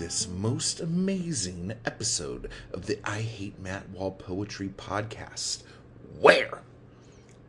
this 0.00 0.26
most 0.28 0.80
amazing 0.80 1.74
episode 1.84 2.48
of 2.72 2.86
the 2.86 2.98
I 3.04 3.20
Hate 3.20 3.60
Matt 3.60 3.86
Wall 3.90 4.12
Poetry 4.12 4.70
podcast, 4.70 5.62
where 6.18 6.62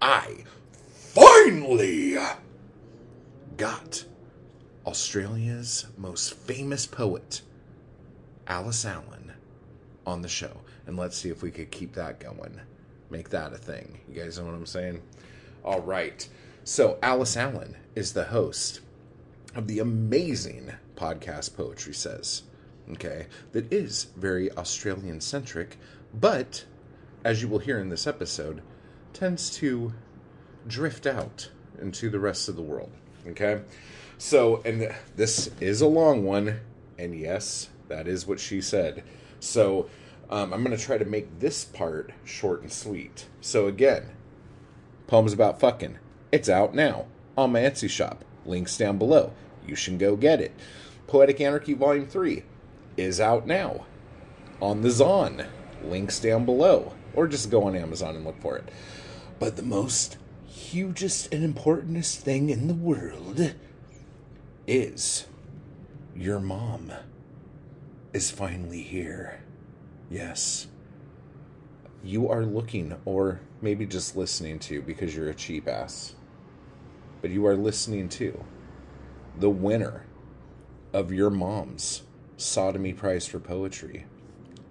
I 0.01 0.43
finally 0.91 2.17
got 3.55 4.03
Australia's 4.85 5.85
most 5.97 6.33
famous 6.33 6.85
poet, 6.85 7.41
Alice 8.47 8.83
Allan, 8.83 9.31
on 10.05 10.21
the 10.21 10.27
show. 10.27 10.57
And 10.87 10.97
let's 10.97 11.15
see 11.15 11.29
if 11.29 11.41
we 11.41 11.51
could 11.51 11.71
keep 11.71 11.93
that 11.93 12.19
going. 12.19 12.59
Make 13.09 13.29
that 13.29 13.53
a 13.53 13.57
thing. 13.57 13.97
You 14.09 14.21
guys 14.21 14.37
know 14.37 14.43
what 14.43 14.55
I'm 14.55 14.65
saying? 14.65 15.01
All 15.63 15.79
right. 15.79 16.27
So, 16.65 16.99
Alice 17.01 17.37
Allan 17.37 17.77
is 17.95 18.11
the 18.11 18.25
host 18.25 18.81
of 19.55 19.67
the 19.67 19.79
amazing 19.79 20.73
podcast 21.01 21.57
Poetry 21.57 21.95
Says, 21.95 22.43
okay, 22.91 23.25
that 23.53 23.73
is 23.73 24.07
very 24.15 24.51
Australian 24.51 25.19
centric, 25.19 25.77
but 26.13 26.65
as 27.23 27.41
you 27.41 27.47
will 27.47 27.59
hear 27.59 27.79
in 27.79 27.89
this 27.89 28.05
episode, 28.05 28.61
tends 29.11 29.49
to 29.57 29.93
drift 30.67 31.07
out 31.07 31.49
into 31.81 32.09
the 32.11 32.19
rest 32.19 32.47
of 32.47 32.55
the 32.55 32.61
world, 32.61 32.91
okay? 33.27 33.61
So, 34.19 34.61
and 34.63 34.93
this 35.15 35.49
is 35.59 35.81
a 35.81 35.87
long 35.87 36.23
one, 36.23 36.59
and 36.99 37.19
yes, 37.19 37.69
that 37.87 38.07
is 38.07 38.27
what 38.27 38.39
she 38.39 38.61
said. 38.61 39.03
So, 39.39 39.89
um, 40.29 40.53
I'm 40.53 40.63
going 40.63 40.77
to 40.77 40.83
try 40.83 40.99
to 40.99 41.05
make 41.05 41.39
this 41.39 41.65
part 41.65 42.11
short 42.23 42.61
and 42.61 42.71
sweet. 42.71 43.25
So, 43.41 43.65
again, 43.65 44.11
poems 45.07 45.33
about 45.33 45.59
fucking. 45.59 45.97
It's 46.31 46.47
out 46.47 46.75
now 46.75 47.07
on 47.35 47.51
my 47.51 47.61
Etsy 47.61 47.89
shop. 47.89 48.23
Links 48.45 48.77
down 48.77 48.99
below. 48.99 49.33
You 49.65 49.75
should 49.75 49.99
go 49.99 50.15
get 50.15 50.39
it. 50.39 50.53
Poetic 51.11 51.41
Anarchy 51.41 51.73
Volume 51.73 52.07
3 52.07 52.41
is 52.95 53.19
out 53.19 53.45
now 53.45 53.85
on 54.61 54.81
the 54.81 54.89
Zon. 54.89 55.43
Links 55.83 56.21
down 56.21 56.45
below. 56.45 56.93
Or 57.13 57.27
just 57.27 57.51
go 57.51 57.65
on 57.65 57.75
Amazon 57.75 58.15
and 58.15 58.23
look 58.23 58.39
for 58.39 58.55
it. 58.55 58.69
But 59.37 59.57
the 59.57 59.61
most 59.61 60.17
hugest 60.47 61.33
and 61.33 61.43
importantest 61.43 62.21
thing 62.21 62.49
in 62.49 62.69
the 62.69 62.73
world 62.73 63.55
is 64.65 65.27
your 66.15 66.39
mom 66.39 66.93
is 68.13 68.31
finally 68.31 68.81
here. 68.81 69.43
Yes. 70.09 70.67
You 72.05 72.29
are 72.29 72.45
looking, 72.45 72.95
or 73.03 73.41
maybe 73.61 73.85
just 73.85 74.15
listening 74.15 74.59
to 74.59 74.81
because 74.81 75.13
you're 75.13 75.29
a 75.29 75.35
cheap 75.35 75.67
ass, 75.67 76.15
but 77.21 77.31
you 77.31 77.45
are 77.47 77.57
listening 77.57 78.07
to 78.07 78.41
the 79.37 79.49
winner 79.49 80.05
of 80.93 81.11
your 81.11 81.29
mom's 81.29 82.03
sodomy 82.37 82.93
prize 82.93 83.27
for 83.27 83.39
poetry. 83.39 84.05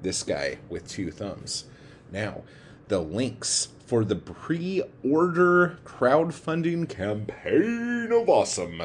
This 0.02 0.22
guy 0.22 0.58
with 0.68 0.88
two 0.88 1.10
thumbs. 1.10 1.64
Now, 2.10 2.42
the 2.88 3.00
links 3.00 3.68
for 3.86 4.04
the 4.04 4.16
pre 4.16 4.82
order 5.04 5.78
crowdfunding 5.84 6.88
campaign 6.88 8.10
of 8.12 8.28
awesome 8.28 8.82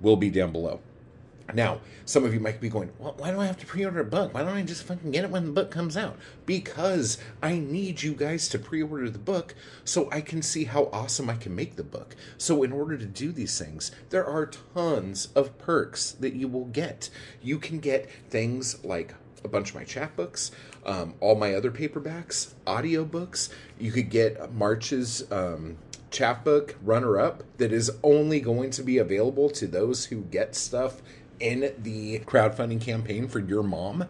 will 0.00 0.16
be 0.16 0.30
down 0.30 0.52
below. 0.52 0.80
Now, 1.54 1.80
some 2.04 2.24
of 2.24 2.34
you 2.34 2.40
might 2.40 2.60
be 2.60 2.68
going, 2.68 2.90
well, 2.98 3.14
why 3.18 3.30
do 3.30 3.40
I 3.40 3.46
have 3.46 3.58
to 3.58 3.66
pre 3.66 3.84
order 3.84 4.00
a 4.00 4.04
book? 4.04 4.34
Why 4.34 4.42
don't 4.42 4.56
I 4.56 4.62
just 4.62 4.82
fucking 4.82 5.12
get 5.12 5.24
it 5.24 5.30
when 5.30 5.46
the 5.46 5.52
book 5.52 5.70
comes 5.70 5.96
out? 5.96 6.16
Because 6.44 7.18
I 7.42 7.58
need 7.58 8.02
you 8.02 8.14
guys 8.14 8.48
to 8.48 8.58
pre 8.58 8.82
order 8.82 9.08
the 9.08 9.18
book 9.18 9.54
so 9.84 10.08
I 10.10 10.20
can 10.20 10.42
see 10.42 10.64
how 10.64 10.88
awesome 10.92 11.30
I 11.30 11.36
can 11.36 11.54
make 11.54 11.76
the 11.76 11.84
book. 11.84 12.16
So, 12.36 12.62
in 12.62 12.72
order 12.72 12.96
to 12.96 13.06
do 13.06 13.32
these 13.32 13.58
things, 13.58 13.92
there 14.10 14.26
are 14.26 14.50
tons 14.74 15.28
of 15.34 15.56
perks 15.58 16.12
that 16.12 16.34
you 16.34 16.48
will 16.48 16.66
get. 16.66 17.10
You 17.42 17.58
can 17.58 17.78
get 17.78 18.10
things 18.28 18.84
like 18.84 19.14
a 19.44 19.48
bunch 19.48 19.70
of 19.70 19.76
my 19.76 19.84
chapbooks, 19.84 20.50
um, 20.84 21.14
all 21.20 21.36
my 21.36 21.54
other 21.54 21.70
paperbacks, 21.70 22.54
audiobooks. 22.66 23.50
You 23.78 23.92
could 23.92 24.10
get 24.10 24.52
March's 24.52 25.30
um, 25.30 25.78
chapbook 26.10 26.76
runner 26.82 27.18
up 27.18 27.42
that 27.58 27.72
is 27.72 27.90
only 28.02 28.40
going 28.40 28.70
to 28.70 28.82
be 28.82 28.98
available 28.98 29.50
to 29.50 29.66
those 29.66 30.06
who 30.06 30.22
get 30.22 30.54
stuff 30.54 31.02
in 31.40 31.72
the 31.78 32.20
crowdfunding 32.20 32.80
campaign 32.80 33.28
for 33.28 33.38
your 33.38 33.62
mom. 33.62 34.08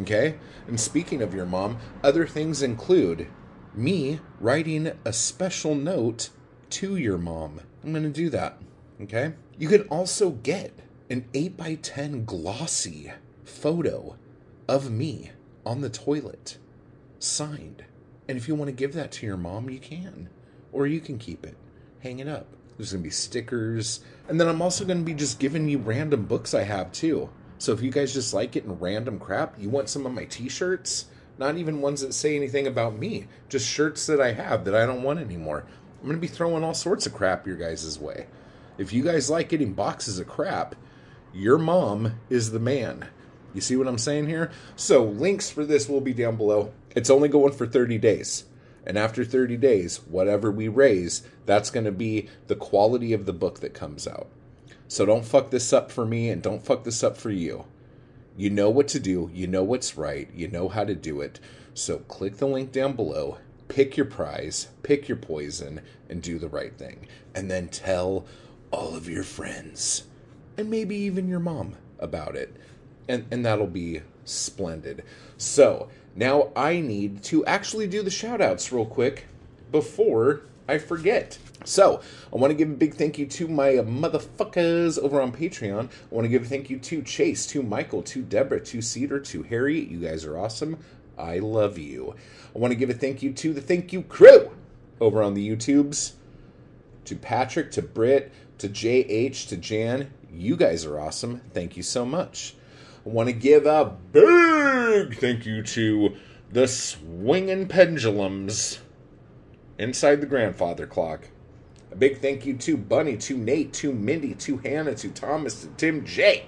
Okay? 0.00 0.36
And 0.66 0.78
speaking 0.80 1.22
of 1.22 1.34
your 1.34 1.46
mom, 1.46 1.78
other 2.02 2.26
things 2.26 2.62
include 2.62 3.26
me 3.74 4.20
writing 4.40 4.92
a 5.04 5.12
special 5.12 5.74
note 5.74 6.30
to 6.70 6.96
your 6.96 7.18
mom. 7.18 7.60
I'm 7.82 7.92
going 7.92 8.04
to 8.04 8.10
do 8.10 8.30
that. 8.30 8.58
Okay? 9.02 9.34
You 9.58 9.68
can 9.68 9.82
also 9.82 10.30
get 10.30 10.72
an 11.08 11.28
8 11.34 11.56
by 11.56 11.74
10 11.74 12.24
glossy 12.24 13.12
photo 13.44 14.16
of 14.68 14.90
me 14.90 15.32
on 15.66 15.80
the 15.80 15.90
toilet, 15.90 16.58
signed. 17.18 17.84
And 18.28 18.38
if 18.38 18.46
you 18.46 18.54
want 18.54 18.68
to 18.68 18.72
give 18.72 18.94
that 18.94 19.10
to 19.12 19.26
your 19.26 19.36
mom, 19.36 19.68
you 19.68 19.80
can. 19.80 20.28
Or 20.72 20.86
you 20.86 21.00
can 21.00 21.18
keep 21.18 21.44
it, 21.44 21.56
hang 22.00 22.20
it 22.20 22.28
up. 22.28 22.46
There's 22.80 22.92
going 22.92 23.02
to 23.02 23.08
be 23.08 23.10
stickers. 23.10 24.00
And 24.26 24.40
then 24.40 24.48
I'm 24.48 24.62
also 24.62 24.86
going 24.86 25.00
to 25.00 25.04
be 25.04 25.12
just 25.12 25.38
giving 25.38 25.68
you 25.68 25.76
random 25.76 26.24
books 26.24 26.54
I 26.54 26.62
have 26.62 26.90
too. 26.92 27.28
So 27.58 27.72
if 27.72 27.82
you 27.82 27.90
guys 27.90 28.14
just 28.14 28.32
like 28.32 28.56
it 28.56 28.64
and 28.64 28.80
random 28.80 29.18
crap, 29.18 29.60
you 29.60 29.68
want 29.68 29.90
some 29.90 30.06
of 30.06 30.14
my 30.14 30.24
t 30.24 30.48
shirts, 30.48 31.04
not 31.36 31.58
even 31.58 31.82
ones 31.82 32.00
that 32.00 32.14
say 32.14 32.36
anything 32.36 32.66
about 32.66 32.96
me, 32.96 33.26
just 33.50 33.68
shirts 33.68 34.06
that 34.06 34.18
I 34.18 34.32
have 34.32 34.64
that 34.64 34.74
I 34.74 34.86
don't 34.86 35.02
want 35.02 35.18
anymore. 35.18 35.66
I'm 36.00 36.06
going 36.06 36.16
to 36.16 36.20
be 36.22 36.26
throwing 36.26 36.64
all 36.64 36.72
sorts 36.72 37.04
of 37.04 37.12
crap 37.12 37.46
your 37.46 37.56
guys' 37.56 37.98
way. 37.98 38.28
If 38.78 38.94
you 38.94 39.04
guys 39.04 39.28
like 39.28 39.50
getting 39.50 39.74
boxes 39.74 40.18
of 40.18 40.26
crap, 40.26 40.74
your 41.34 41.58
mom 41.58 42.18
is 42.30 42.50
the 42.50 42.58
man. 42.58 43.08
You 43.52 43.60
see 43.60 43.76
what 43.76 43.88
I'm 43.88 43.98
saying 43.98 44.26
here? 44.26 44.52
So, 44.74 45.04
links 45.04 45.50
for 45.50 45.66
this 45.66 45.86
will 45.86 46.00
be 46.00 46.14
down 46.14 46.36
below. 46.36 46.72
It's 46.96 47.10
only 47.10 47.28
going 47.28 47.52
for 47.52 47.66
30 47.66 47.98
days. 47.98 48.44
And 48.90 48.98
after 48.98 49.24
30 49.24 49.56
days, 49.56 49.98
whatever 50.08 50.50
we 50.50 50.66
raise, 50.66 51.22
that's 51.46 51.70
going 51.70 51.84
to 51.84 51.92
be 51.92 52.28
the 52.48 52.56
quality 52.56 53.12
of 53.12 53.24
the 53.24 53.32
book 53.32 53.60
that 53.60 53.72
comes 53.72 54.08
out. 54.08 54.26
So 54.88 55.06
don't 55.06 55.24
fuck 55.24 55.50
this 55.50 55.72
up 55.72 55.92
for 55.92 56.04
me 56.04 56.28
and 56.28 56.42
don't 56.42 56.66
fuck 56.66 56.82
this 56.82 57.04
up 57.04 57.16
for 57.16 57.30
you. 57.30 57.66
You 58.36 58.50
know 58.50 58.68
what 58.68 58.88
to 58.88 58.98
do, 58.98 59.30
you 59.32 59.46
know 59.46 59.62
what's 59.62 59.96
right, 59.96 60.28
you 60.34 60.48
know 60.48 60.68
how 60.68 60.82
to 60.82 60.96
do 60.96 61.20
it. 61.20 61.38
So 61.72 61.98
click 61.98 62.38
the 62.38 62.48
link 62.48 62.72
down 62.72 62.94
below, 62.94 63.38
pick 63.68 63.96
your 63.96 64.06
prize, 64.06 64.66
pick 64.82 65.06
your 65.06 65.18
poison, 65.18 65.82
and 66.08 66.20
do 66.20 66.40
the 66.40 66.48
right 66.48 66.76
thing. 66.76 67.06
And 67.32 67.48
then 67.48 67.68
tell 67.68 68.26
all 68.72 68.96
of 68.96 69.08
your 69.08 69.22
friends 69.22 70.02
and 70.58 70.68
maybe 70.68 70.96
even 70.96 71.28
your 71.28 71.38
mom 71.38 71.76
about 72.00 72.34
it. 72.34 72.56
And, 73.08 73.24
and 73.30 73.46
that'll 73.46 73.68
be 73.68 74.02
splendid. 74.30 75.04
So, 75.36 75.88
now 76.14 76.50
I 76.56 76.80
need 76.80 77.22
to 77.24 77.44
actually 77.46 77.86
do 77.86 78.02
the 78.02 78.10
shout 78.10 78.40
outs 78.40 78.72
real 78.72 78.86
quick 78.86 79.26
before 79.70 80.42
I 80.68 80.78
forget. 80.78 81.38
So, 81.64 82.00
I 82.32 82.36
want 82.36 82.50
to 82.52 82.54
give 82.54 82.70
a 82.70 82.74
big 82.74 82.94
thank 82.94 83.18
you 83.18 83.26
to 83.26 83.48
my 83.48 83.72
motherfuckers 83.72 84.98
over 84.98 85.20
on 85.20 85.32
Patreon. 85.32 85.86
I 85.86 86.14
want 86.14 86.24
to 86.24 86.28
give 86.28 86.42
a 86.42 86.46
thank 86.46 86.70
you 86.70 86.78
to 86.78 87.02
Chase, 87.02 87.46
to 87.48 87.62
Michael, 87.62 88.02
to 88.04 88.22
Deborah, 88.22 88.60
to 88.60 88.80
Cedar, 88.80 89.20
to 89.20 89.42
Harry. 89.42 89.80
You 89.80 89.98
guys 89.98 90.24
are 90.24 90.38
awesome. 90.38 90.78
I 91.18 91.38
love 91.38 91.76
you. 91.76 92.14
I 92.54 92.58
want 92.58 92.72
to 92.72 92.76
give 92.76 92.90
a 92.90 92.94
thank 92.94 93.22
you 93.22 93.32
to 93.32 93.52
the 93.52 93.60
Thank 93.60 93.92
You 93.92 94.02
crew 94.02 94.52
over 95.00 95.22
on 95.22 95.34
the 95.34 95.48
YouTubes. 95.48 96.12
To 97.06 97.16
Patrick, 97.16 97.70
to 97.72 97.82
Britt, 97.82 98.32
to 98.58 98.68
JH, 98.68 99.48
to 99.48 99.56
Jan. 99.56 100.10
You 100.32 100.56
guys 100.56 100.84
are 100.84 100.98
awesome. 100.98 101.40
Thank 101.52 101.76
you 101.76 101.82
so 101.82 102.04
much. 102.04 102.54
I 103.04 103.08
want 103.08 103.30
to 103.30 103.32
give 103.32 103.64
a 103.64 103.96
big 104.12 105.16
thank 105.16 105.46
you 105.46 105.62
to 105.62 106.16
the 106.52 106.68
swinging 106.68 107.66
pendulums 107.66 108.80
inside 109.78 110.20
the 110.20 110.26
grandfather 110.26 110.86
clock. 110.86 111.28
A 111.90 111.96
big 111.96 112.18
thank 112.18 112.44
you 112.44 112.58
to 112.58 112.76
Bunny, 112.76 113.16
to 113.16 113.38
Nate, 113.38 113.72
to 113.74 113.92
Mindy, 113.92 114.34
to 114.34 114.58
Hannah, 114.58 114.94
to 114.96 115.08
Thomas, 115.08 115.62
to 115.62 115.68
Tim 115.78 116.04
J, 116.04 116.44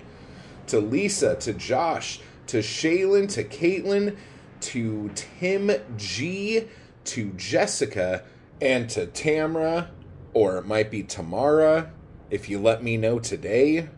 to 0.66 0.78
Lisa, 0.78 1.36
to 1.36 1.54
Josh, 1.54 2.20
to 2.48 2.58
Shaylin, 2.58 3.32
to 3.32 3.44
Caitlin, 3.44 4.18
to 4.60 5.10
Tim 5.14 5.70
G, 5.96 6.64
to 7.04 7.32
Jessica, 7.32 8.24
and 8.60 8.90
to 8.90 9.06
Tamra, 9.06 9.88
or 10.34 10.58
it 10.58 10.66
might 10.66 10.90
be 10.90 11.02
Tamara. 11.02 11.92
If 12.30 12.50
you 12.50 12.60
let 12.60 12.82
me 12.82 12.98
know 12.98 13.18
today, 13.18 13.88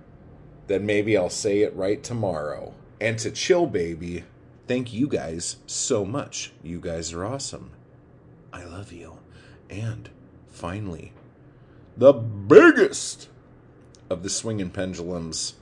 then 0.67 0.87
maybe 0.87 1.17
I'll 1.17 1.31
say 1.31 1.61
it 1.61 1.75
right 1.75 2.03
tomorrow. 2.03 2.75
And 3.01 3.19
to 3.19 3.31
Chill 3.31 3.67
Baby, 3.67 4.25
thank 4.67 4.93
you 4.93 5.07
guys 5.07 5.57
so 5.67 6.05
much. 6.05 6.53
You 6.63 6.81
guys 6.81 7.13
are 7.13 7.25
awesome. 7.25 7.73
I 8.53 8.65
love 8.65 8.93
you. 8.93 9.19
And 9.69 10.09
finally, 10.49 11.13
the 11.97 12.13
biggest 12.13 13.29
of 14.09 14.23
the 14.23 14.31
swinging 14.31 14.71
pendulums 14.71 15.55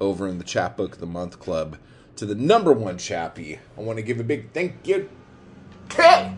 over 0.00 0.26
in 0.26 0.38
the 0.38 0.44
Chapbook 0.44 0.94
of 0.94 1.00
the 1.00 1.06
Month 1.06 1.38
Club 1.38 1.78
to 2.16 2.26
the 2.26 2.34
number 2.34 2.72
one 2.72 2.98
chappie. 2.98 3.58
I 3.76 3.80
want 3.80 3.98
to 3.98 4.02
give 4.02 4.20
a 4.20 4.24
big 4.24 4.52
thank 4.52 4.86
you 4.86 5.08
to 5.90 6.34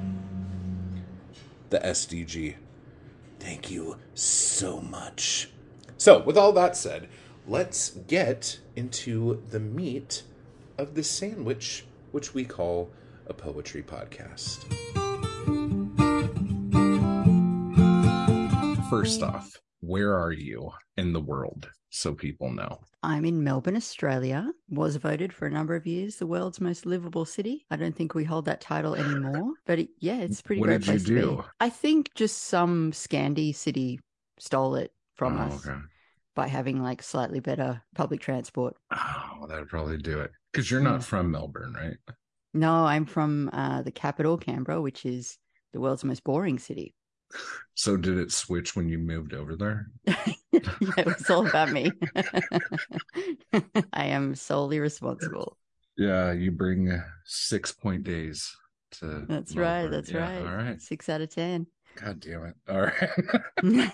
the 1.70 1.78
SDG. 1.78 2.56
Thank 3.38 3.70
you 3.70 3.96
so 4.14 4.80
much. 4.80 5.50
So, 5.98 6.22
with 6.22 6.36
all 6.36 6.52
that 6.52 6.76
said, 6.76 7.08
let's 7.46 7.90
get 7.90 8.58
into 8.74 9.42
the 9.50 9.60
meat 9.60 10.22
of 10.78 10.94
the 10.94 11.02
sandwich, 11.02 11.84
which 12.12 12.34
we 12.34 12.44
call 12.44 12.90
a 13.26 13.34
poetry 13.34 13.82
podcast. 13.82 14.64
First 18.90 19.22
off, 19.22 19.50
where 19.80 20.16
are 20.16 20.32
you 20.32 20.70
in 20.96 21.12
the 21.12 21.20
world 21.20 21.68
so 21.90 22.14
people 22.14 22.50
know? 22.52 22.80
I'm 23.02 23.24
in 23.24 23.42
Melbourne, 23.44 23.76
Australia. 23.76 24.52
Was 24.68 24.96
voted 24.96 25.32
for 25.32 25.46
a 25.46 25.50
number 25.50 25.74
of 25.74 25.86
years 25.86 26.16
the 26.16 26.26
world's 26.26 26.60
most 26.60 26.86
livable 26.86 27.24
city. 27.24 27.64
I 27.70 27.76
don't 27.76 27.94
think 27.94 28.14
we 28.14 28.24
hold 28.24 28.44
that 28.46 28.60
title 28.60 28.94
anymore, 28.94 29.52
but 29.66 29.80
it, 29.80 29.88
yeah, 29.98 30.20
it's 30.20 30.40
a 30.40 30.42
pretty 30.42 30.60
What 30.60 30.66
great 30.68 30.80
did 30.80 30.86
you 30.86 30.92
place 30.92 31.04
to 31.04 31.20
do? 31.20 31.36
be. 31.36 31.42
I 31.60 31.68
think 31.68 32.14
just 32.14 32.44
some 32.44 32.92
Scandi 32.92 33.54
city 33.54 34.00
stole 34.38 34.76
it 34.76 34.92
from 35.14 35.38
oh, 35.38 35.42
us 35.42 35.66
okay. 35.66 35.78
By 36.36 36.46
having 36.46 36.80
like 36.80 37.02
slightly 37.02 37.40
better 37.40 37.82
public 37.96 38.20
transport. 38.20 38.76
Oh, 38.92 39.46
that'd 39.48 39.68
probably 39.68 39.96
do 39.98 40.20
it. 40.20 40.30
Because 40.52 40.70
you're 40.70 40.80
not 40.80 41.00
Mm. 41.00 41.04
from 41.04 41.30
Melbourne, 41.32 41.72
right? 41.74 41.96
No, 42.54 42.84
I'm 42.86 43.06
from 43.06 43.50
uh, 43.52 43.82
the 43.82 43.90
capital, 43.90 44.38
Canberra, 44.38 44.80
which 44.80 45.04
is 45.04 45.36
the 45.72 45.80
world's 45.80 46.04
most 46.04 46.22
boring 46.22 46.60
city. 46.60 46.94
So 47.78 47.98
did 47.98 48.16
it 48.16 48.32
switch 48.32 48.74
when 48.74 48.88
you 48.88 48.96
moved 48.96 49.34
over 49.34 49.54
there? 49.54 49.88
yeah, 50.06 50.14
it 50.96 51.04
was 51.04 51.28
all 51.28 51.46
about 51.46 51.70
me. 51.70 51.92
I 53.92 54.06
am 54.06 54.34
solely 54.34 54.78
responsible. 54.80 55.58
Yeah, 55.98 56.32
you 56.32 56.50
bring 56.52 56.90
six 57.26 57.72
point 57.72 58.04
days 58.04 58.50
to. 58.92 59.26
That's 59.28 59.54
right. 59.56 59.88
That's 59.88 60.10
Yeah, 60.10 60.20
right. 60.20 60.46
All 60.46 60.56
right. 60.56 60.80
Six 60.80 61.10
out 61.10 61.20
of 61.20 61.28
10. 61.28 61.66
God 61.96 62.20
damn 62.20 62.44
it. 62.44 62.54
All 62.68 62.82
right. 62.82 63.90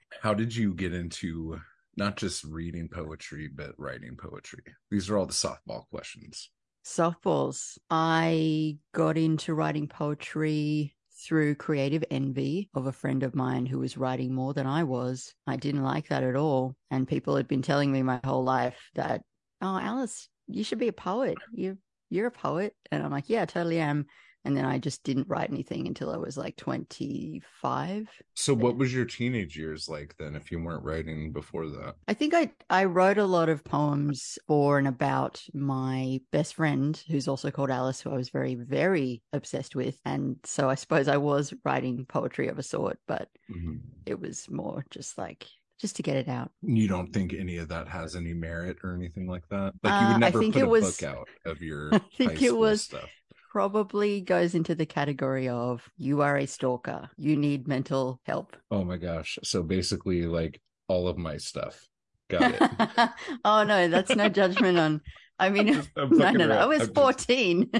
How 0.22 0.34
did 0.34 0.54
you 0.54 0.74
get 0.74 0.94
into 0.94 1.58
not 1.96 2.16
just 2.16 2.44
reading 2.44 2.88
poetry, 2.88 3.48
but 3.48 3.72
writing 3.78 4.16
poetry? 4.16 4.62
These 4.90 5.10
are 5.10 5.18
all 5.18 5.26
the 5.26 5.32
softball 5.32 5.88
questions. 5.90 6.50
Softballs. 6.84 7.78
I 7.90 8.78
got 8.92 9.18
into 9.18 9.54
writing 9.54 9.88
poetry 9.88 10.94
through 11.26 11.54
creative 11.54 12.04
envy 12.10 12.68
of 12.74 12.86
a 12.86 12.92
friend 12.92 13.22
of 13.22 13.34
mine 13.34 13.66
who 13.66 13.78
was 13.78 13.96
writing 13.96 14.34
more 14.34 14.52
than 14.52 14.66
I 14.66 14.84
was. 14.84 15.34
I 15.46 15.56
didn't 15.56 15.82
like 15.82 16.08
that 16.08 16.22
at 16.22 16.36
all. 16.36 16.76
And 16.90 17.08
people 17.08 17.36
had 17.36 17.48
been 17.48 17.62
telling 17.62 17.90
me 17.90 18.02
my 18.02 18.20
whole 18.24 18.44
life 18.44 18.90
that, 18.94 19.22
oh, 19.62 19.78
Alice, 19.78 20.28
you 20.48 20.64
should 20.64 20.78
be 20.78 20.88
a 20.88 20.92
poet. 20.92 21.38
You, 21.52 21.78
you're 22.10 22.26
a 22.26 22.32
poet. 22.32 22.74
And 22.90 23.02
I'm 23.02 23.10
like, 23.10 23.28
yeah, 23.28 23.42
I 23.42 23.46
totally 23.46 23.80
am. 23.80 24.06
And 24.44 24.56
then 24.56 24.64
I 24.66 24.78
just 24.78 25.02
didn't 25.04 25.28
write 25.28 25.50
anything 25.50 25.86
until 25.86 26.10
I 26.10 26.16
was 26.18 26.36
like 26.36 26.56
25. 26.56 28.08
So, 28.34 28.54
what 28.54 28.76
was 28.76 28.92
your 28.94 29.04
teenage 29.04 29.56
years 29.56 29.88
like 29.88 30.14
then 30.18 30.34
if 30.36 30.50
you 30.50 30.62
weren't 30.62 30.84
writing 30.84 31.32
before 31.32 31.66
that? 31.68 31.94
I 32.08 32.14
think 32.14 32.34
I 32.34 32.50
I 32.68 32.84
wrote 32.84 33.18
a 33.18 33.24
lot 33.24 33.48
of 33.48 33.64
poems 33.64 34.38
for 34.46 34.78
and 34.78 34.88
about 34.88 35.42
my 35.54 36.20
best 36.32 36.54
friend, 36.54 37.00
who's 37.08 37.28
also 37.28 37.50
called 37.50 37.70
Alice, 37.70 38.00
who 38.00 38.10
I 38.10 38.16
was 38.16 38.28
very 38.30 38.54
very 38.54 39.22
obsessed 39.32 39.74
with, 39.76 39.98
and 40.04 40.36
so 40.44 40.68
I 40.68 40.74
suppose 40.74 41.08
I 41.08 41.16
was 41.16 41.54
writing 41.64 42.04
poetry 42.06 42.48
of 42.48 42.58
a 42.58 42.62
sort, 42.62 42.98
but 43.06 43.28
Mhm. 43.50 43.80
it 44.06 44.20
was 44.20 44.48
more 44.50 44.84
just 44.90 45.16
like 45.18 45.46
just 45.80 45.96
to 45.96 46.02
get 46.02 46.16
it 46.16 46.28
out. 46.28 46.50
You 46.62 46.86
don't 46.86 47.12
think 47.12 47.34
any 47.34 47.56
of 47.56 47.68
that 47.68 47.88
has 47.88 48.14
any 48.14 48.32
merit 48.32 48.78
or 48.84 48.94
anything 48.94 49.26
like 49.26 49.46
that? 49.48 49.74
Like 49.82 50.00
you 50.02 50.06
Uh, 50.08 50.12
would 50.12 50.20
never 50.20 50.38
think 50.38 50.54
put 50.54 50.60
it 50.62 50.66
a 50.66 50.68
was- 50.68 50.96
book 50.98 51.02
out 51.10 51.28
of 51.44 51.60
your 51.62 51.92
I 51.94 51.98
think 52.16 52.38
high 52.38 52.46
it 52.46 52.56
was- 52.56 52.82
stuff. 52.82 53.10
Probably 53.54 54.20
goes 54.20 54.56
into 54.56 54.74
the 54.74 54.84
category 54.84 55.48
of 55.48 55.88
you 55.96 56.22
are 56.22 56.36
a 56.36 56.44
stalker. 56.44 57.08
You 57.16 57.36
need 57.36 57.68
mental 57.68 58.20
help. 58.24 58.56
Oh 58.72 58.82
my 58.82 58.96
gosh. 58.96 59.38
So 59.44 59.62
basically 59.62 60.22
like 60.22 60.60
all 60.88 61.06
of 61.06 61.16
my 61.16 61.36
stuff. 61.36 61.86
Got 62.28 62.56
it. 62.60 63.10
oh 63.44 63.62
no, 63.62 63.86
that's 63.86 64.16
no 64.16 64.28
judgment 64.28 64.76
on. 64.76 65.02
I 65.38 65.50
mean, 65.54 65.68
I'm 65.68 65.84
no, 66.10 66.18
fucking 66.18 66.38
no, 66.38 66.46
no. 66.48 66.58
I 66.58 66.66
was 66.66 66.80
I'm 66.80 66.86
just- 66.88 66.94
fourteen. 66.96 67.70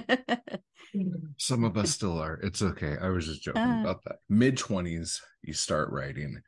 Some 1.38 1.64
of 1.64 1.76
us 1.76 1.90
still 1.90 2.20
are. 2.20 2.38
It's 2.44 2.62
okay. 2.62 2.94
I 3.02 3.08
was 3.08 3.26
just 3.26 3.42
joking 3.42 3.62
Ah. 3.62 3.80
about 3.80 4.04
that. 4.04 4.18
Mid 4.28 4.56
20s, 4.56 5.18
you 5.42 5.54
start 5.54 5.90
writing. 5.90 6.40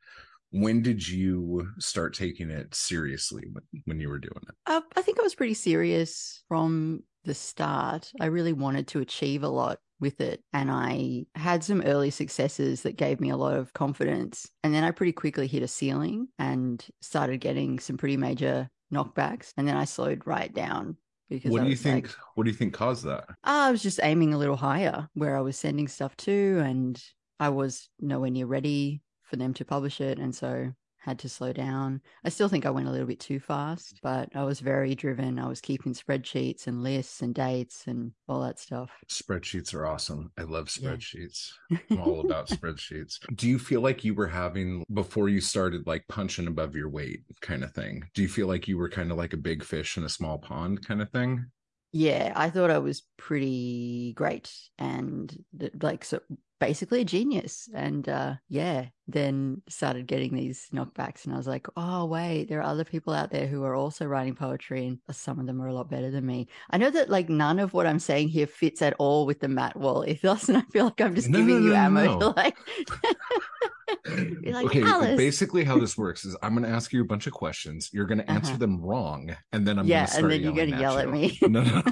When 0.52 0.82
did 0.82 1.06
you 1.08 1.66
start 1.80 2.14
taking 2.14 2.50
it 2.50 2.72
seriously 2.76 3.42
when, 3.52 3.64
when 3.86 3.98
you 4.00 4.08
were 4.08 4.20
doing 4.20 4.40
it? 4.48 4.54
Uh, 4.66 4.82
I 4.94 5.02
think 5.02 5.18
I 5.18 5.24
was 5.24 5.34
pretty 5.34 5.54
serious 5.54 6.44
from 6.46 7.02
the 7.26 7.34
start. 7.34 8.12
I 8.20 8.26
really 8.26 8.52
wanted 8.54 8.88
to 8.88 9.00
achieve 9.00 9.42
a 9.42 9.48
lot 9.48 9.80
with 10.00 10.20
it. 10.20 10.42
And 10.52 10.70
I 10.70 11.26
had 11.34 11.64
some 11.64 11.82
early 11.82 12.10
successes 12.10 12.82
that 12.82 12.96
gave 12.96 13.20
me 13.20 13.30
a 13.30 13.36
lot 13.36 13.56
of 13.56 13.72
confidence. 13.74 14.50
And 14.64 14.74
then 14.74 14.84
I 14.84 14.90
pretty 14.90 15.12
quickly 15.12 15.46
hit 15.46 15.62
a 15.62 15.68
ceiling 15.68 16.28
and 16.38 16.86
started 17.02 17.38
getting 17.38 17.78
some 17.78 17.96
pretty 17.96 18.16
major 18.16 18.70
knockbacks. 18.92 19.52
And 19.56 19.68
then 19.68 19.76
I 19.76 19.84
slowed 19.84 20.26
right 20.26 20.52
down 20.52 20.98
because 21.30 21.56
What 21.56 21.60
I 21.60 21.64
do 21.64 21.70
you 21.70 21.76
think? 21.76 22.08
like, 22.08 22.14
what 22.34 22.44
do 22.44 22.50
you 22.50 22.56
think 22.56 22.74
caused 22.74 23.04
that? 23.04 23.24
Ah, 23.44 23.68
I 23.68 23.70
was 23.70 23.82
just 23.82 24.00
aiming 24.02 24.34
a 24.34 24.38
little 24.38 24.56
higher 24.56 25.08
where 25.14 25.36
I 25.36 25.40
was 25.40 25.56
sending 25.56 25.88
stuff 25.88 26.16
to, 26.18 26.60
and 26.64 27.02
I 27.40 27.48
was 27.50 27.88
nowhere 28.00 28.30
near 28.30 28.46
ready 28.46 29.02
for 29.22 29.36
them 29.36 29.54
to 29.54 29.64
publish 29.64 30.00
it. 30.00 30.18
And 30.18 30.34
so 30.34 30.72
had 31.06 31.18
to 31.20 31.28
slow 31.28 31.52
down. 31.52 32.02
I 32.24 32.28
still 32.30 32.48
think 32.48 32.66
I 32.66 32.70
went 32.70 32.88
a 32.88 32.90
little 32.90 33.06
bit 33.06 33.20
too 33.20 33.40
fast, 33.40 34.00
but 34.02 34.34
I 34.36 34.44
was 34.44 34.60
very 34.60 34.94
driven. 34.94 35.38
I 35.38 35.48
was 35.48 35.60
keeping 35.60 35.94
spreadsheets 35.94 36.66
and 36.66 36.82
lists 36.82 37.22
and 37.22 37.34
dates 37.34 37.86
and 37.86 38.12
all 38.28 38.40
that 38.42 38.58
stuff. 38.58 39.04
Spreadsheets 39.08 39.72
are 39.74 39.86
awesome. 39.86 40.32
I 40.36 40.42
love 40.42 40.66
Yeah. 40.74 40.98
spreadsheets. 40.98 41.52
I'm 41.90 42.00
all 42.00 42.20
about 42.20 42.48
spreadsheets. 42.48 43.18
Do 43.34 43.48
you 43.48 43.58
feel 43.58 43.80
like 43.80 44.04
you 44.04 44.14
were 44.14 44.26
having 44.26 44.84
before 44.92 45.28
you 45.28 45.40
started 45.40 45.86
like 45.86 46.08
punching 46.08 46.46
above 46.48 46.74
your 46.74 46.88
weight 46.88 47.24
kind 47.40 47.62
of 47.62 47.72
thing? 47.72 48.08
Do 48.14 48.22
you 48.22 48.28
feel 48.28 48.48
like 48.48 48.66
you 48.66 48.78
were 48.78 48.88
kind 48.88 49.10
of 49.12 49.16
like 49.16 49.32
a 49.32 49.36
big 49.38 49.62
fish 49.62 49.96
in 49.96 50.04
a 50.04 50.08
small 50.08 50.38
pond 50.38 50.84
kind 50.86 51.00
of 51.00 51.10
thing? 51.10 51.46
Yeah, 51.92 52.32
I 52.36 52.50
thought 52.50 52.70
I 52.70 52.78
was 52.78 53.02
pretty 53.16 54.12
great 54.14 54.52
and 54.78 55.44
like 55.80 56.04
so 56.04 56.20
basically 56.58 57.02
a 57.02 57.04
genius. 57.04 57.68
And 57.74 58.08
uh 58.08 58.34
yeah, 58.48 58.86
then 59.08 59.62
started 59.68 60.06
getting 60.06 60.34
these 60.34 60.68
knockbacks 60.72 61.24
and 61.24 61.34
I 61.34 61.36
was 61.36 61.46
like, 61.46 61.66
"Oh, 61.76 62.06
wait, 62.06 62.48
there 62.48 62.60
are 62.60 62.70
other 62.72 62.84
people 62.84 63.12
out 63.14 63.30
there 63.30 63.46
who 63.46 63.62
are 63.64 63.74
also 63.74 64.06
writing 64.06 64.34
poetry 64.34 64.86
and 64.86 64.98
some 65.10 65.38
of 65.38 65.46
them 65.46 65.60
are 65.62 65.68
a 65.68 65.74
lot 65.74 65.90
better 65.90 66.10
than 66.10 66.26
me." 66.26 66.48
I 66.70 66.78
know 66.78 66.90
that 66.90 67.10
like 67.10 67.28
none 67.28 67.58
of 67.58 67.72
what 67.74 67.86
I'm 67.86 67.98
saying 68.00 68.28
here 68.30 68.46
fits 68.46 68.82
at 68.82 68.94
all 68.98 69.26
with 69.26 69.40
the 69.40 69.48
Matt 69.48 69.76
Wall 69.76 70.04
ethos 70.08 70.48
and 70.48 70.58
I 70.58 70.62
feel 70.72 70.86
like 70.86 71.00
I'm 71.00 71.14
just 71.14 71.30
No, 71.30 71.38
giving 71.38 71.56
no, 71.58 71.60
you 71.62 71.74
no, 71.74 71.74
ammo 71.74 72.06
no. 72.06 72.18
to 72.20 72.28
like 72.28 72.56
like, 74.44 74.66
okay, 74.66 74.82
"Alice." 74.82 75.16
basically 75.16 75.64
how 75.64 75.78
this 75.78 75.96
works 75.98 76.24
is 76.24 76.36
I'm 76.42 76.54
going 76.54 76.64
to 76.68 76.74
ask 76.74 76.92
you 76.92 77.02
a 77.02 77.04
bunch 77.04 77.26
of 77.26 77.32
questions. 77.32 77.90
You're 77.92 78.06
going 78.06 78.18
to 78.18 78.30
answer 78.30 78.50
Uh-huh. 78.52 78.58
them 78.58 78.80
wrong, 78.80 79.34
and 79.52 79.66
then 79.66 79.78
I'm 79.78 79.86
Yeah, 79.86 80.06
gonna 80.06 80.08
and 80.12 80.30
then 80.30 80.42
you're 80.42 80.52
gonna 80.54 80.72
yell 80.72 80.98
at 80.98 81.08
you. 81.08 81.12
me. 81.12 81.38
no, 81.44 81.62
no, 81.62 81.82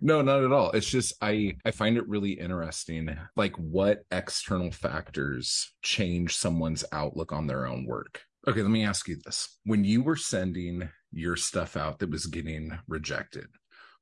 no, 0.00 0.22
not 0.22 0.44
at 0.44 0.52
all. 0.52 0.70
It's 0.72 0.88
just 0.88 1.14
I 1.22 1.56
I 1.64 1.70
find 1.70 1.96
it 1.96 2.06
really 2.08 2.32
interesting, 2.32 3.16
like 3.36 3.56
what 3.56 4.02
external 4.10 4.70
factors 4.70 5.72
change 5.82 6.36
someone's 6.36 6.84
outlook 6.92 7.32
on 7.32 7.46
their 7.46 7.66
own 7.66 7.86
work. 7.86 8.22
Okay, 8.48 8.62
let 8.62 8.70
me 8.70 8.84
ask 8.84 9.08
you 9.08 9.16
this: 9.24 9.58
When 9.64 9.84
you 9.84 10.02
were 10.02 10.16
sending 10.16 10.88
your 11.12 11.36
stuff 11.36 11.76
out 11.76 11.98
that 11.98 12.10
was 12.10 12.26
getting 12.26 12.78
rejected, 12.86 13.46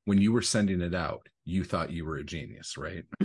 when 0.05 0.19
you 0.19 0.31
were 0.31 0.41
sending 0.41 0.81
it 0.81 0.95
out, 0.95 1.27
you 1.45 1.63
thought 1.63 1.91
you 1.91 2.05
were 2.05 2.17
a 2.17 2.23
genius, 2.23 2.77
right? 2.77 3.05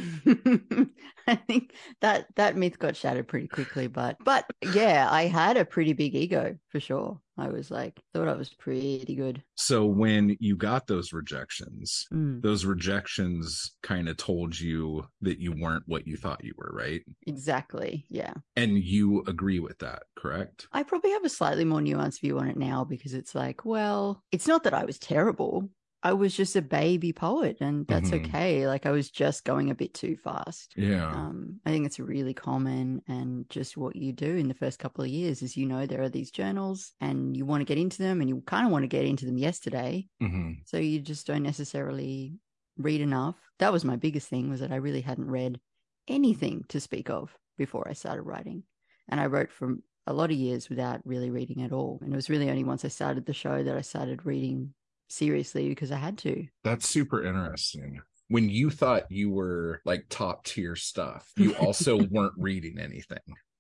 I 1.26 1.34
think 1.46 1.74
that 2.00 2.34
that 2.36 2.56
myth 2.56 2.78
got 2.78 2.96
shattered 2.96 3.28
pretty 3.28 3.48
quickly, 3.48 3.86
but 3.86 4.18
but 4.24 4.46
yeah, 4.62 5.08
I 5.10 5.26
had 5.26 5.56
a 5.56 5.64
pretty 5.64 5.92
big 5.92 6.14
ego 6.14 6.58
for 6.68 6.80
sure. 6.80 7.20
I 7.36 7.48
was 7.48 7.70
like 7.70 8.00
thought 8.14 8.28
I 8.28 8.34
was 8.34 8.52
pretty 8.54 9.14
good. 9.14 9.42
So 9.56 9.86
when 9.86 10.36
you 10.40 10.56
got 10.56 10.86
those 10.86 11.12
rejections, 11.12 12.08
Mm, 12.12 12.42
those 12.42 12.64
rejections 12.64 13.76
kind 13.82 14.08
of 14.08 14.16
told 14.16 14.58
you 14.58 15.06
that 15.20 15.38
you 15.38 15.52
weren't 15.52 15.84
what 15.86 16.06
you 16.06 16.16
thought 16.16 16.44
you 16.44 16.54
were, 16.56 16.70
right? 16.72 17.02
exactly. 17.26 18.06
Yeah. 18.08 18.34
And 18.54 18.78
you 18.78 19.22
agree 19.26 19.58
with 19.58 19.78
that, 19.80 20.04
correct? 20.14 20.68
I 20.72 20.82
probably 20.84 21.10
have 21.10 21.24
a 21.24 21.28
slightly 21.28 21.64
more 21.64 21.80
nuanced 21.80 22.20
view 22.20 22.38
on 22.38 22.48
it 22.48 22.56
now 22.56 22.84
because 22.84 23.12
it's 23.14 23.34
like, 23.34 23.64
well, 23.64 24.22
it's 24.30 24.46
not 24.46 24.62
that 24.64 24.74
I 24.74 24.84
was 24.84 24.98
terrible. 24.98 25.68
I 26.02 26.14
was 26.14 26.34
just 26.34 26.56
a 26.56 26.62
baby 26.62 27.12
poet 27.12 27.58
and 27.60 27.86
that's 27.86 28.10
Mhm. 28.10 28.24
okay. 28.24 28.66
Like 28.66 28.86
I 28.86 28.90
was 28.90 29.10
just 29.10 29.44
going 29.44 29.70
a 29.70 29.74
bit 29.74 29.92
too 29.92 30.16
fast. 30.16 30.74
Yeah. 30.76 31.06
Um, 31.14 31.60
I 31.66 31.70
think 31.70 31.84
it's 31.84 32.00
really 32.00 32.32
common 32.32 33.02
and 33.06 33.48
just 33.50 33.76
what 33.76 33.96
you 33.96 34.12
do 34.12 34.34
in 34.36 34.48
the 34.48 34.54
first 34.54 34.78
couple 34.78 35.04
of 35.04 35.10
years 35.10 35.42
is 35.42 35.56
you 35.58 35.66
know 35.66 35.84
there 35.86 36.00
are 36.02 36.08
these 36.08 36.30
journals 36.30 36.94
and 37.02 37.36
you 37.36 37.44
want 37.44 37.60
to 37.60 37.66
get 37.66 37.76
into 37.78 37.98
them 37.98 38.20
and 38.20 38.30
you 38.30 38.40
kind 38.46 38.64
of 38.66 38.72
want 38.72 38.82
to 38.84 38.88
get 38.88 39.04
into 39.04 39.26
them 39.26 39.36
yesterday. 39.36 40.08
hmm 40.20 40.52
So 40.64 40.78
you 40.78 41.00
just 41.00 41.26
don't 41.26 41.42
necessarily 41.42 42.38
read 42.78 43.02
enough. 43.02 43.36
That 43.58 43.72
was 43.72 43.84
my 43.84 43.96
biggest 43.96 44.28
thing 44.28 44.48
was 44.48 44.60
that 44.60 44.72
I 44.72 44.76
really 44.76 45.02
hadn't 45.02 45.30
read 45.30 45.60
anything 46.08 46.64
to 46.68 46.80
speak 46.80 47.10
of 47.10 47.36
before 47.58 47.86
I 47.88 47.92
started 47.92 48.22
writing. 48.22 48.64
And 49.08 49.20
I 49.20 49.26
wrote 49.26 49.50
for 49.52 49.76
a 50.06 50.12
lot 50.14 50.30
of 50.30 50.36
years 50.36 50.68
without 50.70 51.00
really 51.04 51.30
reading 51.30 51.62
at 51.62 51.72
all. 51.72 51.98
And 52.02 52.12
it 52.12 52.16
was 52.16 52.30
really 52.30 52.48
only 52.48 52.64
once 52.64 52.84
I 52.84 52.88
started 52.88 53.26
the 53.26 53.34
show 53.34 53.62
that 53.62 53.76
I 53.76 53.82
started 53.82 54.24
reading 54.24 54.74
seriously 55.10 55.68
because 55.68 55.90
I 55.92 55.96
had 55.96 56.18
to. 56.18 56.46
That's 56.64 56.88
super 56.88 57.22
interesting. 57.24 58.00
When 58.28 58.48
you 58.48 58.70
thought 58.70 59.10
you 59.10 59.30
were 59.30 59.80
like 59.84 60.04
top 60.08 60.44
tier 60.44 60.76
stuff, 60.76 61.30
you 61.36 61.54
also 61.56 61.98
weren't 62.10 62.34
reading 62.38 62.78
anything, 62.78 63.18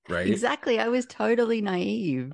right? 0.08 0.28
Exactly. 0.28 0.78
I 0.78 0.88
was 0.88 1.06
totally 1.06 1.60
naive 1.60 2.32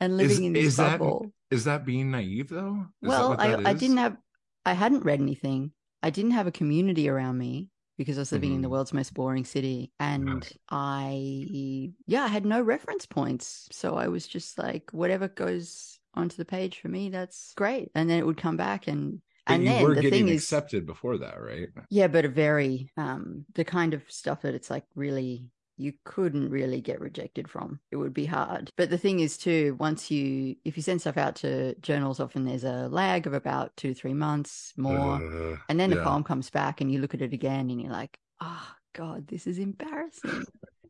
and 0.00 0.12
Is- 0.20 0.28
living 0.30 0.44
in 0.44 0.52
this 0.52 0.66
is 0.66 0.76
that- 0.76 0.98
bubble. 1.00 1.32
Is 1.50 1.64
that 1.64 1.84
being 1.86 2.10
naive 2.10 2.48
though? 2.48 2.86
Is 3.02 3.08
that 3.10 3.18
well, 3.20 3.36
I, 3.38 3.48
that 3.50 3.66
I 3.66 3.72
is? 3.72 3.80
didn't 3.80 3.98
have, 3.98 4.16
I 4.64 4.72
hadn't 4.72 5.04
read 5.04 5.20
anything. 5.20 5.70
I 6.02 6.10
didn't 6.10 6.32
have 6.32 6.46
a 6.48 6.52
community 6.52 7.08
around 7.08 7.38
me 7.38 7.68
because 7.96 8.18
I 8.18 8.22
was 8.22 8.32
living 8.32 8.54
in 8.54 8.60
the 8.60 8.66
Mhm. 8.68 8.72
world's 8.72 8.92
most 8.92 9.14
boring 9.14 9.44
city. 9.44 9.92
And 10.00 10.44
I, 10.68 11.92
yeah, 12.06 12.24
I 12.24 12.28
had 12.28 12.44
no 12.44 12.60
reference 12.60 13.06
points. 13.06 13.68
So 13.70 13.94
I 13.94 14.08
was 14.08 14.26
just 14.26 14.58
like, 14.58 14.90
whatever 14.92 15.28
goes 15.28 15.93
onto 16.16 16.36
the 16.36 16.44
page 16.44 16.80
for 16.80 16.88
me, 16.88 17.10
that's 17.10 17.52
great. 17.56 17.90
And 17.94 18.08
then 18.08 18.18
it 18.18 18.26
would 18.26 18.36
come 18.36 18.56
back 18.56 18.86
and, 18.86 19.20
But 19.46 19.54
and 19.54 19.62
you 19.64 19.68
then 19.68 19.82
were 19.82 19.94
the 19.94 20.02
getting 20.02 20.26
thing 20.26 20.34
is, 20.34 20.42
accepted 20.42 20.86
before 20.86 21.18
that, 21.18 21.40
right? 21.40 21.68
yeah, 21.90 22.08
but 22.08 22.24
a 22.24 22.28
very, 22.28 22.90
um, 22.96 23.44
the 23.54 23.64
kind 23.64 23.94
of 23.94 24.02
stuff 24.08 24.42
that 24.42 24.54
it's 24.54 24.70
like 24.70 24.84
really, 24.94 25.50
you 25.76 25.92
couldn't 26.04 26.50
really 26.50 26.80
get 26.80 27.00
rejected 27.00 27.50
from. 27.50 27.80
It 27.90 27.96
would 27.96 28.14
be 28.14 28.26
hard. 28.26 28.70
But 28.76 28.90
the 28.90 28.98
thing 28.98 29.18
is, 29.18 29.36
too, 29.36 29.76
once 29.80 30.08
you, 30.08 30.54
if 30.64 30.76
you 30.76 30.84
send 30.84 31.00
stuff 31.00 31.16
out 31.16 31.34
to 31.36 31.74
journals, 31.80 32.20
often 32.20 32.44
there's 32.44 32.62
a 32.62 32.88
lag 32.88 33.26
of 33.26 33.34
about 33.34 33.76
two 33.76 33.92
three 33.92 34.14
months 34.14 34.72
more. 34.76 35.16
Uh, 35.16 35.56
and 35.68 35.80
then 35.80 35.90
the 35.90 35.96
yeah. 35.96 36.04
poem 36.04 36.22
comes 36.22 36.48
back 36.48 36.80
and 36.80 36.92
you 36.92 37.00
look 37.00 37.12
at 37.12 37.22
it 37.22 37.32
again 37.32 37.70
and 37.70 37.80
you're 37.80 37.90
like, 37.90 38.16
oh, 38.40 38.68
God, 38.94 39.26
this 39.26 39.48
is 39.48 39.58
embarrassing. 39.58 40.44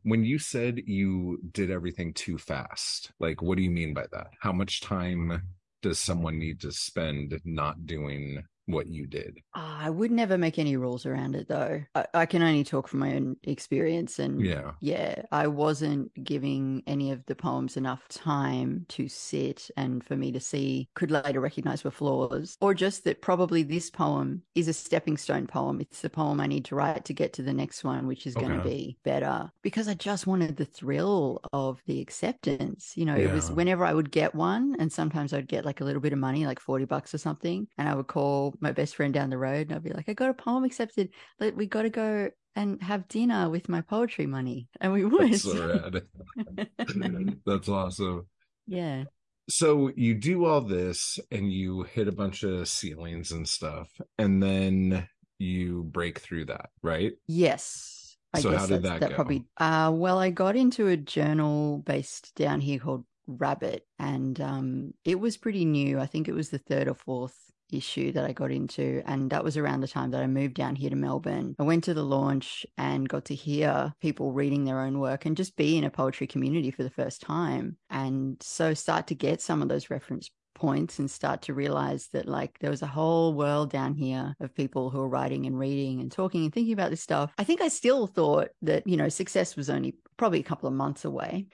When 0.05 0.23
you 0.23 0.37
said 0.37 0.83
you 0.85 1.39
did 1.51 1.71
everything 1.71 2.13
too 2.13 2.37
fast, 2.37 3.11
like 3.19 3.41
what 3.41 3.57
do 3.57 3.63
you 3.63 3.71
mean 3.71 3.95
by 3.95 4.05
that? 4.11 4.27
How 4.39 4.51
much 4.51 4.81
time 4.81 5.41
does 5.81 5.97
someone 5.97 6.37
need 6.37 6.61
to 6.61 6.71
spend 6.71 7.39
not 7.43 7.87
doing 7.87 8.43
what 8.65 8.87
you 8.87 9.07
did? 9.07 9.39
Ah, 9.57 9.85
I 9.85 9.89
would 9.89 10.11
never 10.11 10.37
make 10.37 10.59
any 10.59 10.75
rules 10.75 11.05
around 11.05 11.33
it, 11.33 11.47
though. 11.47 11.81
I, 11.95 12.05
I 12.13 12.25
can 12.25 12.41
only 12.41 12.65
talk 12.65 12.89
from 12.89 12.99
my 12.99 13.15
own 13.15 13.37
experience. 13.43 14.19
And 14.19 14.41
Yeah. 14.43 14.73
yeah, 14.81 15.21
I 15.31 15.47
wasn't 15.47 16.11
giving 16.25 16.83
any 16.85 17.09
of 17.11 17.25
the 17.25 17.35
poems 17.35 17.77
enough 17.77 18.05
time 18.09 18.85
to 18.89 19.07
sit 19.07 19.69
and 19.77 20.03
for 20.03 20.17
me 20.17 20.33
to 20.33 20.41
see, 20.41 20.89
could 20.93 21.09
later 21.09 21.39
recognize 21.39 21.85
were 21.85 21.91
flaws, 21.91 22.57
or 22.59 22.73
just 22.73 23.05
that 23.05 23.21
probably 23.21 23.63
this 23.63 23.89
poem 23.89 24.43
is 24.55 24.67
a 24.67 24.73
stepping 24.73 25.15
stone 25.15 25.47
poem. 25.47 25.79
It's 25.79 26.01
the 26.01 26.09
poem 26.09 26.41
I 26.41 26.47
need 26.47 26.65
to 26.65 26.75
write 26.75 27.05
to 27.05 27.13
get 27.13 27.31
to 27.33 27.41
the 27.41 27.53
next 27.53 27.85
one, 27.85 28.07
which 28.07 28.27
is 28.27 28.35
going 28.35 28.51
to 28.51 28.59
be 28.59 28.97
better 29.05 29.49
because 29.61 29.87
I 29.87 29.93
just 29.93 30.27
wanted 30.27 30.57
the 30.57 30.65
thrill 30.65 31.39
of 31.53 31.81
the 31.85 32.01
acceptance. 32.01 32.97
You 32.97 33.05
know, 33.05 33.15
it 33.17 33.31
was 33.31 33.49
whenever 33.49 33.85
I 33.85 33.93
would 33.93 34.11
get 34.11 34.35
one, 34.35 34.75
and 34.79 34.91
sometimes 34.91 35.31
I'd 35.31 35.47
get 35.47 35.63
like 35.65 35.79
a 35.79 35.85
little 35.85 36.01
bit 36.01 36.11
of 36.13 36.19
money, 36.19 36.45
like 36.45 36.59
40 36.59 36.83
bucks 36.83 37.13
or 37.13 37.19
something, 37.19 37.67
and 37.77 37.87
I 37.87 37.95
would 37.95 38.07
call 38.07 38.54
my 38.61 38.71
best 38.71 38.95
friend 38.95 39.13
down 39.13 39.29
the 39.29 39.37
road 39.37 39.67
and 39.67 39.73
I'd 39.75 39.83
be 39.83 39.91
like, 39.91 40.09
I 40.09 40.13
got 40.13 40.29
a 40.29 40.33
poem 40.33 40.63
accepted. 40.63 41.09
Like, 41.39 41.55
we 41.55 41.65
got 41.67 41.83
to 41.83 41.89
go 41.89 42.29
and 42.55 42.81
have 42.81 43.07
dinner 43.07 43.49
with 43.49 43.67
my 43.69 43.81
poetry 43.81 44.25
money. 44.25 44.67
And 44.81 44.93
we 44.93 45.05
would. 45.05 45.31
That's 45.33 45.41
so. 45.43 45.91
That's 47.45 47.69
awesome. 47.69 48.27
yeah. 48.67 49.03
So 49.47 49.91
you 49.95 50.15
do 50.15 50.45
all 50.45 50.61
this 50.61 51.19
and 51.29 51.51
you 51.53 51.83
hit 51.83 52.07
a 52.07 52.11
bunch 52.11 52.41
of 52.41 52.67
ceilings 52.67 53.31
and 53.31 53.47
stuff, 53.47 53.89
and 54.17 54.41
then 54.41 55.07
you 55.37 55.83
break 55.83 56.17
through 56.19 56.45
that, 56.45 56.69
right? 56.81 57.13
Yes. 57.27 58.17
I 58.33 58.39
So 58.39 58.57
how 58.57 58.65
did 58.65 58.81
that's- 58.81 59.01
that 59.01 59.09
go? 59.11 59.15
probably 59.15 59.45
uh 59.57 59.91
well 59.93 60.17
I 60.17 60.29
got 60.31 60.55
into 60.55 60.87
a 60.87 60.97
journal 60.97 61.77
based 61.85 62.33
down 62.35 62.59
here 62.59 62.79
called 62.79 63.05
Rabbit 63.27 63.85
and 63.99 64.39
um 64.41 64.93
it 65.05 65.19
was 65.19 65.37
pretty 65.37 65.63
new. 65.63 65.99
I 65.99 66.05
think 66.07 66.27
it 66.27 66.33
was 66.33 66.49
the 66.49 66.57
third 66.57 66.87
or 66.87 66.95
fourth 66.95 67.44
issue 67.71 68.11
that 68.13 68.25
I 68.25 68.33
got 68.33 68.51
into 68.51 69.01
and 69.05 69.29
that 69.31 69.43
was 69.43 69.57
around 69.57 69.81
the 69.81 69.87
time 69.87 70.11
that 70.11 70.23
I 70.23 70.27
moved 70.27 70.55
down 70.55 70.75
here 70.75 70.89
to 70.89 70.95
Melbourne. 70.95 71.55
I 71.59 71.63
went 71.63 71.83
to 71.85 71.93
the 71.93 72.03
launch 72.03 72.65
and 72.77 73.09
got 73.09 73.25
to 73.25 73.35
hear 73.35 73.93
people 74.01 74.31
reading 74.31 74.65
their 74.65 74.79
own 74.79 74.99
work 74.99 75.25
and 75.25 75.37
just 75.37 75.55
be 75.55 75.77
in 75.77 75.83
a 75.83 75.89
poetry 75.89 76.27
community 76.27 76.71
for 76.71 76.83
the 76.83 76.89
first 76.89 77.21
time 77.21 77.77
and 77.89 78.37
so 78.41 78.73
start 78.73 79.07
to 79.07 79.15
get 79.15 79.41
some 79.41 79.61
of 79.61 79.69
those 79.69 79.89
reference 79.89 80.29
points 80.55 80.97
and 80.97 81.11
start 81.11 81.43
to 81.43 81.53
realize 81.53 82.07
that 82.13 82.27
like 82.27 82.57
there 82.59 82.71
was 82.71 82.81
a 82.81 82.87
whole 82.87 83.33
world 83.33 83.69
down 83.69 83.93
here 83.93 84.35
of 84.39 84.55
people 84.55 84.89
who 84.89 84.99
are 85.01 85.07
writing 85.07 85.45
and 85.45 85.59
reading 85.59 85.99
and 86.01 86.11
talking 86.11 86.45
and 86.45 86.53
thinking 86.53 86.73
about 86.73 86.89
this 86.89 87.01
stuff. 87.01 87.31
I 87.37 87.43
think 87.43 87.61
I 87.61 87.67
still 87.67 88.07
thought 88.07 88.49
that, 88.63 88.87
you 88.87 88.97
know, 88.97 89.09
success 89.09 89.55
was 89.55 89.69
only 89.69 89.95
probably 90.17 90.39
a 90.39 90.43
couple 90.43 90.67
of 90.67 90.73
months 90.73 91.05
away. 91.05 91.47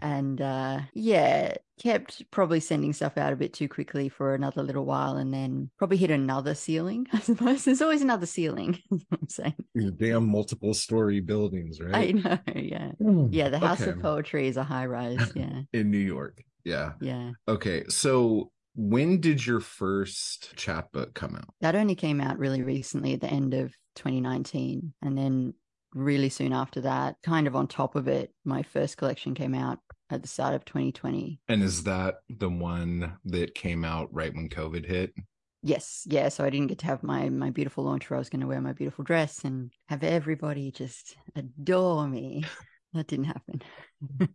And 0.00 0.40
uh 0.40 0.80
yeah, 0.94 1.54
kept 1.80 2.30
probably 2.30 2.60
sending 2.60 2.92
stuff 2.92 3.18
out 3.18 3.32
a 3.32 3.36
bit 3.36 3.52
too 3.52 3.68
quickly 3.68 4.08
for 4.08 4.34
another 4.34 4.62
little 4.62 4.84
while 4.84 5.16
and 5.16 5.34
then 5.34 5.70
probably 5.78 5.96
hit 5.96 6.10
another 6.10 6.54
ceiling, 6.54 7.06
I 7.12 7.18
suppose. 7.18 7.64
There's 7.64 7.82
always 7.82 8.02
another 8.02 8.26
ceiling, 8.26 8.78
I'm 8.92 9.28
saying. 9.28 9.54
These 9.74 9.90
damn 9.92 10.28
multiple 10.28 10.74
story 10.74 11.20
buildings, 11.20 11.80
right? 11.80 11.94
I 11.94 12.10
know, 12.12 12.38
yeah. 12.54 12.92
Yeah, 13.30 13.48
the 13.48 13.58
House 13.58 13.80
of 13.80 14.00
Poetry 14.00 14.46
is 14.46 14.56
a 14.56 14.64
high 14.64 14.86
rise. 14.86 15.18
Yeah. 15.34 15.62
In 15.72 15.90
New 15.90 15.98
York. 15.98 16.44
Yeah. 16.64 16.92
Yeah. 17.00 17.32
Okay. 17.48 17.84
So 17.88 18.50
when 18.74 19.20
did 19.20 19.44
your 19.44 19.60
first 19.60 20.56
chapbook 20.56 21.14
come 21.14 21.36
out? 21.36 21.54
That 21.60 21.76
only 21.76 21.94
came 21.94 22.20
out 22.20 22.38
really 22.38 22.62
recently 22.62 23.14
at 23.14 23.20
the 23.20 23.30
end 23.30 23.54
of 23.54 23.72
2019. 23.96 24.94
And 25.02 25.16
then 25.16 25.54
really 25.92 26.28
soon 26.28 26.52
after 26.52 26.80
that, 26.82 27.16
kind 27.22 27.46
of 27.46 27.54
on 27.54 27.68
top 27.68 27.94
of 27.94 28.08
it, 28.08 28.32
my 28.44 28.62
first 28.62 28.96
collection 28.96 29.34
came 29.34 29.54
out 29.54 29.78
at 30.10 30.22
the 30.22 30.28
start 30.28 30.54
of 30.54 30.64
2020. 30.64 31.40
And 31.48 31.62
is 31.62 31.84
that 31.84 32.16
the 32.28 32.50
one 32.50 33.16
that 33.26 33.54
came 33.54 33.84
out 33.84 34.12
right 34.12 34.34
when 34.34 34.48
COVID 34.48 34.86
hit? 34.86 35.14
Yes, 35.62 36.06
yeah. 36.06 36.28
So 36.28 36.44
I 36.44 36.50
didn't 36.50 36.66
get 36.66 36.78
to 36.80 36.86
have 36.86 37.02
my 37.02 37.30
my 37.30 37.48
beautiful 37.48 37.84
launch 37.84 38.10
where 38.10 38.16
I 38.16 38.18
was 38.18 38.28
going 38.28 38.42
to 38.42 38.46
wear 38.46 38.60
my 38.60 38.74
beautiful 38.74 39.02
dress 39.02 39.44
and 39.44 39.72
have 39.88 40.02
everybody 40.02 40.70
just 40.70 41.16
adore 41.34 42.06
me. 42.06 42.44
That 42.94 43.08
didn't 43.08 43.26
happen. 43.26 43.62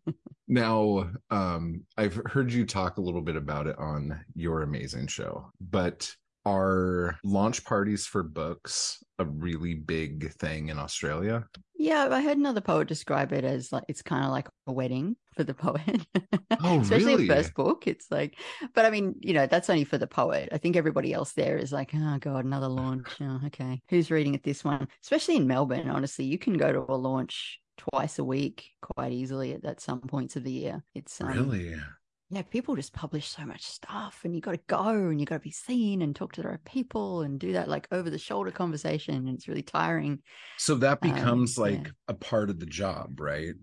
Now, 0.51 1.12
um, 1.30 1.84
I've 1.96 2.20
heard 2.25 2.51
you 2.51 2.66
talk 2.66 2.98
a 2.98 3.01
little 3.01 3.22
bit 3.22 3.36
about 3.36 3.68
it 3.68 3.78
on 3.78 4.20
your 4.34 4.63
amazing 4.63 5.06
show, 5.06 5.51
but 5.62 6.12
are 6.44 7.20
launch 7.24 7.63
parties 7.63 8.08
for 8.08 8.24
books 8.24 9.04
a 9.20 9.25
really 9.25 9.75
big 9.75 10.32
thing 10.34 10.70
in 10.70 10.80
Australia? 10.80 11.46
Yeah, 11.78 12.08
I 12.10 12.24
heard 12.24 12.38
another 12.38 12.62
poet 12.62 12.88
describe 12.88 13.32
it 13.32 13.44
as 13.44 13.72
like 13.72 13.84
it's 13.88 14.01
kind 14.01 14.25
of 14.25 14.32
like 14.32 14.48
a 14.66 14.74
wedding 14.74 15.18
for 15.36 15.44
the 15.44 15.54
poet. 15.54 16.06
Oh, 16.62 16.82
Especially 16.82 17.13
really? 17.13 17.28
first 17.28 17.54
book. 17.54 17.88
It's 17.88 18.08
like, 18.12 18.38
but 18.74 18.86
I 18.86 18.89
mean, 18.89 19.16
you 19.22 19.34
know, 19.34 19.46
that's 19.46 19.70
only 19.70 19.86
for 19.86 19.98
the 19.98 20.08
poet. 20.08 20.50
I 20.51 20.58
think 20.58 20.75
everybody 20.75 21.13
else 21.13 21.32
there 21.34 21.58
is 21.58 21.72
like, 21.72 21.92
oh 21.96 22.18
god, 22.20 22.44
another 22.44 22.68
launch. 22.68 23.08
Oh, 23.22 23.39
okay, 23.46 23.82
who's 23.88 24.12
reading 24.12 24.36
at 24.36 24.44
this 24.44 24.63
one? 24.63 24.88
Especially 25.01 25.38
in 25.38 25.48
Melbourne, 25.48 25.89
honestly, 25.89 26.25
you 26.25 26.38
can 26.38 26.58
go 26.58 26.74
to 26.74 26.92
a 26.92 26.98
launch 26.98 27.60
twice 27.80 28.20
a 28.20 28.24
week 28.24 28.72
quite 28.82 29.12
easily 29.12 29.54
at, 29.54 29.66
at 29.66 29.80
some 29.82 30.02
points 30.02 30.36
of 30.36 30.44
the 30.44 30.52
year. 30.52 30.84
It's 30.94 31.20
um, 31.22 31.28
Really? 31.30 31.76
yeah, 32.30 32.42
people 32.44 32.76
just 32.76 32.94
publish 32.94 33.28
so 33.28 33.44
much 33.46 33.64
stuff 33.64 34.22
and 34.24 34.36
you 34.36 34.42
got 34.42 34.52
to 34.52 34.60
go 34.68 34.90
and 34.90 35.20
you 35.20 35.26
got 35.26 35.38
to 35.38 35.40
be 35.44 35.52
seen 35.52 36.02
and 36.04 36.16
talk 36.16 36.34
to 36.34 36.42
the 36.42 36.50
right 36.50 36.64
people 36.66 37.22
and 37.22 37.40
do 37.40 37.54
that 37.54 37.68
like 37.68 37.88
over 37.92 38.10
the 38.10 38.20
shoulder 38.20 38.52
conversation. 38.52 39.16
And 39.16 39.30
it's 39.30 39.48
really 39.48 39.64
tiring. 39.64 40.20
So 40.58 40.76
that 40.76 41.00
Um, 41.02 41.12
becomes 41.14 41.58
yeah. 41.58 41.64
like 41.64 41.92
a 42.08 42.14
part 42.14 42.50
of 42.52 42.60
the 42.60 42.66
job, 42.68 43.20
right? 43.20 43.56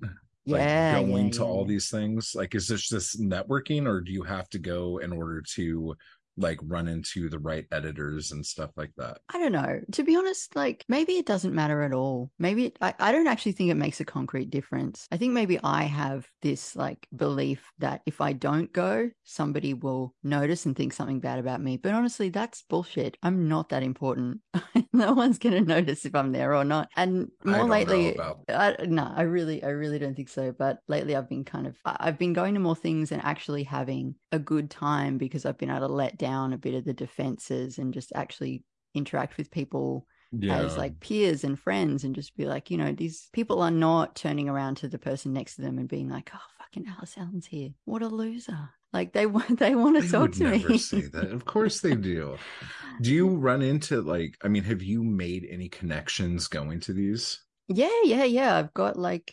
Yeah. 0.48 0.98
like 0.98 1.06
going 1.08 1.24
yeah, 1.26 1.32
to 1.32 1.38
yeah, 1.38 1.44
all 1.44 1.62
yeah. 1.62 1.68
these 1.68 1.90
things 1.90 2.32
like 2.34 2.54
is 2.54 2.68
this 2.68 2.88
just 2.88 3.20
networking 3.20 3.86
or 3.86 4.00
do 4.00 4.12
you 4.12 4.22
have 4.22 4.48
to 4.50 4.58
go 4.60 4.98
in 4.98 5.12
order 5.12 5.42
to 5.56 5.94
like 6.36 6.58
run 6.62 6.88
into 6.88 7.28
the 7.28 7.38
right 7.38 7.66
editors 7.72 8.32
and 8.32 8.44
stuff 8.44 8.70
like 8.76 8.92
that 8.96 9.18
I 9.32 9.38
don't 9.38 9.52
know. 9.52 9.80
To 9.92 10.02
be 10.02 10.16
honest, 10.16 10.54
like 10.54 10.84
maybe 10.88 11.14
it 11.14 11.26
doesn't 11.26 11.54
matter 11.54 11.82
at 11.82 11.92
all. 11.92 12.30
Maybe 12.38 12.66
it, 12.66 12.78
I, 12.80 12.94
I 12.98 13.12
don't 13.12 13.26
actually 13.26 13.52
think 13.52 13.70
it 13.70 13.74
makes 13.74 14.00
a 14.00 14.04
concrete 14.04 14.50
difference. 14.50 15.06
I 15.10 15.16
think 15.16 15.32
maybe 15.32 15.58
I 15.62 15.84
have 15.84 16.28
this 16.42 16.76
like 16.76 17.06
belief 17.14 17.72
that 17.78 18.02
if 18.06 18.20
I 18.20 18.32
don't 18.32 18.72
go, 18.72 19.10
somebody 19.24 19.74
will 19.74 20.14
notice 20.22 20.66
and 20.66 20.76
think 20.76 20.92
something 20.92 21.20
bad 21.20 21.38
about 21.38 21.60
me. 21.60 21.76
But 21.76 21.94
honestly, 21.94 22.28
that's 22.28 22.62
bullshit. 22.62 23.16
I'm 23.22 23.48
not 23.48 23.70
that 23.70 23.82
important. 23.82 24.40
no 24.92 25.12
one's 25.12 25.38
going 25.38 25.54
to 25.54 25.60
notice 25.60 26.04
if 26.04 26.14
I'm 26.14 26.32
there 26.32 26.54
or 26.54 26.64
not. 26.64 26.88
And 26.96 27.30
more 27.44 27.64
lately, 27.64 28.14
about 28.14 28.40
I, 28.48 28.76
no, 28.86 29.12
I 29.14 29.22
really, 29.22 29.62
I 29.62 29.68
really 29.68 29.98
don't 29.98 30.14
think 30.14 30.28
so. 30.28 30.52
But 30.52 30.78
lately, 30.88 31.16
I've 31.16 31.28
been 31.28 31.44
kind 31.44 31.66
of, 31.66 31.76
I've 31.84 32.18
been 32.18 32.32
going 32.32 32.54
to 32.54 32.60
more 32.60 32.76
things 32.76 33.12
and 33.12 33.22
actually 33.24 33.64
having 33.64 34.14
a 34.32 34.38
good 34.38 34.70
time 34.70 35.18
because 35.18 35.44
I've 35.44 35.58
been 35.58 35.70
able 35.70 35.88
to 35.88 35.92
let 35.92 36.16
down 36.16 36.25
a 36.26 36.58
bit 36.58 36.74
of 36.74 36.84
the 36.84 36.92
defenses 36.94 37.78
and 37.78 37.94
just 37.94 38.12
actually 38.14 38.64
interact 38.94 39.36
with 39.36 39.50
people 39.50 40.06
yeah 40.32 40.56
as 40.64 40.76
like 40.76 40.98
peers 41.00 41.44
and 41.44 41.58
friends 41.58 42.04
and 42.04 42.14
just 42.14 42.36
be 42.36 42.46
like, 42.46 42.70
you 42.70 42.76
know, 42.76 42.92
these 42.92 43.28
people 43.32 43.62
are 43.62 43.70
not 43.70 44.16
turning 44.16 44.48
around 44.48 44.76
to 44.78 44.88
the 44.88 44.98
person 44.98 45.32
next 45.32 45.56
to 45.56 45.62
them 45.62 45.78
and 45.78 45.88
being 45.88 46.08
like, 46.08 46.30
oh, 46.34 46.38
fucking 46.58 46.86
Alice 46.88 47.16
Allan's 47.16 47.46
here. 47.46 47.70
What 47.84 48.02
a 48.02 48.08
loser. 48.08 48.70
Like 48.92 49.12
they 49.12 49.26
want, 49.26 49.58
they 49.58 49.74
want 49.74 49.96
to 49.96 50.02
they 50.02 50.08
talk 50.08 50.32
to 50.32 50.44
never 50.44 50.68
me. 50.68 50.78
say 50.78 51.02
that 51.02 51.30
of 51.30 51.44
course 51.44 51.80
they 51.80 51.94
do 51.94 52.36
do 53.00 53.12
you 53.14 53.28
run 53.36 53.62
into 53.62 54.00
like 54.00 54.36
i 54.42 54.48
mean 54.48 54.64
have 54.64 54.82
you 54.82 55.02
made 55.04 55.46
any 55.50 55.68
connections 55.68 56.48
going 56.48 56.80
to 56.80 56.92
these 56.92 57.40
Yeah, 57.68 57.90
yeah, 58.04 58.24
yeah. 58.24 58.56
I've 58.56 58.72
got 58.74 58.98
like 58.98 59.32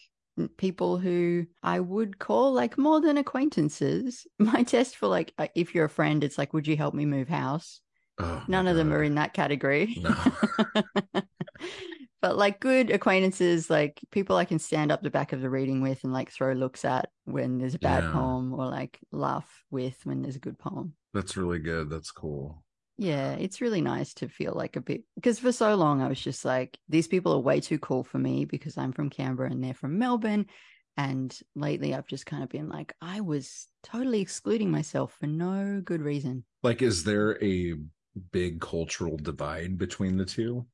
people 0.57 0.97
who 0.97 1.45
I 1.61 1.79
would 1.79 2.19
call 2.19 2.53
like 2.53 2.77
more 2.77 3.01
than 3.01 3.17
acquaintances. 3.17 4.25
My 4.39 4.63
test 4.63 4.97
for 4.97 5.07
like, 5.07 5.33
if 5.55 5.75
you're 5.75 5.85
a 5.85 5.89
friend, 5.89 6.23
it's 6.23 6.37
like, 6.37 6.53
would 6.53 6.67
you 6.67 6.77
help 6.77 6.93
me 6.93 7.05
move 7.05 7.29
house? 7.29 7.81
oh 8.19 8.43
None 8.47 8.67
of 8.67 8.75
them 8.75 8.93
are 8.93 9.03
in 9.03 9.15
that 9.15 9.33
category. 9.33 9.97
no 10.03 10.13
but 12.21 12.37
like 12.37 12.59
good 12.59 12.89
acquaintances, 12.89 13.69
like 13.69 13.99
people 14.11 14.35
I 14.35 14.45
can 14.45 14.59
stand 14.59 14.91
up 14.91 15.01
the 15.01 15.11
back 15.11 15.33
of 15.33 15.41
the 15.41 15.49
reading 15.49 15.81
with 15.81 16.03
and 16.03 16.13
like 16.13 16.31
throw 16.31 16.53
looks 16.53 16.85
at 16.85 17.09
when 17.25 17.57
there's 17.57 17.75
a 17.75 17.79
bad 17.79 18.03
Yeah. 18.03 18.11
poem 18.11 18.53
or 18.53 18.67
like 18.67 18.99
laugh 19.11 19.63
with 19.71 19.97
when 20.05 20.21
there's 20.21 20.35
a 20.35 20.39
good 20.39 20.57
poem. 20.57 20.93
That's 21.13 21.37
really 21.37 21.59
good. 21.59 21.89
That's 21.89 22.11
cool. 22.11 22.63
Yeah, 23.03 23.33
it's 23.33 23.59
really 23.59 23.81
nice 23.81 24.13
to 24.15 24.29
feel 24.29 24.53
like 24.55 24.77
a 24.77 24.81
bit 24.81 25.03
because 25.15 25.37
for 25.37 25.51
so 25.51 25.75
long 25.75 26.01
I 26.01 26.07
was 26.07 26.21
just 26.21 26.45
like, 26.45 26.79
these 26.87 27.05
people 27.05 27.33
are 27.33 27.39
way 27.39 27.59
too 27.59 27.77
cool 27.77 28.01
for 28.05 28.17
me 28.17 28.45
because 28.45 28.77
I'm 28.77 28.93
from 28.93 29.09
Canberra 29.09 29.51
and 29.51 29.61
they're 29.61 29.73
from 29.73 29.99
Melbourne. 29.99 30.45
And 30.95 31.37
lately 31.53 31.93
I've 31.93 32.07
just 32.07 32.25
kind 32.25 32.43
of 32.43 32.49
been 32.49 32.69
like, 32.69 32.93
I 33.01 33.19
was 33.19 33.67
totally 33.83 34.21
excluding 34.21 34.71
myself 34.71 35.17
for 35.19 35.27
no 35.27 35.81
good 35.83 36.01
reason. 36.01 36.45
Like, 36.61 36.81
is 36.81 37.03
there 37.03 37.43
a 37.43 37.73
big 38.31 38.61
cultural 38.61 39.17
divide 39.17 39.77
between 39.77 40.15
the 40.15 40.23
two? 40.23 40.65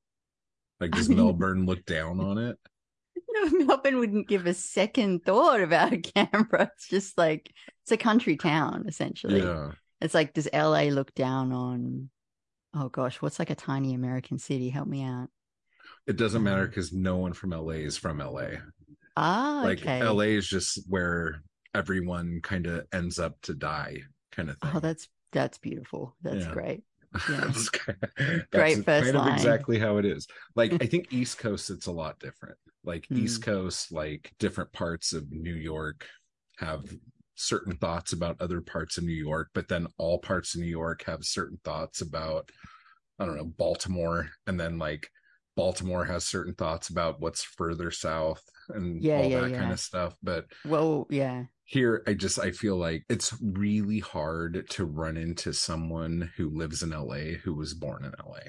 Like, 0.80 0.92
does 0.92 1.10
Melbourne 1.10 1.66
look 1.66 1.84
down 1.86 2.20
on 2.20 2.38
it? 2.38 2.60
No, 3.28 3.50
Melbourne 3.66 3.98
wouldn't 3.98 4.28
give 4.28 4.46
a 4.46 4.54
second 4.54 5.26
thought 5.26 5.62
about 5.62 5.94
Canberra. 6.14 6.70
It's 6.76 6.90
just 6.90 7.18
like 7.18 7.52
it's 7.82 7.92
a 7.92 7.98
country 7.98 8.38
town, 8.38 8.86
essentially. 8.88 9.42
Yeah. 9.42 9.72
It's 10.00 10.14
like, 10.14 10.34
does 10.34 10.48
LA 10.54 10.84
look 10.84 11.16
down 11.16 11.52
on? 11.52 12.12
Oh 12.74 12.90
gosh, 12.90 13.22
what's 13.22 13.38
like 13.40 13.50
a 13.52 13.56
tiny 13.56 13.94
American 13.94 14.40
city? 14.40 14.70
Help 14.70 14.88
me 14.88 15.04
out. 15.04 15.30
It 16.08 16.18
doesn't 16.18 16.44
matter 16.44 16.64
Um, 16.64 16.68
because 16.68 16.92
no 16.92 17.18
one 17.18 17.34
from 17.34 17.54
LA 17.54 17.84
is 17.86 17.98
from 17.98 18.20
LA. 18.20 18.62
Ah, 19.16 19.64
Like, 19.64 19.80
okay. 19.80 20.00
LA 20.00 20.36
is 20.38 20.48
just 20.48 20.80
where 20.88 21.44
everyone 21.74 22.42
kind 22.42 22.66
of 22.68 22.88
ends 22.94 23.20
up 23.20 23.40
to 23.44 23.54
die, 23.54 24.04
kind 24.32 24.50
of 24.50 24.60
thing. 24.60 24.74
Oh, 24.74 24.80
that's 24.80 25.08
that's 25.32 25.58
beautiful. 25.58 26.16
That's 26.22 26.46
Yeah. 26.46 26.52
great. 26.54 26.84
yeah. 27.28 27.42
That's 27.42 27.70
ki- 27.70 27.94
Great 28.52 28.84
first 28.84 29.04
kind 29.04 29.18
of 29.18 29.26
line. 29.26 29.34
exactly 29.34 29.80
how 29.80 29.98
it 29.98 30.06
is. 30.06 30.28
Like 30.56 30.76
I 30.82 30.86
think 30.88 31.08
East 31.12 31.38
Coast 31.40 31.70
it's 31.70 31.88
a 31.88 31.92
lot 31.92 32.20
different. 32.20 32.58
Like 32.84 33.08
Hmm. 33.10 33.18
East 33.18 33.42
Coast, 33.44 33.92
like 33.92 34.34
different 34.40 34.72
parts 34.74 35.14
of 35.14 35.32
New 35.32 35.56
York 35.56 36.08
have 36.58 36.86
certain 37.40 37.76
thoughts 37.78 38.14
about 38.14 38.42
other 38.42 38.62
parts 38.62 38.98
of 38.98 39.04
New 39.04 39.14
York, 39.14 39.50
but 39.54 39.68
then 39.68 39.88
all 39.98 40.20
parts 40.20 40.56
of 40.56 40.62
New 40.62 40.68
York 40.68 41.04
have 41.06 41.24
certain 41.24 41.60
thoughts 41.64 42.02
about 42.02 42.50
I 43.20 43.26
don't 43.26 43.36
know, 43.38 43.46
Baltimore 43.58 44.30
and 44.48 44.60
then 44.60 44.78
like 44.78 45.10
Baltimore 45.56 46.06
has 46.06 46.26
certain 46.26 46.54
thoughts 46.56 46.90
about 46.90 47.20
what's 47.20 47.44
further 47.44 47.92
south 47.92 48.42
and 48.70 49.04
Yeah, 49.04 49.18
all 49.18 49.26
yeah, 49.30 49.42
that 49.42 49.52
yeah. 49.52 49.60
kind 49.60 49.72
of 49.74 49.80
stuff. 49.80 50.16
But 50.24 50.46
Well, 50.66 51.06
yeah. 51.10 51.46
here 51.66 52.02
i 52.08 52.14
just 52.14 52.40
i 52.40 52.50
feel 52.52 52.78
like 52.78 53.04
it's 53.10 53.36
really 53.44 54.00
hard 54.00 54.66
to 54.70 54.86
run 54.86 55.18
into 55.18 55.54
someone 55.54 56.32
who 56.36 56.50
lives 56.50 56.82
in 56.82 56.90
la 56.92 57.16
who 57.44 57.54
was 57.54 57.74
born 57.76 58.04
in 58.06 58.14
la 58.26 58.40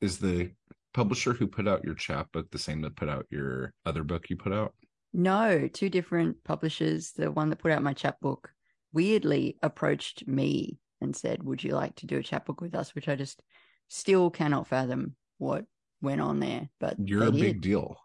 is 0.00 0.18
the 0.18 0.52
publisher 0.94 1.32
who 1.32 1.46
put 1.48 1.66
out 1.66 1.84
your 1.84 1.94
chapbook 1.94 2.48
the 2.50 2.58
same 2.58 2.80
that 2.82 2.94
put 2.96 3.08
out 3.08 3.26
your 3.30 3.72
other 3.84 4.04
book 4.04 4.30
you 4.30 4.36
put 4.36 4.52
out 4.52 4.74
No, 5.12 5.68
two 5.68 5.88
different 5.88 6.44
publishers. 6.44 7.12
The 7.12 7.30
one 7.30 7.50
that 7.50 7.58
put 7.58 7.72
out 7.72 7.82
my 7.82 7.94
chapbook 7.94 8.50
weirdly 8.92 9.58
approached 9.62 10.26
me 10.26 10.78
and 11.00 11.14
said, 11.14 11.42
Would 11.42 11.64
you 11.64 11.72
like 11.72 11.96
to 11.96 12.06
do 12.06 12.18
a 12.18 12.22
chapbook 12.22 12.60
with 12.60 12.74
us? 12.74 12.94
Which 12.94 13.08
I 13.08 13.16
just 13.16 13.42
still 13.88 14.30
cannot 14.30 14.66
fathom 14.66 15.16
what 15.38 15.64
went 16.00 16.20
on 16.20 16.40
there. 16.40 16.68
But 16.78 16.96
you're 16.98 17.24
a 17.24 17.30
they 17.30 17.40
big 17.40 17.60
deal 17.60 17.96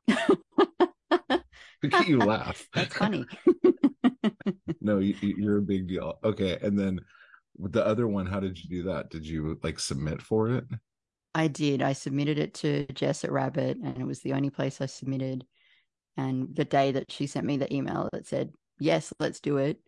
look 1.84 1.94
at 1.94 2.08
you 2.08 2.18
laugh 2.18 2.68
That's 2.74 2.96
funny. 2.96 3.26
no 4.82 5.00
you, 5.00 5.16
you're 5.22 5.58
a 5.58 5.62
big 5.62 5.88
deal 5.88 6.18
okay 6.24 6.58
and 6.62 6.80
then 6.80 7.00
with 7.58 7.74
the 7.74 7.86
other 7.86 8.08
one 8.08 8.26
how 8.26 8.40
did 8.40 8.58
you 8.62 8.70
do 8.70 8.84
that 8.84 9.10
did 9.10 9.28
you 9.28 9.60
like 9.64 9.80
submit 9.80 10.22
for 10.22 10.50
it 10.50 10.66
I 11.36 11.48
did. 11.48 11.82
I 11.82 11.94
submitted 11.94 12.38
it 12.38 12.54
to 12.56 12.86
Jess 12.94 13.24
at 13.24 13.32
Rabbit, 13.32 13.78
and 13.84 13.98
it 13.98 14.06
was 14.06 14.20
the 14.20 14.34
only 14.34 14.50
place 14.50 14.82
I 14.82 14.86
submitted. 14.86 15.46
And 16.18 16.56
the 16.56 16.66
day 16.66 16.92
that 16.92 17.12
she 17.12 17.28
sent 17.28 17.46
me 17.46 17.58
the 17.58 17.74
email 17.74 18.10
that 18.14 18.26
said, 18.28 18.54
Yes, 18.80 19.14
let's 19.20 19.40
do 19.40 19.58
it, 19.58 19.80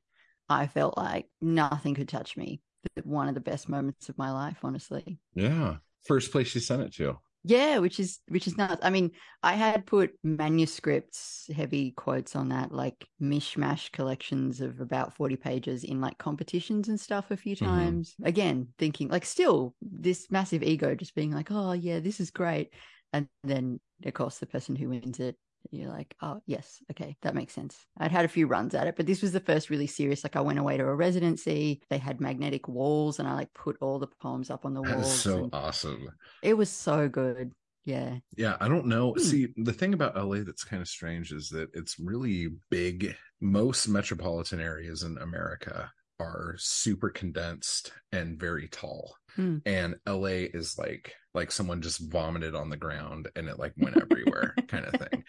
I 0.50 0.68
felt 0.68 0.98
like 0.98 1.30
nothing 1.42 1.96
could 1.96 2.10
touch 2.10 2.38
me. 2.38 2.62
One 3.04 3.28
of 3.28 3.36
the 3.36 3.42
best 3.42 3.68
moments 3.70 4.10
of 4.10 4.18
my 4.18 4.32
life, 4.32 4.60
honestly. 4.64 5.20
yeah 5.34 5.78
first 6.04 6.32
place 6.32 6.54
you 6.56 6.62
sent 6.62 6.82
it 6.84 6.94
to 6.94 7.18
Yeah, 7.48 7.78
which 7.78 8.00
is 8.00 8.22
which 8.28 8.48
is 8.48 8.58
nuts. 8.58 8.82
I 8.84 8.90
mean, 8.90 9.12
I 9.44 9.54
had 9.54 9.86
put 9.86 10.16
manuscripts, 10.24 11.48
heavy 11.56 11.92
quotes 11.92 12.36
on 12.36 12.50
that, 12.50 12.72
like 12.72 13.08
mishmash 13.22 13.92
collections 13.92 14.62
of 14.62 14.80
about 14.82 15.16
40 15.16 15.36
pages 15.36 15.84
in 15.84 16.02
like 16.02 16.18
competitions 16.18 16.88
and 16.90 17.00
stuff 17.00 17.30
a 17.30 17.38
few 17.38 17.56
Mhm. 17.62 17.62
times. 17.62 18.16
Again, 18.24 18.74
thinking 18.80 19.10
like 19.10 19.26
still 19.26 19.76
this 19.82 20.32
massive 20.32 20.64
ego 20.64 20.96
just 20.96 21.14
being 21.14 21.32
like, 21.32 21.50
oh 21.52 21.74
yeah, 21.74 22.00
this 22.00 22.20
is 22.20 22.32
great. 22.32 22.74
And 23.14 23.30
then 23.44 23.80
of 24.06 24.14
course 24.16 24.40
the 24.40 24.48
person 24.48 24.76
who 24.76 24.90
wins 24.90 25.20
it, 25.20 25.38
you're 25.72 25.90
like, 25.92 26.16
oh 26.22 26.42
yes, 26.46 26.82
okay, 26.92 27.16
that 27.22 27.36
makes 27.36 27.54
sense. 27.54 27.86
I'd 27.98 28.12
had 28.12 28.26
a 28.26 28.30
few 28.30 28.48
runs 28.48 28.76
at 28.76 28.88
it, 28.88 28.96
but 28.96 29.06
this 29.06 29.22
was 29.22 29.32
the 29.32 29.40
first 29.40 29.70
really 29.70 29.88
serious. 29.88 30.24
Like 30.24 30.36
I 30.36 30.42
went 30.42 30.60
away 30.60 30.78
to 30.78 30.84
a 30.84 30.96
residency. 30.96 31.82
They 31.90 31.98
had 31.98 32.22
magnetic 32.22 32.68
walls 32.68 33.20
and 33.20 33.28
I 33.28 33.34
like 33.34 33.54
put 33.54 33.78
all 33.82 34.00
the 34.00 34.08
poems 34.22 34.50
up 34.50 34.66
on 34.66 34.74
the 34.74 34.82
that 34.86 35.00
is 35.00 35.06
walls. 35.06 35.22
so 35.22 35.50
awesome 35.54 36.10
it 36.42 36.54
was 36.56 36.70
so 36.70 37.10
good. 37.10 37.52
Yeah. 37.84 38.18
Yeah, 38.36 38.58
I 38.60 38.68
don't 38.68 38.88
know. 38.88 39.14
Hmm. 39.14 39.20
See, 39.20 39.48
the 39.58 39.74
thing 39.74 39.94
about 39.94 40.16
LA 40.16 40.44
that's 40.44 40.64
kind 40.64 40.82
of 40.82 40.88
strange 40.88 41.32
is 41.32 41.50
that 41.50 41.70
it's 41.74 42.00
really 42.00 42.50
big. 42.70 43.16
Most 43.42 43.88
metropolitan 43.88 44.60
areas 44.60 45.04
in 45.04 45.18
America 45.20 45.92
are 46.20 46.56
super 46.58 47.10
condensed 47.10 47.92
and 48.12 48.40
very 48.40 48.68
tall. 48.70 49.16
Hmm. 49.36 49.58
And 49.66 49.96
LA 50.08 50.48
is 50.54 50.78
like 50.78 51.14
like 51.34 51.52
someone 51.52 51.82
just 51.82 52.12
vomited 52.12 52.56
on 52.56 52.70
the 52.70 52.78
ground 52.78 53.28
and 53.36 53.48
it 53.48 53.60
like 53.60 53.74
went 53.78 53.98
everywhere 53.98 54.56
kind 54.68 54.86
of 54.86 55.00
thing. 55.00 55.24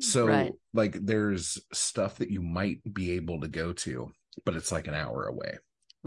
So 0.00 0.26
right. 0.26 0.52
like 0.72 0.92
there's 1.04 1.58
stuff 1.72 2.18
that 2.18 2.30
you 2.30 2.42
might 2.42 2.80
be 2.92 3.12
able 3.12 3.40
to 3.40 3.48
go 3.48 3.72
to, 3.72 4.12
but 4.44 4.56
it's 4.56 4.72
like 4.72 4.88
an 4.88 4.94
hour 4.94 5.26
away. 5.26 5.58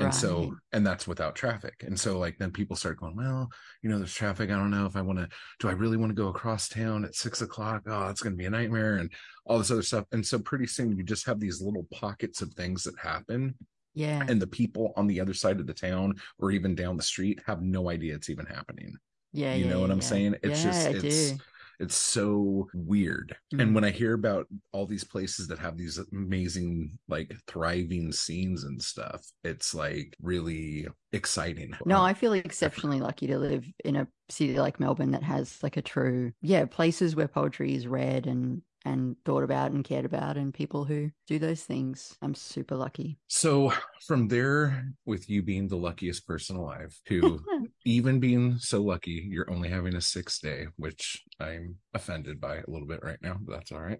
And 0.04 0.16
so, 0.16 0.56
and 0.72 0.86
that's 0.86 1.08
without 1.08 1.36
traffic. 1.36 1.84
And 1.86 2.00
so, 2.00 2.18
like, 2.18 2.38
then 2.38 2.52
people 2.52 2.76
start 2.76 3.00
going, 3.00 3.16
well, 3.16 3.50
you 3.82 3.90
know, 3.90 3.98
there's 3.98 4.14
traffic. 4.14 4.50
I 4.50 4.56
don't 4.56 4.72
know 4.72 4.86
if 4.86 4.96
I 4.96 5.02
want 5.02 5.20
to, 5.20 5.28
do 5.60 5.68
I 5.68 5.74
really 5.74 5.98
want 5.98 6.10
to 6.12 6.22
go 6.22 6.30
across 6.30 6.70
town 6.70 7.06
at 7.06 7.16
six 7.16 7.42
o'clock? 7.42 7.84
Oh, 7.88 8.08
it's 8.08 8.22
going 8.22 8.34
to 8.34 8.38
be 8.38 8.46
a 8.46 8.50
nightmare 8.50 8.98
and 8.98 9.12
all 9.46 9.58
this 9.58 9.72
other 9.72 9.82
stuff. 9.82 10.06
And 10.12 10.26
so, 10.26 10.40
pretty 10.40 10.68
soon, 10.68 10.96
you 10.96 11.04
just 11.04 11.26
have 11.26 11.40
these 11.40 11.62
little 11.62 11.86
pockets 11.92 12.42
of 12.42 12.54
things 12.54 12.84
that 12.84 12.98
happen. 12.98 13.56
Yeah. 13.94 14.24
And 14.28 14.42
the 14.42 14.48
people 14.48 14.94
on 14.96 15.08
the 15.08 15.20
other 15.20 15.34
side 15.34 15.60
of 15.60 15.68
the 15.68 15.74
town 15.74 16.16
or 16.38 16.52
even 16.52 16.76
down 16.76 16.98
the 16.98 17.04
street 17.04 17.42
have 17.46 17.62
no 17.62 17.90
idea 17.90 18.16
it's 18.16 18.30
even 18.30 18.46
happening. 18.46 18.96
yeah. 19.34 19.54
you 19.56 19.66
yeah, 19.66 19.72
know 19.72 19.80
what 19.82 19.88
yeah, 19.88 19.94
I'm 19.94 20.00
yeah. 20.00 20.06
saying? 20.06 20.36
It's 20.44 20.64
just, 20.64 20.88
I 20.88 20.92
it's, 20.92 21.32
do. 21.32 21.38
it's 21.80 21.96
so 21.96 22.68
weird. 22.74 23.36
Mm. 23.54 23.62
And 23.62 23.76
when 23.76 23.84
I 23.84 23.90
hear 23.92 24.14
about 24.14 24.48
all 24.72 24.86
these 24.86 25.04
places 25.04 25.48
that 25.48 25.60
have 25.60 25.78
these 25.78 26.00
amazing, 26.12 26.98
like 27.08 27.34
thriving 27.48 28.12
scenes 28.12 28.64
and 28.64 28.82
stuff, 28.82 29.26
it's 29.44 29.74
like 29.74 30.16
really 30.22 30.88
exciting. 31.14 31.74
No, 31.86 32.02
I 32.02 32.14
feel 32.14 32.34
exceptionally 32.34 33.00
lucky 33.00 33.28
to 33.28 33.38
live 33.38 33.66
in 33.86 33.96
a 33.96 34.08
city 34.30 34.60
like 34.60 34.80
Melbourne 34.80 35.12
that 35.12 35.24
has 35.24 35.58
like 35.64 35.78
a 35.78 35.82
true, 35.82 36.32
yeah, 36.42 36.66
places 36.66 37.16
where 37.16 37.28
poetry 37.28 37.76
is 37.76 37.88
read 37.88 38.28
and 38.28 38.62
and 38.86 39.16
thought 39.26 39.44
about 39.44 39.72
and 39.72 39.84
cared 39.84 40.06
about, 40.06 40.38
and 40.38 40.54
people 40.54 40.86
who 40.86 41.12
do 41.28 41.40
those 41.40 41.64
things. 41.64 42.16
I'm 42.22 42.36
super 42.36 42.76
lucky. 42.76 43.18
So 43.28 43.74
from 44.08 44.28
there, 44.28 44.86
with 45.06 45.30
you 45.30 45.44
being 45.44 45.68
the 45.68 45.76
luckiest 45.78 46.26
person 46.26 46.56
alive, 46.56 46.98
to 47.08 47.44
even 47.86 48.20
being 48.20 48.58
so 48.60 48.82
lucky, 48.82 49.28
you're 49.30 49.52
only 49.52 49.70
having 49.70 49.96
a 49.96 50.02
six 50.02 50.40
day, 50.40 50.68
which 50.78 51.22
I'm 51.40 51.76
offended 51.94 52.40
by 52.40 52.58
a 52.58 52.70
little 52.70 52.88
bit 52.88 53.04
right 53.04 53.20
now, 53.22 53.38
but 53.42 53.54
that's 53.54 53.72
all 53.72 53.82
right. 53.82 54.00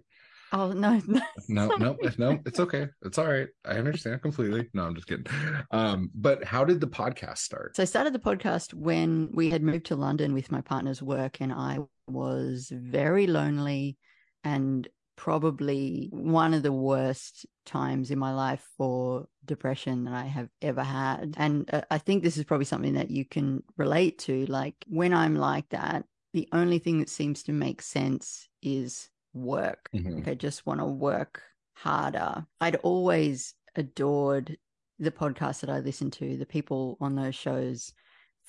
oh 0.52 0.72
no, 0.72 1.00
no. 1.06 1.20
No, 1.48 1.68
no, 1.76 1.96
no, 2.18 2.38
it's 2.46 2.58
okay. 2.60 2.88
It's 3.02 3.18
all 3.18 3.28
right. 3.28 3.48
I 3.64 3.74
understand 3.74 4.22
completely. 4.22 4.68
No, 4.74 4.84
I'm 4.84 4.94
just 4.94 5.06
kidding. 5.06 5.26
Um, 5.70 6.10
but 6.14 6.42
how 6.44 6.64
did 6.64 6.80
the 6.80 6.88
podcast 6.88 7.38
start? 7.38 7.76
So 7.76 7.82
I 7.82 7.86
started 7.86 8.12
the 8.12 8.18
podcast 8.18 8.74
when 8.74 9.30
we 9.32 9.50
had 9.50 9.62
moved 9.62 9.86
to 9.86 9.96
London 9.96 10.32
with 10.34 10.50
my 10.50 10.60
partner's 10.60 11.02
work, 11.02 11.40
and 11.40 11.52
I 11.52 11.78
was 12.08 12.72
very 12.74 13.26
lonely 13.26 13.96
and 14.44 14.88
probably 15.16 16.08
one 16.12 16.54
of 16.54 16.62
the 16.62 16.72
worst 16.72 17.44
times 17.66 18.10
in 18.10 18.18
my 18.18 18.32
life 18.32 18.66
for 18.78 19.26
depression 19.44 20.04
that 20.04 20.14
I 20.14 20.24
have 20.24 20.48
ever 20.62 20.82
had. 20.82 21.34
And 21.36 21.68
uh, 21.74 21.82
I 21.90 21.98
think 21.98 22.22
this 22.22 22.38
is 22.38 22.44
probably 22.44 22.64
something 22.64 22.94
that 22.94 23.10
you 23.10 23.26
can 23.26 23.62
relate 23.76 24.18
to. 24.20 24.46
Like 24.46 24.74
when 24.88 25.12
I'm 25.12 25.34
like 25.36 25.68
that, 25.70 26.06
the 26.32 26.48
only 26.52 26.78
thing 26.78 27.00
that 27.00 27.10
seems 27.10 27.42
to 27.44 27.52
make 27.52 27.82
sense 27.82 28.48
is 28.62 29.10
work. 29.34 29.90
Mhm. 29.94 30.14
Like 30.16 30.28
I 30.28 30.34
just 30.34 30.64
want 30.64 30.80
to 30.80 30.86
work 30.86 31.42
harder. 31.74 32.46
I'd 32.60 32.76
always 32.76 33.54
adored 33.76 34.56
the 34.98 35.10
podcasts 35.10 35.60
that 35.60 35.70
I 35.70 35.80
listened 35.80 36.14
to, 36.14 36.36
the 36.36 36.46
people 36.46 36.96
on 37.00 37.14
those 37.14 37.34
shows 37.34 37.92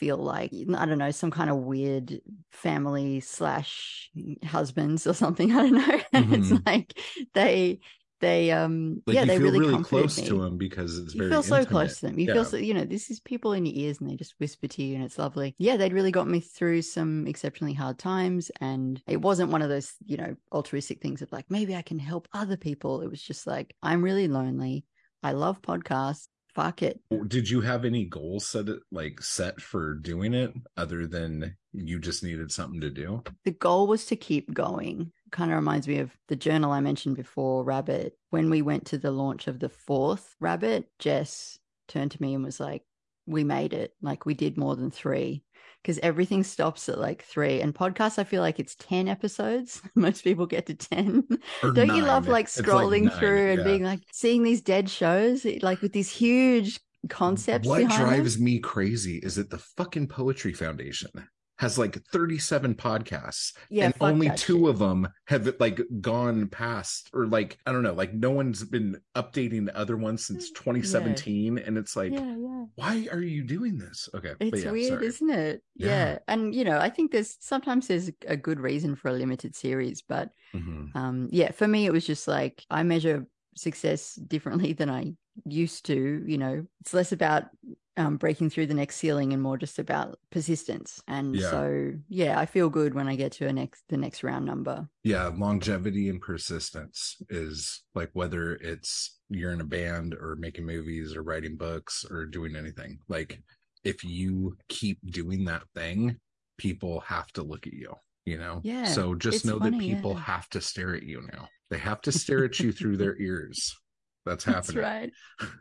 feel 0.02 0.18
like 0.18 0.52
I 0.76 0.86
don't 0.86 0.98
know, 0.98 1.12
some 1.12 1.32
kind 1.32 1.50
of 1.50 1.58
weird 1.58 2.20
family 2.52 3.20
slash 3.22 4.10
husbands 4.44 5.06
or 5.08 5.14
something. 5.14 5.52
I 5.56 5.62
don't 5.70 5.74
know. 5.74 6.02
And 6.14 6.34
it's 6.34 6.52
like 6.66 7.00
they 7.34 7.80
they 8.20 8.52
um 8.52 9.04
Like 9.06 9.16
yeah, 9.16 9.26
they 9.26 9.40
really, 9.40 9.60
really, 9.60 9.78
close 9.78 10.18
me. 10.18 10.24
to 10.24 10.42
them 10.42 10.58
because 10.58 10.98
it's 10.98 11.14
You 11.14 11.20
very 11.20 11.30
feel 11.30 11.44
so 11.44 11.66
close 11.66 12.00
to 12.00 12.08
them. 12.08 12.20
You 12.20 12.28
Yeah. 12.28 12.34
feel 12.34 12.46
so, 12.46 12.58
you 12.58 12.74
know, 12.74 12.86
this 12.86 13.10
is 13.12 13.20
people 13.20 13.54
in 13.54 13.66
your 13.66 13.76
ears 13.76 14.00
and 14.00 14.10
they 14.10 14.16
just 14.16 14.36
whisper 14.40 14.68
to 14.68 14.84
you 14.84 14.96
and 14.96 15.04
it's 15.04 15.20
lovely. 15.20 15.56
Yeah, 15.60 15.78
they'd 15.78 15.94
really 15.94 16.12
got 16.12 16.28
me 16.28 16.40
through 16.40 16.84
some 16.84 17.28
exceptionally 17.28 17.74
hard 17.74 18.00
times. 18.00 18.50
And 18.62 19.02
it 19.08 19.18
wasn't 19.22 19.52
one 19.52 19.62
of 19.62 19.70
those, 19.70 19.94
you 20.06 20.18
know, 20.18 20.36
altruistic 20.54 21.02
things 21.02 21.22
of 21.22 21.32
like, 21.32 21.46
maybe 21.50 21.76
I 21.76 21.82
can 21.82 22.00
help 22.00 22.28
other 22.34 22.58
people. 22.58 23.02
It 23.02 23.10
was 23.10 23.22
just 23.22 23.46
like, 23.46 23.76
I'm 23.84 24.02
really 24.04 24.28
lonely. 24.28 24.86
I 25.24 25.34
love 25.34 25.62
podcasts. 25.62 26.28
Fuck 26.54 26.82
it. 26.82 27.00
Did 27.28 27.50
you 27.50 27.62
have 27.62 27.86
any 27.86 28.06
goals 28.06 28.48
set 28.48 28.70
it 28.70 28.80
like 28.92 29.22
set 29.22 29.62
for 29.62 29.94
doing 29.94 30.34
it 30.34 30.54
other 30.78 31.08
than 31.08 31.56
you 31.74 32.00
just 32.00 32.24
needed 32.24 32.52
something 32.52 32.82
to 32.82 32.90
do? 32.90 33.24
The 33.46 33.52
goal 33.52 33.88
was 33.88 34.06
to 34.08 34.16
keep 34.16 34.54
going. 34.54 35.12
Kind 35.32 35.52
of 35.52 35.56
reminds 35.56 35.88
me 35.88 36.00
of 36.00 36.12
the 36.28 36.36
journal 36.36 36.72
I 36.72 36.82
mentioned 36.82 37.16
before, 37.16 37.64
Rabbit. 37.64 38.18
When 38.30 38.50
we 38.50 38.62
went 38.62 38.86
to 38.88 38.98
the 38.98 39.12
launch 39.12 39.48
of 39.48 39.60
the 39.60 39.70
fourth 39.70 40.36
Rabbit, 40.40 40.90
Jess 41.00 41.58
turned 41.88 42.12
to 42.12 42.22
me 42.22 42.34
and 42.34 42.44
was 42.44 42.60
like, 42.60 42.84
We 43.26 43.44
made 43.44 43.74
it. 43.74 43.94
Like, 44.02 44.26
we 44.26 44.34
did 44.34 44.58
more 44.58 44.76
than 44.76 44.92
three 44.92 45.44
because 45.82 46.00
everything 46.00 46.44
stops 46.44 46.88
at 46.90 47.00
like 47.00 47.24
three. 47.24 47.62
And 47.62 47.74
podcasts, 47.74 48.20
I 48.20 48.24
feel 48.24 48.42
like 48.42 48.60
it's 48.60 48.76
10 48.76 49.08
episodes. 49.08 49.82
Most 49.96 50.24
people 50.24 50.46
get 50.46 50.68
to 50.68 50.76
10. 50.76 51.28
Or 51.64 51.72
Don't 51.72 51.96
you 51.96 52.04
love 52.04 52.28
like 52.28 52.32
like 52.32 52.48
scrolling 52.48 53.04
nine, 53.04 53.20
through 53.20 53.52
and 53.54 53.64
being 53.64 53.84
like 53.84 54.02
seeing 54.12 54.44
these 54.44 54.62
dead 54.62 54.90
shows, 54.90 55.46
like 55.62 55.82
with 55.82 55.94
these 55.94 56.12
huge 56.12 56.80
concepts 57.10 57.68
What 57.68 57.80
behind 57.80 57.92
them? 57.92 58.10
drives 58.10 58.40
me 58.40 58.60
crazy 58.60 59.18
is 59.18 59.36
that 59.36 59.50
the 59.50 59.58
fucking 59.58 60.08
Poetry 60.08 60.54
Foundation 60.54 61.10
has 61.62 61.78
like 61.78 62.04
37 62.12 62.74
podcasts 62.74 63.54
Yeah, 63.70 63.86
and 63.86 63.94
only 64.02 64.30
two 64.32 64.62
shit. 64.62 64.70
of 64.70 64.80
them 64.80 65.08
have 65.28 65.48
like 65.60 65.80
gone 66.02 66.48
past 66.48 67.10
or 67.14 67.28
like 67.28 67.60
I 67.68 67.72
don't 67.72 67.84
know, 67.84 67.94
like 67.94 68.14
no 68.16 68.32
one's 68.32 68.64
been 68.64 69.00
updating 69.16 69.68
the 69.68 69.78
other 69.78 69.96
ones 69.96 70.26
since 70.26 70.50
2017 70.52 71.60
and 71.60 71.78
it's 71.78 71.96
like 71.96 72.14
yeah, 72.14 72.36
yeah. 72.36 72.66
why 72.76 73.08
are 73.12 73.22
you 73.22 73.44
doing 73.44 73.78
this? 73.78 74.10
Okay. 74.16 74.34
but 74.40 74.48
It's 74.48 74.64
yeah, 74.64 74.72
weird, 74.72 74.94
sorry. 74.94 75.06
isn't 75.08 75.30
it? 75.30 75.64
Yeah. 75.76 75.88
Yeah. 75.88 76.20
And 76.28 76.56
you 76.56 76.64
know, 76.64 76.80
I 76.80 76.90
think 76.90 77.12
there's 77.12 77.38
sometimes 77.40 77.88
there's 77.88 78.10
a 78.28 78.36
good 78.38 78.60
reason 78.60 78.96
for 78.96 79.10
a 79.10 79.14
limited 79.14 79.56
series, 79.56 80.02
but 80.02 80.30
Mhm. 80.56 80.96
um 80.96 81.30
yeah, 81.32 81.52
for 81.52 81.68
me 81.68 81.86
it 81.86 81.94
was 81.94 82.06
just 82.08 82.28
like 82.28 82.66
I 82.72 82.82
measure 82.84 83.28
success 83.56 84.16
differently 84.16 84.74
than 84.74 84.90
I 84.90 85.14
used 85.46 85.86
to, 85.86 86.24
you 86.26 86.38
know. 86.40 86.66
It's 86.82 86.94
less 86.94 87.12
about 87.12 87.44
um 87.98 88.18
breaking 88.18 88.50
through 88.50 88.68
the 88.68 88.74
next 88.74 88.98
ceiling 88.98 89.34
and 89.34 89.42
more 89.42 89.58
just 89.58 89.80
about 89.80 90.18
persistence. 90.32 91.02
And 91.08 91.36
Yeah. 91.36 91.50
so 91.50 91.94
yeah, 92.08 92.40
I 92.40 92.46
feel 92.46 92.70
good 92.70 92.94
when 92.94 93.08
I 93.08 93.16
get 93.16 93.32
to 93.34 93.48
a 93.48 93.54
next 93.54 93.84
the 93.90 93.98
next 93.98 94.24
round 94.24 94.46
number. 94.46 94.88
Yeah, 95.04 95.28
longevity 95.28 96.10
and 96.10 96.22
persistence 96.22 97.18
is 97.30 97.84
like 97.96 98.10
whether 98.14 98.54
it's 98.56 99.20
you're 99.30 99.52
in 99.54 99.62
a 99.62 99.66
band 99.66 100.14
or 100.14 100.36
making 100.38 100.66
movies 100.66 101.16
or 101.16 101.24
writing 101.24 101.58
books 101.58 102.06
or 102.10 102.26
doing 102.26 102.56
anything. 102.56 103.00
Like 103.08 103.42
if 103.84 104.04
you 104.04 104.58
keep 104.70 105.00
doing 105.12 105.46
that 105.46 105.64
thing, 105.74 106.18
people 106.58 107.00
have 107.02 107.28
to 107.34 107.44
look 107.44 107.66
at 107.66 107.74
you, 107.74 107.96
you 108.26 108.38
know? 108.38 108.62
Yeah, 108.64 108.84
So 108.84 109.16
just 109.16 109.44
know 109.44 109.58
that 109.60 109.78
people 109.80 110.14
yeah. 110.14 110.22
have 110.22 110.48
to 110.50 110.62
stare 110.62 110.96
at 110.96 111.04
you 111.04 111.28
now. 111.34 111.50
They 111.70 111.80
have 111.80 112.02
to 112.02 112.12
stare 112.12 112.46
at 112.46 112.60
you 112.60 112.72
through 112.72 112.98
their 112.98 113.20
ears. 113.20 113.76
That's 114.26 114.46
That's 114.46 114.76
right. 114.76 115.12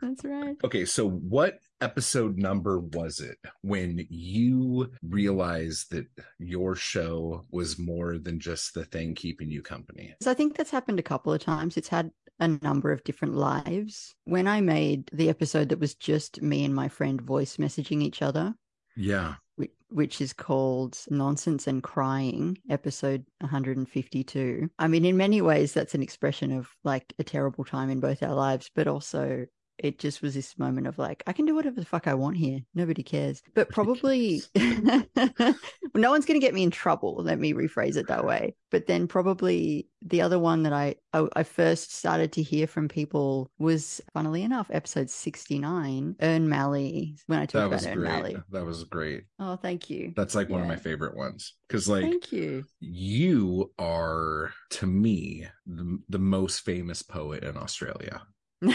That's 0.01 0.23
right. 0.23 0.55
Okay, 0.63 0.85
so 0.85 1.09
what 1.09 1.59
episode 1.81 2.37
number 2.37 2.79
was 2.79 3.19
it 3.19 3.37
when 3.61 4.05
you 4.09 4.91
realized 5.07 5.91
that 5.91 6.05
your 6.37 6.75
show 6.75 7.43
was 7.51 7.79
more 7.79 8.17
than 8.19 8.39
just 8.39 8.73
the 8.73 8.85
thing 8.85 9.15
keeping 9.15 9.49
you 9.49 9.61
company? 9.63 10.13
So 10.21 10.29
I 10.29 10.35
think 10.35 10.55
that's 10.55 10.69
happened 10.71 10.99
a 10.99 11.03
couple 11.03 11.33
of 11.33 11.41
times. 11.41 11.75
It's 11.77 11.87
had 11.87 12.11
a 12.39 12.47
number 12.47 12.91
of 12.91 13.03
different 13.03 13.35
lives. 13.35 14.13
When 14.25 14.47
I 14.47 14.61
made 14.61 15.09
the 15.13 15.29
episode 15.29 15.69
that 15.69 15.79
was 15.79 15.95
just 15.95 16.41
me 16.41 16.63
and 16.65 16.73
my 16.73 16.87
friend 16.87 17.19
voice 17.21 17.57
messaging 17.57 18.01
each 18.03 18.21
other, 18.21 18.53
Yeah. 18.95 19.35
which, 19.55 19.71
which 19.91 20.21
is 20.21 20.33
called 20.33 20.97
Nonsense 21.09 21.67
and 21.67 21.83
Crying, 21.83 22.57
episode 22.69 23.25
152. 23.39 24.69
I 24.79 24.87
mean, 24.87 25.05
in 25.05 25.17
many 25.17 25.41
ways, 25.41 25.73
that's 25.73 25.93
an 25.93 26.01
expression 26.01 26.51
of 26.51 26.69
like 26.83 27.13
a 27.19 27.23
terrible 27.23 27.65
time 27.65 27.89
in 27.89 27.99
both 27.99 28.23
our 28.23 28.33
lives, 28.33 28.71
but 28.73 28.87
also 28.87 29.45
it 29.77 29.99
just 29.99 30.21
was 30.21 30.33
this 30.33 30.57
moment 30.57 30.87
of 30.87 30.97
like, 30.97 31.23
I 31.25 31.33
can 31.33 31.45
do 31.45 31.55
whatever 31.55 31.79
the 31.79 31.85
fuck 31.85 32.07
I 32.07 32.13
want 32.13 32.37
here. 32.37 32.59
Nobody 32.73 33.03
cares. 33.03 33.41
But 33.55 33.69
probably 33.69 34.41
no 34.55 36.11
one's 36.11 36.25
going 36.25 36.39
to 36.39 36.45
get 36.45 36.53
me 36.53 36.63
in 36.63 36.71
trouble. 36.71 37.15
Let 37.23 37.39
me 37.39 37.53
rephrase 37.53 37.97
it 37.97 38.07
that 38.07 38.25
way. 38.25 38.55
But 38.69 38.87
then 38.87 39.07
probably 39.07 39.87
the 40.01 40.21
other 40.21 40.39
one 40.39 40.63
that 40.63 40.73
I, 40.73 40.95
I 41.13 41.27
I 41.35 41.43
first 41.43 41.93
started 41.95 42.31
to 42.33 42.43
hear 42.43 42.67
from 42.67 42.87
people 42.87 43.51
was, 43.59 44.01
funnily 44.13 44.43
enough, 44.43 44.67
episode 44.71 45.09
69, 45.09 46.15
Ern 46.21 46.49
Malley. 46.49 47.15
When 47.27 47.39
I 47.39 47.45
talked 47.45 47.73
about 47.73 47.85
Ern 47.85 47.99
great. 47.99 48.11
Malley. 48.11 48.37
That 48.51 48.65
was 48.65 48.83
great. 48.85 49.23
Oh, 49.39 49.55
thank 49.55 49.89
you. 49.89 50.13
That's 50.15 50.35
like 50.35 50.49
one 50.49 50.61
of 50.61 50.67
my 50.67 50.75
favorite 50.75 51.15
ones 51.15 51.53
because, 51.67 51.87
like, 51.87 52.03
Thank 52.03 52.31
you. 52.31 52.63
you 52.79 53.71
are 53.79 54.53
to 54.71 54.87
me 54.87 55.47
the, 55.65 55.99
the 56.09 56.19
most 56.19 56.59
famous 56.59 57.01
poet 57.01 57.43
in 57.43 57.57
Australia. 57.57 58.21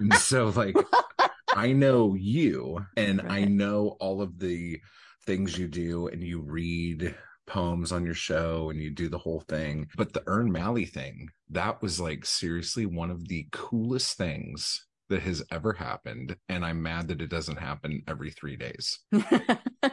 And 0.00 0.14
so, 0.14 0.48
like, 0.48 0.76
I 1.54 1.72
know 1.72 2.14
you 2.14 2.86
and 2.96 3.22
I 3.22 3.44
know 3.44 3.96
all 4.00 4.22
of 4.22 4.38
the 4.38 4.80
things 5.26 5.58
you 5.58 5.68
do, 5.68 6.08
and 6.08 6.22
you 6.22 6.40
read 6.40 7.14
poems 7.46 7.92
on 7.92 8.04
your 8.04 8.14
show 8.14 8.70
and 8.70 8.80
you 8.80 8.90
do 8.90 9.08
the 9.08 9.18
whole 9.18 9.40
thing. 9.40 9.88
But 9.96 10.12
the 10.12 10.22
Ern 10.28 10.52
Malley 10.52 10.84
thing, 10.84 11.28
that 11.50 11.82
was 11.82 11.98
like 11.98 12.24
seriously 12.24 12.86
one 12.86 13.10
of 13.10 13.26
the 13.26 13.48
coolest 13.50 14.16
things 14.16 14.86
that 15.08 15.22
has 15.22 15.42
ever 15.50 15.72
happened. 15.72 16.36
And 16.48 16.64
I'm 16.64 16.82
mad 16.82 17.08
that 17.08 17.22
it 17.22 17.30
doesn't 17.30 17.58
happen 17.58 18.02
every 18.06 18.30
three 18.30 18.56
days. 18.56 18.98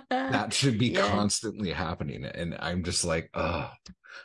That 0.10 0.49
should 0.54 0.78
be 0.78 0.88
Yeah. 0.89 1.08
constantly 1.10 1.71
happening. 1.71 2.25
And 2.25 2.56
I'm 2.60 2.84
just 2.84 3.06
like, 3.06 3.30
oh. 3.34 3.69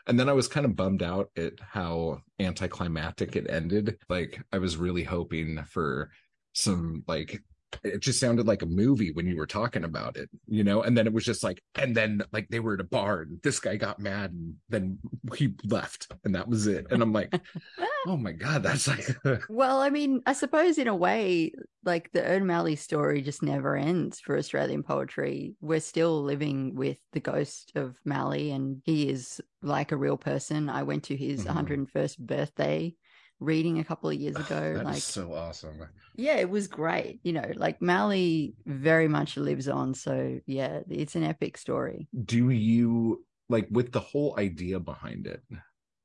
And 0.06 0.18
then 0.18 0.28
I 0.28 0.32
was 0.32 0.48
kind 0.48 0.64
of 0.66 0.76
bummed 0.76 1.02
out 1.02 1.30
at 1.36 1.54
how 1.60 2.18
anticlimactic 2.38 3.36
it 3.36 3.48
ended. 3.50 3.98
Like 4.08 4.40
I 4.52 4.58
was 4.58 4.76
really 4.76 5.04
hoping 5.04 5.62
for 5.68 6.10
some 6.52 7.04
like 7.06 7.40
it 7.84 8.00
just 8.00 8.20
sounded 8.20 8.46
like 8.46 8.62
a 8.62 8.66
movie 8.66 9.12
when 9.12 9.26
you 9.26 9.36
were 9.36 9.46
talking 9.46 9.84
about 9.84 10.16
it, 10.16 10.28
you 10.46 10.64
know? 10.64 10.82
And 10.82 10.96
then 10.96 11.06
it 11.06 11.12
was 11.12 11.24
just 11.24 11.42
like, 11.44 11.62
and 11.74 11.94
then 11.94 12.22
like 12.32 12.48
they 12.48 12.60
were 12.60 12.74
at 12.74 12.80
a 12.80 12.84
bar 12.84 13.22
and 13.22 13.40
this 13.42 13.60
guy 13.60 13.76
got 13.76 13.98
mad 13.98 14.32
and 14.32 14.54
then 14.68 14.98
he 15.36 15.54
left 15.64 16.12
and 16.24 16.34
that 16.34 16.48
was 16.48 16.66
it. 16.66 16.86
And 16.90 17.02
I'm 17.02 17.12
like, 17.12 17.34
oh 18.06 18.16
my 18.16 18.32
God, 18.32 18.62
that's 18.62 18.88
like, 18.88 19.16
well, 19.48 19.80
I 19.80 19.90
mean, 19.90 20.22
I 20.26 20.32
suppose 20.32 20.78
in 20.78 20.88
a 20.88 20.96
way, 20.96 21.52
like 21.84 22.10
the 22.12 22.24
Ern 22.24 22.46
Malley 22.46 22.76
story 22.76 23.22
just 23.22 23.42
never 23.42 23.76
ends 23.76 24.20
for 24.20 24.36
Australian 24.36 24.82
poetry. 24.82 25.54
We're 25.60 25.80
still 25.80 26.22
living 26.22 26.74
with 26.74 26.98
the 27.12 27.20
ghost 27.20 27.72
of 27.74 27.96
Malley, 28.04 28.50
and 28.50 28.82
he 28.84 29.08
is 29.08 29.40
like 29.62 29.90
a 29.90 29.96
real 29.96 30.18
person. 30.18 30.68
I 30.68 30.82
went 30.82 31.04
to 31.04 31.16
his 31.16 31.44
Mhm. 31.44 31.54
101st 31.54 32.18
birthday 32.18 32.94
reading 33.40 33.78
a 33.78 33.84
couple 33.84 34.08
of 34.10 34.16
years 34.16 34.36
ago. 34.36 34.74
that 34.74 34.80
is 34.80 34.84
like, 34.84 35.02
so 35.02 35.32
awesome. 35.34 35.80
yeah, 36.16 36.36
it 36.36 36.48
was 36.50 36.68
great. 36.68 37.20
You 37.22 37.32
know, 37.32 37.50
like 37.56 37.80
Malley 37.82 38.54
very 38.66 39.08
much 39.08 39.36
lives 39.36 39.68
on. 39.68 39.94
So, 39.94 40.40
yeah, 40.46 40.80
it's 40.88 41.16
an 41.16 41.24
epic 41.24 41.56
story. 41.56 42.08
do 42.24 42.50
you 42.50 43.24
like 43.48 43.66
with 43.70 43.90
the 43.92 44.00
whole 44.00 44.34
idea 44.38 44.78
behind 44.78 45.26
it 45.26 45.42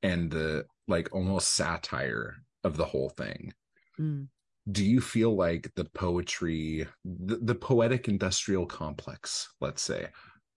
and 0.01 0.31
the 0.31 0.65
like 0.87 1.13
almost 1.13 1.53
satire 1.55 2.35
of 2.63 2.77
the 2.77 2.85
whole 2.85 3.09
thing 3.09 3.53
Mm. 3.99 4.27
do 4.71 4.83
you 4.83 4.99
feel 4.99 5.35
like 5.35 5.71
the 5.75 5.85
poetry 5.85 6.85
the, 7.05 7.37
the 7.37 7.55
poetic 7.55 8.07
industrial 8.09 8.65
complex 8.65 9.47
let's 9.61 9.81
say 9.81 10.07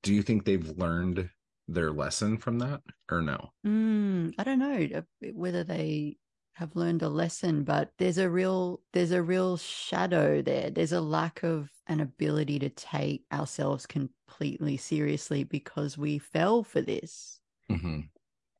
do 0.03 0.13
you 0.13 0.23
think 0.23 0.45
they've 0.45 0.71
learned 0.79 1.29
their 1.69 1.93
lesson 1.93 2.37
from 2.39 2.59
that 2.59 2.81
or 3.11 3.21
no 3.23 3.53
Mm, 3.67 4.33
I 4.39 4.43
don't 4.45 4.59
know 4.59 4.89
uh, 4.99 5.03
whether 5.35 5.63
they 5.63 6.17
have 6.59 6.75
learned 6.75 7.03
a 7.03 7.09
lesson, 7.09 7.63
but 7.63 7.93
there's 7.99 8.19
a 8.19 8.29
real 8.29 8.81
there's 8.93 9.13
a 9.13 9.23
real 9.23 9.57
shadow 9.57 10.43
there. 10.43 10.71
There's 10.71 10.93
a 10.93 11.01
lack 11.01 11.45
of 11.45 11.71
an 11.87 12.01
ability 12.01 12.59
to 12.59 12.69
take 12.69 13.25
ourselves 13.33 13.87
completely 13.87 14.77
seriously 14.77 15.45
because 15.45 15.97
we 15.97 16.19
fell 16.19 16.65
for 16.65 16.81
this. 16.81 17.41
hmm 17.71 18.01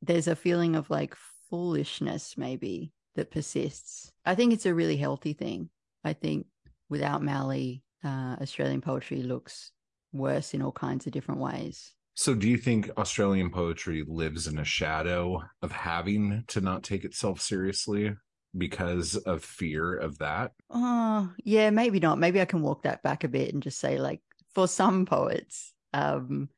There's 0.01 0.27
a 0.29 0.35
feeling 0.35 0.77
of 0.77 0.89
like 0.89 1.13
foolishness 1.49 2.37
maybe 2.37 2.93
that 3.15 3.31
persists. 3.31 4.11
I 4.25 4.33
think 4.33 4.53
it's 4.53 4.65
a 4.65 4.73
really 4.73 4.97
healthy 4.97 5.33
thing. 5.33 5.69
I 6.05 6.13
think 6.13 6.47
without 6.89 7.21
Malley, 7.21 7.83
uh, 8.03 8.37
Australian 8.41 8.79
poetry 8.79 9.23
looks 9.23 9.73
worse 10.13 10.53
in 10.53 10.61
all 10.61 10.71
kinds 10.71 11.05
of 11.05 11.11
different 11.11 11.41
ways. 11.41 11.93
So 12.19 12.35
do 12.35 12.49
you 12.49 12.57
think 12.57 12.91
australian 12.97 13.49
poetry 13.49 14.03
lives 14.05 14.45
in 14.45 14.59
a 14.59 14.65
shadow 14.65 15.41
of 15.61 15.71
having 15.71 16.43
to 16.47 16.59
not 16.59 16.83
take 16.83 17.05
itself 17.05 17.39
seriously 17.39 18.13
because 18.57 19.15
of 19.15 19.41
fear 19.41 19.95
of 19.95 20.17
that 20.17 20.51
Oh, 20.69 21.31
yeah, 21.45 21.69
maybe 21.69 22.01
not. 22.01 22.19
Maybe 22.19 22.41
I 22.41 22.45
can 22.45 22.61
walk 22.61 22.83
that 22.83 23.01
back 23.03 23.23
a 23.23 23.29
bit 23.29 23.53
and 23.53 23.63
just 23.63 23.79
say, 23.79 23.99
like, 23.99 24.19
for 24.53 24.67
some 24.67 25.05
poets, 25.05 25.73
um, 25.93 26.49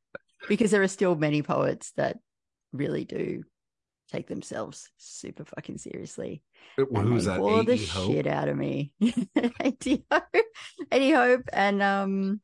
because 0.50 0.71
there 0.71 0.82
are 0.82 0.88
still 0.88 1.15
many 1.15 1.43
poets 1.43 1.91
that 1.91 2.17
really 2.74 3.06
do 3.06 3.43
take 4.12 4.28
themselves 4.28 4.89
super 4.97 5.45
fucking 5.45 5.78
seriously. 5.78 6.41
Well, 6.89 7.04
who's 7.04 7.26
they 7.26 7.32
that 7.34 7.39
bore 7.39 7.63
the 7.63 7.78
Hope? 7.78 8.12
shit 8.12 8.26
out 8.26 8.50
of 8.50 8.58
me. 8.58 8.93
A.D. 9.60 10.06
Hope, 10.12 10.24
A.D. 10.91 11.12
Hope, 11.12 11.43
and 11.54 11.84
um, 11.84 12.41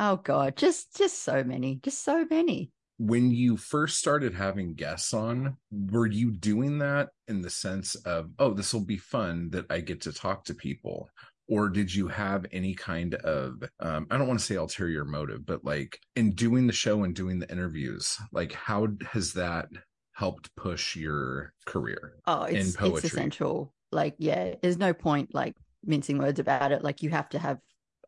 oh 0.00 0.16
god, 0.16 0.56
just 0.56 0.96
just 0.96 1.22
so 1.22 1.44
many, 1.44 1.80
just 1.82 2.04
so 2.04 2.26
many. 2.30 2.70
when 2.98 3.30
you 3.30 3.56
first 3.56 3.98
started 3.98 4.34
having 4.34 4.74
guests 4.74 5.12
on, 5.14 5.56
were 5.70 6.06
you 6.06 6.30
doing 6.30 6.78
that 6.78 7.08
in 7.26 7.42
the 7.42 7.50
sense 7.50 7.94
of, 8.04 8.30
oh, 8.38 8.52
this 8.54 8.72
will 8.72 8.84
be 8.84 8.98
fun 8.98 9.50
that 9.50 9.66
I 9.70 9.80
get 9.80 10.00
to 10.02 10.12
talk 10.12 10.44
to 10.44 10.54
people? 10.54 11.08
or 11.48 11.68
did 11.68 11.92
you 11.92 12.06
have 12.06 12.46
any 12.52 12.72
kind 12.72 13.16
of 13.16 13.62
um, 13.80 14.06
i 14.12 14.16
don't 14.16 14.28
want 14.28 14.38
to 14.38 14.44
say 14.46 14.54
ulterior 14.54 15.04
motive 15.04 15.44
but 15.44 15.64
like 15.64 15.98
in 16.14 16.30
doing 16.30 16.68
the 16.68 16.72
show 16.72 17.02
and 17.02 17.16
doing 17.16 17.40
the 17.40 17.50
interviews 17.50 18.16
like 18.30 18.52
how 18.52 18.86
has 19.10 19.32
that 19.32 19.66
helped 20.12 20.54
push 20.54 20.94
your 20.94 21.52
career 21.66 22.14
Oh, 22.26 22.44
in 22.44 22.56
it's 22.56 22.76
it's 22.80 23.04
essential. 23.04 23.74
Like, 23.90 24.14
yeah, 24.18 24.54
there's 24.62 24.78
no 24.78 24.94
point 24.94 25.34
like 25.34 25.56
mincing 25.84 26.18
words 26.18 26.38
about 26.38 26.70
it. 26.72 26.82
Like, 26.84 27.02
you 27.02 27.10
have 27.10 27.28
to 27.30 27.38
have. 27.38 27.58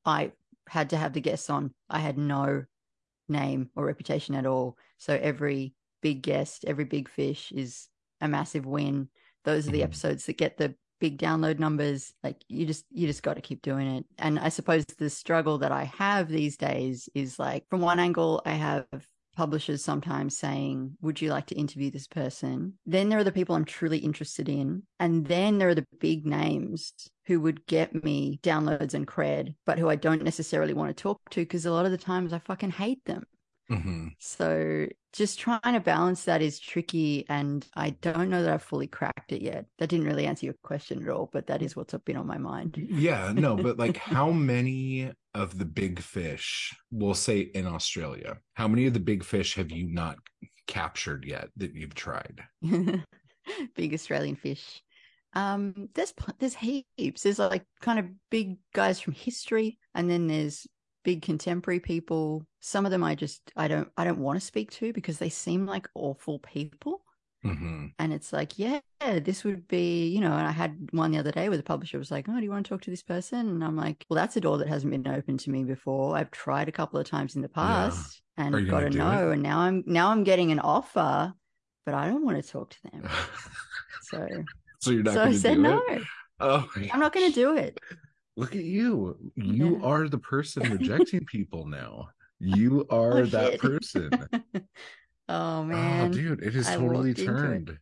I 0.07 0.33
had 0.69 0.91
to 0.91 0.97
have 0.97 1.13
the 1.13 1.21
guests 1.21 1.51
on. 1.51 1.73
I 1.89 2.01
had 2.01 2.19
no 2.19 2.65
name 3.29 3.71
or 3.75 3.87
reputation 3.87 4.35
at 4.35 4.47
all. 4.47 4.77
So 4.99 5.15
every 5.15 5.75
big 6.03 6.23
guest, 6.23 6.65
every 6.67 6.85
big 6.85 7.09
fish 7.09 7.53
is 7.53 7.89
a 8.21 8.29
massive 8.29 8.67
win. 8.67 9.09
Those 9.45 9.69
are 9.69 9.71
the 9.71 9.81
Mhm. 9.81 9.85
episodes 9.85 10.27
that 10.27 10.39
get 10.39 10.57
the 10.57 10.75
big 11.01 11.19
download 11.19 11.59
numbers. 11.59 12.15
Like, 12.23 12.43
you 12.49 12.67
just 12.67 12.87
you 12.91 13.07
just 13.07 13.23
got 13.23 13.35
to 13.35 13.41
keep 13.43 13.63
doing 13.63 13.87
it. 13.87 14.07
And 14.19 14.39
I 14.39 14.49
suppose 14.49 14.85
the 14.99 15.11
struggle 15.11 15.59
that 15.59 15.73
I 15.73 15.85
have 15.85 16.29
these 16.29 16.57
days 16.57 17.09
is 17.15 17.39
like, 17.39 17.69
from 17.69 17.81
one 17.81 17.99
angle, 17.99 18.43
I 18.45 18.53
have 18.53 18.87
publishers 19.35 19.85
sometimes 19.85 20.37
saying, 20.37 20.97
Would 21.03 21.21
you 21.21 21.31
like 21.31 21.47
to 21.47 21.55
interview 21.55 21.91
this 21.91 22.07
person? 22.07 22.75
Then 22.87 23.09
there 23.09 23.19
are 23.19 23.25
the 23.25 23.33
people 23.33 23.55
I'm 23.55 23.65
truly 23.65 23.99
interested 23.99 24.49
in. 24.49 24.83
And 24.99 25.27
then 25.27 25.59
there 25.59 25.69
are 25.69 25.75
the 25.75 25.87
big 26.01 26.27
names 26.27 26.93
who 27.27 27.41
would 27.41 27.67
get 27.67 28.05
me 28.05 28.39
downloads 28.43 28.95
and 28.95 29.07
cred, 29.07 29.55
but 29.65 29.79
who 29.79 29.89
I 29.89 29.97
don't 29.97 30.23
necessarily 30.23 30.75
want 30.75 30.95
to 30.95 31.03
talk 31.03 31.21
to 31.31 31.41
because 31.41 31.67
a 31.67 31.73
lot 31.73 31.87
of 31.87 31.93
the 31.93 31.99
times 31.99 32.33
I 32.33 32.39
fucking 32.39 32.73
hate 32.73 33.05
them. 33.05 33.25
Mhm. 33.71 34.11
So 34.19 34.87
just 35.13 35.39
trying 35.39 35.61
to 35.73 35.81
balance 35.81 36.25
that 36.25 36.43
is 36.43 36.61
tricky. 36.61 37.25
And 37.29 37.67
I 37.75 37.91
don't 37.91 38.29
know 38.29 38.43
that 38.43 38.53
I've 38.53 38.63
fully 38.63 38.87
cracked 38.87 39.33
it 39.33 39.43
yet. 39.43 39.67
That 39.79 39.89
didn't 39.89 40.07
really 40.07 40.27
answer 40.27 40.47
your 40.47 40.57
question 40.63 41.03
at 41.03 41.09
all, 41.09 41.31
but 41.33 41.47
that 41.47 41.63
is 41.63 41.75
what's 41.75 41.95
been 42.05 42.17
on 42.17 42.27
my 42.27 42.39
mind. 42.39 42.77
yeah 42.91 43.33
no 43.35 43.57
but 43.57 43.79
like 43.79 43.97
how 44.15 44.31
many 44.31 45.11
of 45.35 45.59
the 45.59 45.65
big 45.65 46.01
fish 46.01 46.75
we'll 46.91 47.15
say 47.15 47.41
in 47.41 47.67
australia 47.67 48.39
how 48.55 48.69
many 48.69 48.87
of 48.87 48.93
the 48.95 49.01
big 49.01 49.25
fish 49.25 49.55
have 49.55 49.71
you 49.71 49.87
not 49.93 50.17
captured 50.67 51.25
yet 51.25 51.49
that 51.57 51.75
you've 51.75 51.95
tried 51.95 52.43
big 53.75 53.95
Australian 53.95 54.37
fish. 54.37 54.83
Um, 55.35 55.89
there's 55.95 56.15
there's 56.39 56.55
heaps. 56.55 57.23
There's 57.23 57.39
like 57.39 57.65
kind 57.81 57.99
of 57.99 58.07
big 58.31 58.57
guys 58.73 59.01
from 59.01 59.13
history, 59.15 59.79
and 59.95 60.09
then 60.09 60.27
there's 60.29 60.67
big 61.05 61.23
contemporary 61.23 61.81
people. 61.81 62.45
Some 62.61 62.87
of 62.87 62.91
them 62.93 63.05
I 63.05 63.15
just 63.15 63.53
I 63.57 63.69
don't 63.69 63.91
I 63.97 64.05
don't 64.05 64.19
want 64.21 64.41
to 64.41 64.47
speak 64.47 64.71
to 64.73 64.93
because 64.93 65.19
they 65.19 65.29
seem 65.31 65.67
like 65.67 65.89
awful 65.95 66.39
people. 66.41 67.03
hmm 67.43 67.87
And 67.99 68.13
it's 68.13 68.33
like, 68.33 68.59
yeah, 68.59 68.81
this 69.01 69.45
would 69.45 69.69
be, 69.69 70.09
you 70.09 70.21
know, 70.21 70.33
and 70.33 70.47
I 70.47 70.51
had 70.51 70.89
one 70.93 71.13
the 71.13 71.19
other 71.19 71.31
day 71.33 71.49
where 71.49 71.57
the 71.57 71.63
publisher 71.63 71.99
was 71.99 72.11
like, 72.11 72.29
Oh, 72.29 72.37
do 72.37 72.43
you 72.43 72.51
want 72.51 72.67
to 72.67 72.71
talk 72.71 72.83
to 72.83 72.91
this 72.91 73.03
person? 73.05 73.49
And 73.49 73.65
I'm 73.65 73.77
like, 73.77 74.05
Well, 74.11 74.17
that's 74.17 74.37
a 74.37 74.41
door 74.41 74.59
that 74.59 74.69
hasn't 74.69 74.91
been 74.93 75.07
opened 75.07 75.41
to 75.41 75.51
me 75.51 75.65
before. 75.65 76.17
I've 76.17 76.31
tried 76.33 76.69
a 76.69 76.73
couple 76.73 76.99
of 76.99 77.07
times 77.07 77.37
in 77.37 77.43
the 77.43 77.49
past 77.49 78.23
Are 78.39 78.61
and 78.61 78.69
got 78.69 78.83
a 78.85 78.91
no. 78.91 79.31
And 79.31 79.43
now 79.43 79.61
I'm 79.61 79.85
now 79.87 80.11
I'm 80.11 80.25
getting 80.25 80.51
an 80.53 80.61
offer, 80.61 81.35
but 81.87 81.95
I 81.95 82.09
don't 82.09 82.25
want 82.25 82.43
to 82.45 82.51
talk 82.51 82.71
to 82.71 82.79
them. 82.93 83.09
So 84.01 84.47
so 84.81 84.91
you're 84.91 85.03
not 85.03 85.15
so 85.15 85.23
I 85.23 85.31
going 85.31 85.35
to 85.35 85.41
said 85.41 85.57
do 85.57 85.63
no. 85.63 85.83
it 85.89 86.09
oh 86.41 86.69
I'm 86.91 87.01
not 87.01 87.13
gonna 87.13 87.31
do 87.31 87.57
it. 87.57 87.81
Look 88.37 88.55
at 88.57 88.65
you. 88.65 89.17
You 89.37 89.79
Yeah. 89.79 89.87
are 89.87 90.09
the 90.09 90.19
person 90.19 90.63
rejecting 90.71 91.25
people 91.27 91.67
now. 91.67 92.09
You 92.41 92.87
oh, 92.91 92.97
are 92.97 93.19
Oh, 93.19 93.27
that 93.27 93.53
shit. 93.53 93.61
person. 93.61 94.11
oh 95.29 95.59
Oh, 95.61 95.65
man. 95.65 96.11
dude, 96.11 96.43
it 96.43 96.53
has 96.55 96.69
I 96.69 96.77
totally 96.77 97.15
turned. 97.15 97.79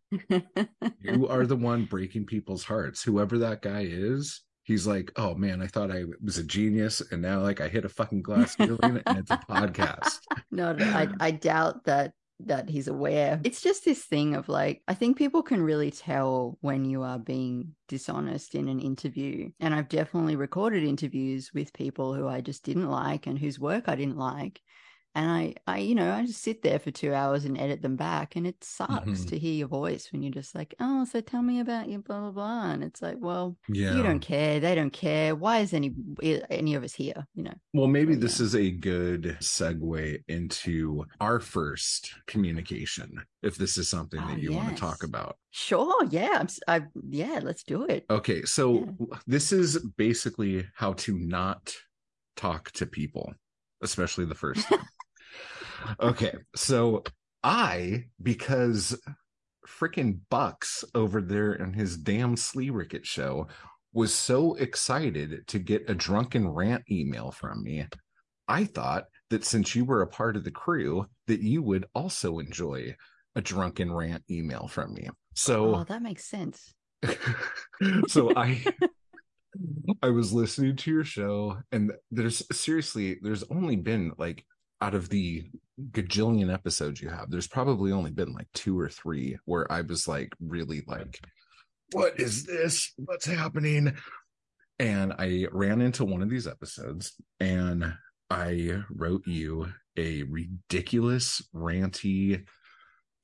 You 1.01 1.27
are 1.29 1.47
the 1.47 1.57
one 1.57 1.85
breaking 1.91 2.27
people's 2.27 2.65
hearts. 2.65 3.03
Whoever 3.03 3.39
that 3.39 3.63
guy 3.63 3.87
is, 3.89 4.43
he's 4.63 4.87
like, 4.87 5.11
oh 5.17 5.35
man, 5.35 5.61
I 5.63 5.67
thought 5.67 5.91
I 5.91 6.05
was 6.23 6.39
a 6.39 6.45
genius. 6.45 7.01
And 7.11 7.21
now, 7.23 7.41
like, 7.41 7.61
I 7.61 7.69
hit 7.69 7.85
a 7.85 7.89
fucking 7.89 8.23
glass 8.23 8.57
ceiling 8.57 9.01
and 9.07 9.19
it's 9.19 9.31
a 9.31 9.39
podcast. 9.51 10.19
no, 10.51 10.73
no, 10.73 10.85
I 10.85 11.09
I 11.19 11.31
doubt 11.33 11.85
that 11.85 12.13
that 12.47 12.69
he's 12.69 12.89
aware. 12.89 13.41
It's 13.45 13.63
just 13.63 13.85
this 13.85 14.05
thing 14.05 14.35
of 14.35 14.49
like 14.49 14.83
I 14.89 14.95
think 14.95 15.17
people 15.17 15.43
can 15.43 15.63
really 15.63 15.91
tell 15.91 16.59
when 16.61 16.85
you 16.85 17.03
are 17.03 17.19
being 17.19 17.75
dishonest 17.89 18.55
in 18.55 18.69
an 18.69 18.81
interview. 18.81 19.51
And 19.61 19.75
I've 19.75 19.89
definitely 19.89 20.37
recorded 20.37 20.85
interviews 20.85 21.51
with 21.55 21.73
people 21.73 22.15
who 22.15 22.29
I 22.29 22.41
just 22.41 22.65
didn't 22.65 22.91
like 22.91 23.27
and 23.27 23.39
whose 23.39 23.59
work 23.59 23.89
I 23.89 23.97
didn't 23.97 24.19
like. 24.19 24.61
And 25.15 25.31
I, 25.31 25.55
I, 25.67 25.79
you 25.79 25.95
know, 25.95 26.11
I 26.11 26.25
just 26.25 26.41
sit 26.43 26.63
there 26.63 26.79
for 26.79 26.91
two 26.91 27.13
hours 27.13 27.45
and 27.45 27.59
edit 27.61 27.83
them 27.83 27.97
back. 27.97 28.35
And 28.35 28.47
it 28.47 28.65
sucks 28.65 29.07
Mhm. 29.07 29.29
to 29.29 29.39
hear 29.39 29.53
your 29.53 29.69
voice 29.69 30.11
when 30.11 30.23
you're 30.23 30.33
just 30.33 30.55
like, 30.55 30.75
oh, 30.81 31.05
so 31.05 31.21
tell 31.21 31.43
me 31.43 31.61
about 31.61 31.91
your 31.91 32.01
blah, 32.01 32.21
blah, 32.21 32.31
blah. 32.31 32.71
And 32.71 32.83
it's 32.83 33.03
like, 33.03 33.17
well, 33.21 33.59
Yeah. 33.69 33.95
you 33.95 34.03
don't 34.03 34.21
care. 34.21 34.59
They 34.59 34.75
don't 34.75 34.93
care. 34.93 35.35
Why 35.37 35.59
is 35.59 35.75
any 35.75 35.93
any 36.49 36.75
of 36.75 36.83
us 36.83 36.95
here? 36.95 37.27
You 37.35 37.43
know? 37.45 37.55
Well, 37.75 37.89
maybe 37.89 38.15
So, 38.15 38.21
this 38.21 38.41
yeah. 38.41 38.47
is 38.47 38.55
a 38.57 38.71
good 38.71 39.37
segue 39.41 40.23
into 40.29 41.05
our 41.21 41.41
first 41.41 42.15
communication, 42.27 43.23
if 43.43 43.57
this 43.57 43.77
is 43.77 43.91
something 43.91 44.21
Oh, 44.23 44.29
that 44.29 44.39
you 44.41 44.53
want 44.53 44.71
to 44.71 44.75
talk 44.81 45.03
about. 45.05 45.37
Sure. 45.51 46.05
Yeah. 46.11 46.47
I, 46.67 46.83
yeah, 47.11 47.41
let's 47.43 47.65
do 47.65 47.85
it. 47.85 48.07
Okay, 48.09 48.45
so 48.45 48.87
Yeah. 48.99 49.19
this 49.27 49.53
is 49.53 49.79
basically 49.99 50.67
how 50.75 50.95
to 50.95 51.19
not 51.19 51.75
talk 52.37 52.71
to 52.73 52.87
people, 52.87 53.35
especially 53.83 54.25
the 54.25 54.35
first. 54.35 54.67
Okay, 56.01 56.35
so 56.55 57.03
I, 57.43 58.07
because 58.23 58.99
freaking 59.67 60.21
Bucks 60.31 60.85
over 60.95 61.21
there 61.21 61.55
in 61.55 61.73
his 61.73 61.97
damn 61.97 62.37
Slee 62.37 62.71
Ricket 62.71 63.07
show 63.07 63.49
was 63.93 64.15
so 64.15 64.55
excited 64.55 65.47
to 65.49 65.59
get 65.59 65.89
a 65.89 65.95
drunken 65.95 66.49
rant 66.49 66.83
email 66.91 67.31
from 67.31 67.63
me, 67.63 67.87
I 68.49 68.65
thought 68.65 69.05
that 69.31 69.45
since 69.45 69.75
you 69.75 69.85
were 69.85 70.03
a 70.03 70.07
part 70.07 70.37
of 70.37 70.45
the 70.45 70.51
crew, 70.51 71.07
that 71.27 71.41
you 71.41 71.63
would 71.63 71.87
also 71.95 72.39
enjoy 72.39 72.97
a 73.35 73.41
drunken 73.41 73.93
rant 73.93 74.23
email 74.31 74.69
from 74.69 74.95
me. 74.95 75.09
So 75.35 75.77
Oh, 75.77 75.85
that 75.85 76.03
makes 76.03 76.25
sense. 76.25 76.75
so 78.09 78.33
I 78.37 78.65
I 80.03 80.09
was 80.11 80.33
listening 80.33 80.77
to 80.77 80.91
your 80.91 81.05
show 81.05 81.59
and 81.73 81.93
there's 82.11 82.43
seriously 82.57 83.19
there's 83.23 83.43
only 83.51 83.77
been 83.77 84.13
like 84.19 84.45
out 84.81 84.95
of 84.95 85.09
the 85.09 85.51
gajillion 85.91 86.53
episodes 86.53 87.01
you 87.01 87.09
have 87.09 87.31
there's 87.31 87.49
probably 87.49 87.93
only 87.93 88.11
been 88.11 88.33
like 88.33 88.49
two 88.55 88.79
or 88.79 88.89
three 88.89 89.37
where 89.45 89.71
I 89.71 89.81
was 89.81 90.07
like 90.07 90.33
really 90.41 90.83
like 90.87 91.21
what 91.93 92.19
is 92.19 92.45
this 92.45 92.93
what's 92.97 93.27
happening 93.27 93.95
and 94.79 95.13
I 95.19 95.47
ran 95.53 95.81
into 95.81 96.05
one 96.05 96.23
of 96.23 96.31
these 96.31 96.47
episodes 96.47 97.15
and 97.39 97.95
I 98.31 98.83
wrote 98.91 99.27
you 99.27 99.69
a 99.97 100.23
ridiculous 100.23 101.43
ranty 101.55 102.47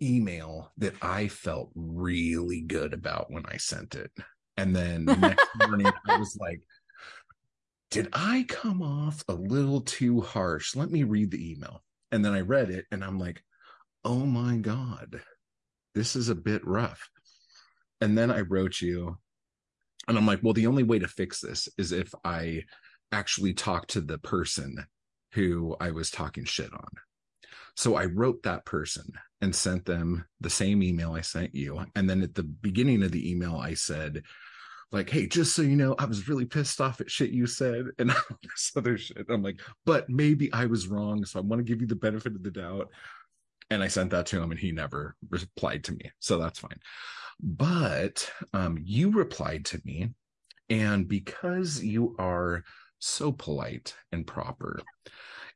email 0.01 0.73
that 0.77 0.94
I 1.03 1.29
felt 1.29 1.71
really 1.75 2.61
good 2.61 2.92
about 2.92 3.31
when 3.31 3.44
I 3.47 3.57
sent 3.57 3.94
it. 3.94 4.11
And 4.57 4.75
then 4.75 5.07
the 5.07 5.16
next 5.16 5.47
morning, 5.66 5.90
I 6.07 6.18
was 6.18 6.37
like, 6.40 6.61
did 7.90 8.09
I 8.12 8.44
come 8.49 8.83
off 8.83 9.25
a 9.29 9.33
little 9.33 9.81
too 9.81 10.21
harsh? 10.21 10.77
Let 10.77 10.90
me 10.90 11.05
read 11.05 11.31
the 11.31 11.53
email. 11.53 11.83
And 12.11 12.25
then 12.25 12.33
I 12.33 12.40
read 12.40 12.71
it 12.71 12.87
and 12.90 13.05
I'm 13.05 13.18
like, 13.18 13.42
oh 14.05 14.25
my 14.25 14.57
God, 14.57 15.21
this 15.94 16.16
is 16.16 16.29
a 16.29 16.35
bit 16.35 16.66
rough. 16.66 17.09
And 18.01 18.16
then 18.16 18.31
I 18.31 18.40
wrote 18.40 18.81
you, 18.81 19.18
and 20.07 20.16
I'm 20.16 20.27
like, 20.27 20.40
well, 20.42 20.55
the 20.55 20.68
only 20.68 20.85
way 20.85 20.99
to 21.01 21.09
fix 21.09 21.40
this 21.40 21.68
is 21.77 21.92
if 21.92 22.14
I 22.25 22.64
actually 23.12 23.55
talk 23.55 23.88
to 23.88 24.01
the 24.01 24.18
person 24.18 24.87
who 25.33 25.77
I 25.81 25.90
was 25.90 26.11
talking 26.11 26.44
shit 26.44 26.73
on. 26.73 26.88
So 27.77 27.97
I 27.97 28.07
wrote 28.07 28.42
that 28.44 28.64
person 28.64 29.12
and 29.40 29.55
sent 29.55 29.85
them 29.85 30.25
the 30.40 30.51
same 30.51 30.83
email 30.83 31.12
I 31.12 31.21
sent 31.21 31.55
you. 31.55 31.85
And 31.94 32.09
then 32.09 32.23
at 32.23 32.35
the 32.35 32.42
beginning 32.42 33.03
of 33.03 33.12
the 33.12 33.31
email, 33.31 33.57
I 33.57 33.75
said, 33.75 34.23
like, 34.90 35.11
hey, 35.11 35.27
just 35.27 35.55
so 35.55 35.62
you 35.62 35.77
know, 35.77 35.94
I 35.98 36.07
was 36.07 36.29
really 36.29 36.46
pissed 36.46 36.81
off 36.81 37.01
at 37.01 37.11
shit 37.11 37.31
you 37.31 37.46
said 37.46 37.87
and 37.98 38.11
all 38.11 38.38
this 38.42 38.72
other 38.77 38.96
shit. 38.96 39.27
I'm 39.29 39.42
like, 39.42 39.61
but 39.85 40.09
maybe 40.09 40.53
I 40.53 40.66
was 40.66 40.88
wrong. 40.88 41.24
So 41.24 41.38
I 41.38 41.42
want 41.42 41.61
to 41.61 41.64
give 41.64 41.81
you 41.81 41.87
the 41.87 41.94
benefit 41.94 42.35
of 42.35 42.42
the 42.42 42.51
doubt. 42.51 42.88
And 43.70 43.83
I 43.83 43.88
sent 43.88 44.11
that 44.11 44.27
to 44.27 44.40
him 44.40 44.51
and 44.51 44.59
he 44.59 44.72
never 44.72 45.14
replied 45.29 45.85
to 45.85 45.92
me. 45.92 46.11
So 46.20 46.38
that's 46.38 46.59
fine. 46.59 46.81
But 47.40 48.31
um, 48.55 48.79
you 48.83 49.11
replied 49.11 49.66
to 49.66 49.81
me. 49.85 50.11
And 50.70 51.09
because 51.09 51.83
you 51.83 52.14
are 52.18 52.62
so 52.98 53.33
polite 53.33 53.94
and 54.12 54.27
proper, 54.27 54.81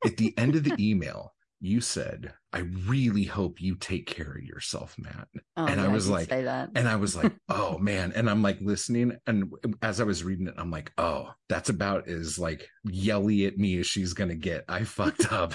at 0.04 0.16
the 0.16 0.36
end 0.38 0.56
of 0.56 0.64
the 0.64 0.74
email, 0.78 1.34
you 1.64 1.80
said, 1.80 2.34
I 2.52 2.58
really 2.88 3.22
hope 3.22 3.60
you 3.62 3.76
take 3.76 4.06
care 4.06 4.32
of 4.32 4.42
yourself, 4.42 4.96
Matt. 4.98 5.28
Oh, 5.56 5.64
And 5.64 5.80
I 5.80 5.86
was 5.86 6.06
did 6.06 6.12
like-. 6.12 6.28
And 6.74 6.88
I 6.88 6.96
was 6.96 7.14
like, 7.14 7.32
oh 7.48 7.78
man. 7.78 8.12
And 8.16 8.28
I'm 8.28 8.42
like 8.42 8.60
listening. 8.60 9.16
And 9.28 9.52
as 9.80 10.00
I 10.00 10.04
was 10.04 10.24
reading 10.24 10.48
it, 10.48 10.54
I'm 10.58 10.72
like, 10.72 10.92
oh, 10.98 11.30
that's 11.48 11.68
about 11.68 12.08
as 12.08 12.36
like 12.36 12.68
yelly 12.84 13.46
at 13.46 13.58
me 13.58 13.78
as 13.78 13.86
she's 13.86 14.12
going 14.12 14.30
to 14.30 14.36
get. 14.36 14.64
I 14.68 14.82
fucked 14.82 15.32
up. 15.32 15.54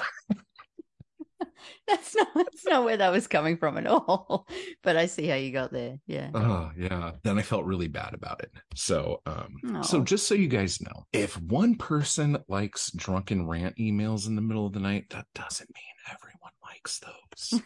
that's 1.88 2.16
not 2.16 2.28
that's 2.36 2.66
not 2.66 2.84
where 2.84 2.98
that 2.98 3.12
was 3.12 3.28
coming 3.28 3.58
from 3.58 3.78
at 3.78 3.88
all. 3.88 4.48
But 4.84 4.96
I 4.96 5.08
see 5.08 5.28
how 5.28 5.36
you 5.36 5.52
got 5.52 5.72
there. 5.74 5.98
Yeah. 6.08 6.30
Oh, 6.34 6.72
yeah. 6.78 7.12
Then 7.24 7.38
I 7.38 7.42
felt 7.42 7.66
really 7.66 7.88
bad 7.88 8.14
about 8.14 8.42
it. 8.42 8.52
So, 8.76 9.22
um, 9.26 9.84
so 9.84 10.02
just 10.02 10.28
so 10.28 10.36
you 10.36 10.48
guys 10.48 10.82
know, 10.82 11.06
if 11.12 11.40
one 11.42 11.76
person 11.76 12.38
likes 12.48 12.92
drunken 12.92 13.48
rant 13.48 13.76
emails 13.78 14.28
in 14.28 14.36
the 14.36 14.42
middle 14.42 14.66
of 14.66 14.74
the 14.74 14.80
night, 14.80 15.10
that 15.10 15.26
doesn't 15.36 15.70
mean 15.74 16.16
everyone 16.16 16.52
likes 16.64 17.00
those, 17.00 17.62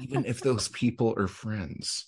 even 0.00 0.24
if 0.26 0.40
those 0.40 0.68
people 0.68 1.14
are 1.16 1.28
friends. 1.28 2.06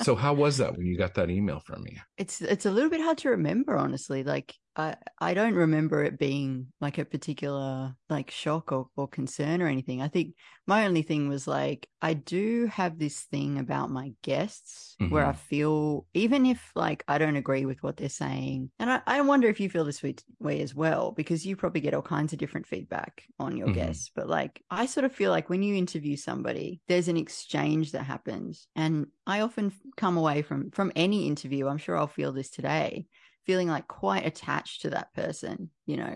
So, 0.00 0.14
how 0.14 0.34
was 0.34 0.58
that 0.58 0.76
when 0.76 0.86
you 0.86 0.98
got 0.98 1.14
that 1.14 1.30
email 1.30 1.60
from 1.60 1.82
me? 1.82 1.98
it's 2.18 2.40
it's 2.40 2.66
a 2.66 2.70
little 2.70 2.90
bit 2.90 3.00
hard 3.00 3.18
to 3.18 3.30
remember 3.30 3.76
honestly 3.76 4.22
like 4.22 4.54
i 4.76 4.94
i 5.20 5.34
don't 5.34 5.54
remember 5.54 6.04
it 6.04 6.18
being 6.18 6.72
like 6.80 6.98
a 6.98 7.04
particular 7.04 7.96
like 8.10 8.30
shock 8.30 8.72
or, 8.72 8.88
or 8.96 9.08
concern 9.08 9.62
or 9.62 9.66
anything 9.68 10.02
i 10.02 10.08
think 10.08 10.34
my 10.66 10.86
only 10.86 11.02
thing 11.02 11.28
was 11.28 11.46
like 11.46 11.88
i 12.02 12.12
do 12.14 12.66
have 12.66 12.98
this 12.98 13.22
thing 13.22 13.58
about 13.58 13.90
my 13.90 14.12
guests 14.22 14.98
where 15.08 15.24
i 15.24 15.32
Mhm. 15.32 15.34
feel 15.34 16.06
even 16.14 16.44
if 16.44 16.72
like 16.74 17.04
i 17.08 17.16
don't 17.16 17.36
agree 17.36 17.64
with 17.64 17.82
what 17.82 17.96
they're 17.96 18.08
saying 18.08 18.70
and 18.78 18.90
i, 18.90 19.00
I 19.06 19.20
wonder 19.22 19.48
if 19.48 19.60
you 19.60 19.70
feel 19.70 19.84
this 19.84 20.02
way, 20.02 20.16
way 20.40 20.60
as 20.60 20.74
well 20.74 21.12
because 21.12 21.46
you 21.46 21.56
probably 21.56 21.80
get 21.80 21.94
all 21.94 22.02
kinds 22.02 22.32
of 22.32 22.38
different 22.38 22.66
feedback 22.66 23.24
on 23.38 23.56
your 23.56 23.68
Mhm. 23.68 23.70
guests 23.70 24.10
but 24.14 24.28
like 24.28 24.62
i 24.70 24.84
sort 24.86 25.04
of 25.04 25.14
feel 25.14 25.30
like 25.30 25.48
when 25.48 25.62
you 25.62 25.74
interview 25.74 26.16
somebody 26.16 26.82
there's 26.88 27.08
an 27.08 27.16
exchange 27.16 27.92
that 27.92 28.02
happens 28.04 28.68
and 28.76 29.06
i 29.26 29.40
often 29.40 29.72
come 29.96 30.16
away 30.16 30.42
from 30.42 30.70
from 30.72 30.92
any 30.96 31.26
interview 31.26 31.66
i'm 31.68 31.78
sure 31.78 31.96
i'll 31.96 32.06
feel 32.06 32.32
this 32.32 32.50
today 32.50 33.06
feeling 33.46 33.68
like 33.68 33.88
quite 33.88 34.26
attached 34.26 34.82
to 34.82 34.90
that 34.90 35.12
person 35.14 35.70
you 35.86 35.96
know 35.96 36.14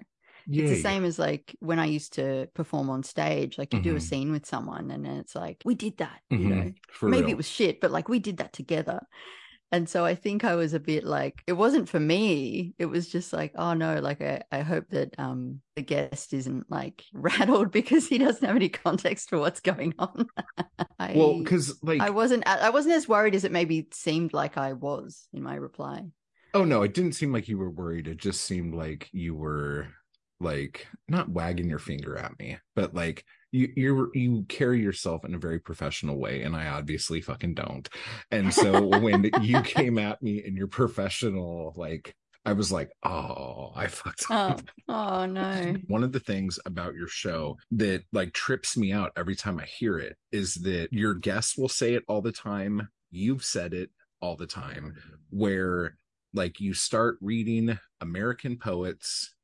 it's 0.53 0.71
the 0.71 0.77
same 0.77 1.05
as 1.05 1.19
like 1.19 1.57
when 1.61 1.79
i 1.79 1.87
used 1.87 2.15
to 2.15 2.49
perform 2.55 2.91
on 2.91 3.03
stage 3.03 3.57
like 3.59 3.73
you 3.73 3.81
do 3.81 3.95
a 3.95 4.01
Mhm. 4.01 4.03
scene 4.03 4.33
with 4.33 4.47
someone 4.47 4.91
and 4.91 5.05
then 5.05 5.17
it's 5.19 5.35
like 5.37 5.63
we 5.65 5.75
did 5.75 5.97
that 5.99 6.21
you 6.37 6.49
Mhm. 6.49 6.51
know 6.51 6.73
For 6.93 7.09
maybe 7.09 7.27
real. 7.27 7.31
it 7.31 7.37
was 7.37 7.49
shit 7.49 7.81
but 7.81 7.91
like 7.91 8.09
we 8.09 8.19
did 8.19 8.39
that 8.39 8.53
together 8.53 9.01
and 9.73 9.89
so 9.89 10.05
i 10.05 10.15
think 10.15 10.45
i 10.45 10.55
was 10.55 10.75
a 10.75 10.81
bit 10.81 11.05
like 11.05 11.43
it 11.47 11.53
wasn't 11.53 11.89
for 11.89 12.01
me 12.01 12.75
it 12.79 12.87
was 12.87 13.09
just 13.09 13.33
like 13.33 13.53
oh 13.57 13.75
no 13.75 14.01
like 14.01 14.21
i, 14.21 14.43
I 14.51 14.61
hope 14.61 14.89
that 14.91 15.19
um 15.19 15.61
the 15.77 15.83
guest 15.83 16.33
isn't 16.33 16.71
like 16.71 17.05
rattled 17.13 17.71
because 17.71 18.09
he 18.09 18.19
doesn't 18.19 18.45
have 18.47 18.57
any 18.57 18.69
context 18.69 19.31
for 19.31 19.39
what's 19.39 19.61
going 19.61 19.95
on 19.99 20.29
I, 20.99 21.15
well, 21.15 21.35
because 21.39 21.83
like, 21.83 22.01
I 22.01 22.11
wasn't 22.11 22.47
I 22.47 22.71
wasn't 22.71 22.95
as 22.95 23.09
worried 23.09 23.35
as 23.35 23.45
it 23.45 23.53
maybe 23.53 23.89
seemed 23.93 24.33
like 24.33 24.57
I 24.59 24.75
was 24.75 25.29
in 25.33 25.43
my 25.43 25.55
reply. 25.55 26.05
Oh 26.55 26.65
no, 26.65 26.83
it 26.83 26.95
didn't 26.95 27.13
seem 27.13 27.33
like 27.33 27.49
you 27.49 27.59
were 27.59 27.71
worried. 27.71 28.09
It 28.09 28.19
just 28.19 28.43
seemed 28.43 28.75
like 28.75 29.09
you 29.13 29.35
were 29.35 29.89
like 30.41 30.87
not 31.09 31.29
wagging 31.29 31.69
your 31.69 31.79
finger 31.79 32.17
at 32.17 32.39
me, 32.39 32.59
but 32.75 32.95
like 32.95 33.25
you 33.53 33.73
you 33.77 34.11
you 34.15 34.45
carry 34.49 34.81
yourself 34.81 35.25
in 35.25 35.35
a 35.35 35.39
very 35.39 35.59
professional 35.59 36.19
way, 36.19 36.43
and 36.43 36.57
I 36.57 36.69
obviously 36.69 37.21
fucking 37.21 37.55
don't. 37.55 37.89
And 38.31 38.53
so 38.53 38.87
when 39.01 39.31
you 39.41 39.61
came 39.63 39.99
at 39.99 40.23
me 40.23 40.43
in 40.45 40.57
your 40.57 40.69
professional, 40.69 41.75
like 41.77 42.15
I 42.45 42.53
was 42.55 42.73
like, 42.73 42.91
oh, 43.03 43.73
I 43.75 43.87
fucked 43.87 44.25
oh, 44.31 44.35
up. 44.35 44.63
Oh, 44.89 44.95
oh 44.95 45.27
no. 45.27 45.75
One 45.89 46.03
of 46.03 46.13
the 46.13 46.21
things 46.21 46.59
about 46.65 46.95
your 46.95 47.09
show 47.09 47.59
that 47.73 48.03
like 48.13 48.33
trips 48.33 48.77
me 48.77 48.93
out 48.93 49.13
every 49.17 49.37
time 49.37 49.59
I 49.59 49.67
hear 49.67 49.99
it 49.99 50.17
is 50.33 50.55
that 50.57 50.89
your 50.91 51.15
guests 51.15 51.59
will 51.59 51.69
say 51.69 51.95
it 51.95 52.05
all 52.09 52.23
the 52.23 52.33
time. 52.33 52.89
You've 53.11 53.45
said 53.45 53.75
it 53.75 53.91
all 54.23 54.37
the 54.37 54.47
time, 54.47 54.95
where 55.31 55.99
like 56.33 56.61
you 56.61 56.75
start 56.75 57.19
reading 57.21 57.79
American 58.01 58.57
poets 58.57 59.35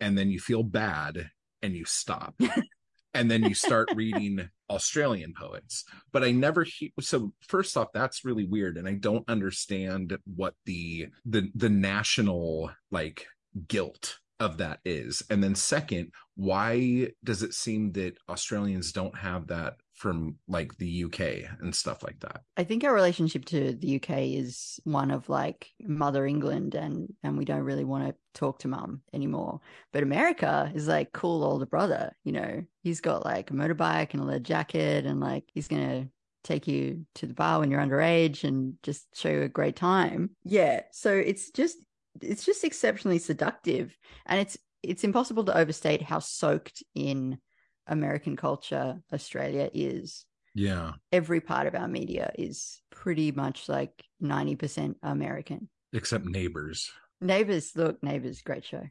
and 0.00 0.16
then 0.18 0.30
you 0.30 0.40
feel 0.40 0.62
bad 0.62 1.30
and 1.62 1.74
you 1.74 1.84
stop. 1.84 2.34
and 3.14 3.30
then 3.30 3.44
you 3.44 3.54
start 3.54 3.88
reading 3.94 4.48
Australian 4.68 5.32
poets. 5.38 5.84
But 6.12 6.24
I 6.24 6.32
never 6.32 6.64
he- 6.64 6.92
so 7.00 7.32
first 7.46 7.76
off, 7.76 7.88
that's 7.94 8.24
really 8.24 8.44
weird, 8.44 8.76
and 8.76 8.88
I 8.88 8.94
don't 8.94 9.28
understand 9.28 10.18
what 10.34 10.54
the 10.66 11.08
the 11.24 11.50
the 11.54 11.70
national 11.70 12.70
like 12.90 13.26
guilt 13.68 14.18
of 14.40 14.58
that 14.58 14.80
is. 14.84 15.22
And 15.30 15.42
then 15.42 15.54
second, 15.54 16.12
why 16.36 17.08
does 17.22 17.42
it 17.42 17.54
seem 17.54 17.92
that 17.92 18.16
Australians 18.28 18.92
don't 18.92 19.16
have 19.16 19.46
that 19.48 19.76
from 19.94 20.36
like 20.48 20.76
the 20.78 21.04
UK 21.04 21.20
and 21.60 21.74
stuff 21.74 22.02
like 22.02 22.18
that? 22.20 22.42
I 22.56 22.64
think 22.64 22.82
our 22.82 22.92
relationship 22.92 23.44
to 23.46 23.74
the 23.74 23.96
UK 23.96 24.10
is 24.34 24.80
one 24.84 25.10
of 25.10 25.28
like 25.28 25.70
mother 25.80 26.26
England 26.26 26.74
and 26.74 27.12
and 27.22 27.38
we 27.38 27.44
don't 27.44 27.62
really 27.62 27.84
want 27.84 28.08
to 28.08 28.14
talk 28.34 28.58
to 28.60 28.68
mum 28.68 29.02
anymore. 29.12 29.60
But 29.92 30.02
America 30.02 30.72
is 30.74 30.88
like 30.88 31.12
cool 31.12 31.44
older 31.44 31.66
brother, 31.66 32.16
you 32.24 32.32
know. 32.32 32.64
He's 32.82 33.00
got 33.00 33.24
like 33.24 33.50
a 33.50 33.54
motorbike 33.54 34.12
and 34.12 34.22
a 34.22 34.26
leather 34.26 34.40
jacket 34.40 35.06
and 35.06 35.20
like 35.20 35.44
he's 35.54 35.68
gonna 35.68 36.08
take 36.42 36.66
you 36.66 37.06
to 37.14 37.26
the 37.26 37.34
bar 37.34 37.60
when 37.60 37.70
you're 37.70 37.80
underage 37.80 38.44
and 38.44 38.74
just 38.82 39.06
show 39.14 39.30
you 39.30 39.42
a 39.42 39.48
great 39.48 39.76
time. 39.76 40.30
Yeah. 40.44 40.82
So 40.92 41.12
it's 41.12 41.50
just 41.50 41.78
it's 42.20 42.44
just 42.44 42.64
exceptionally 42.64 43.18
seductive 43.18 43.96
and 44.26 44.40
it's 44.40 44.56
it's 44.84 45.04
impossible 45.04 45.44
to 45.44 45.56
overstate 45.56 46.02
how 46.02 46.18
soaked 46.18 46.82
in 46.94 47.38
American 47.86 48.36
culture 48.36 49.00
Australia 49.12 49.70
is 49.74 50.24
Yeah. 50.54 50.92
every 51.12 51.40
part 51.40 51.66
of 51.66 51.74
our 51.74 51.88
media 51.88 52.32
is 52.38 52.80
pretty 52.90 53.32
much 53.32 53.68
like 53.68 54.04
90% 54.22 54.96
American. 55.02 55.68
Except 55.92 56.24
neighbors. 56.24 56.90
Neighbors, 57.20 57.72
look, 57.76 58.02
Neighbors, 58.02 58.42
great 58.42 58.64
show. 58.64 58.82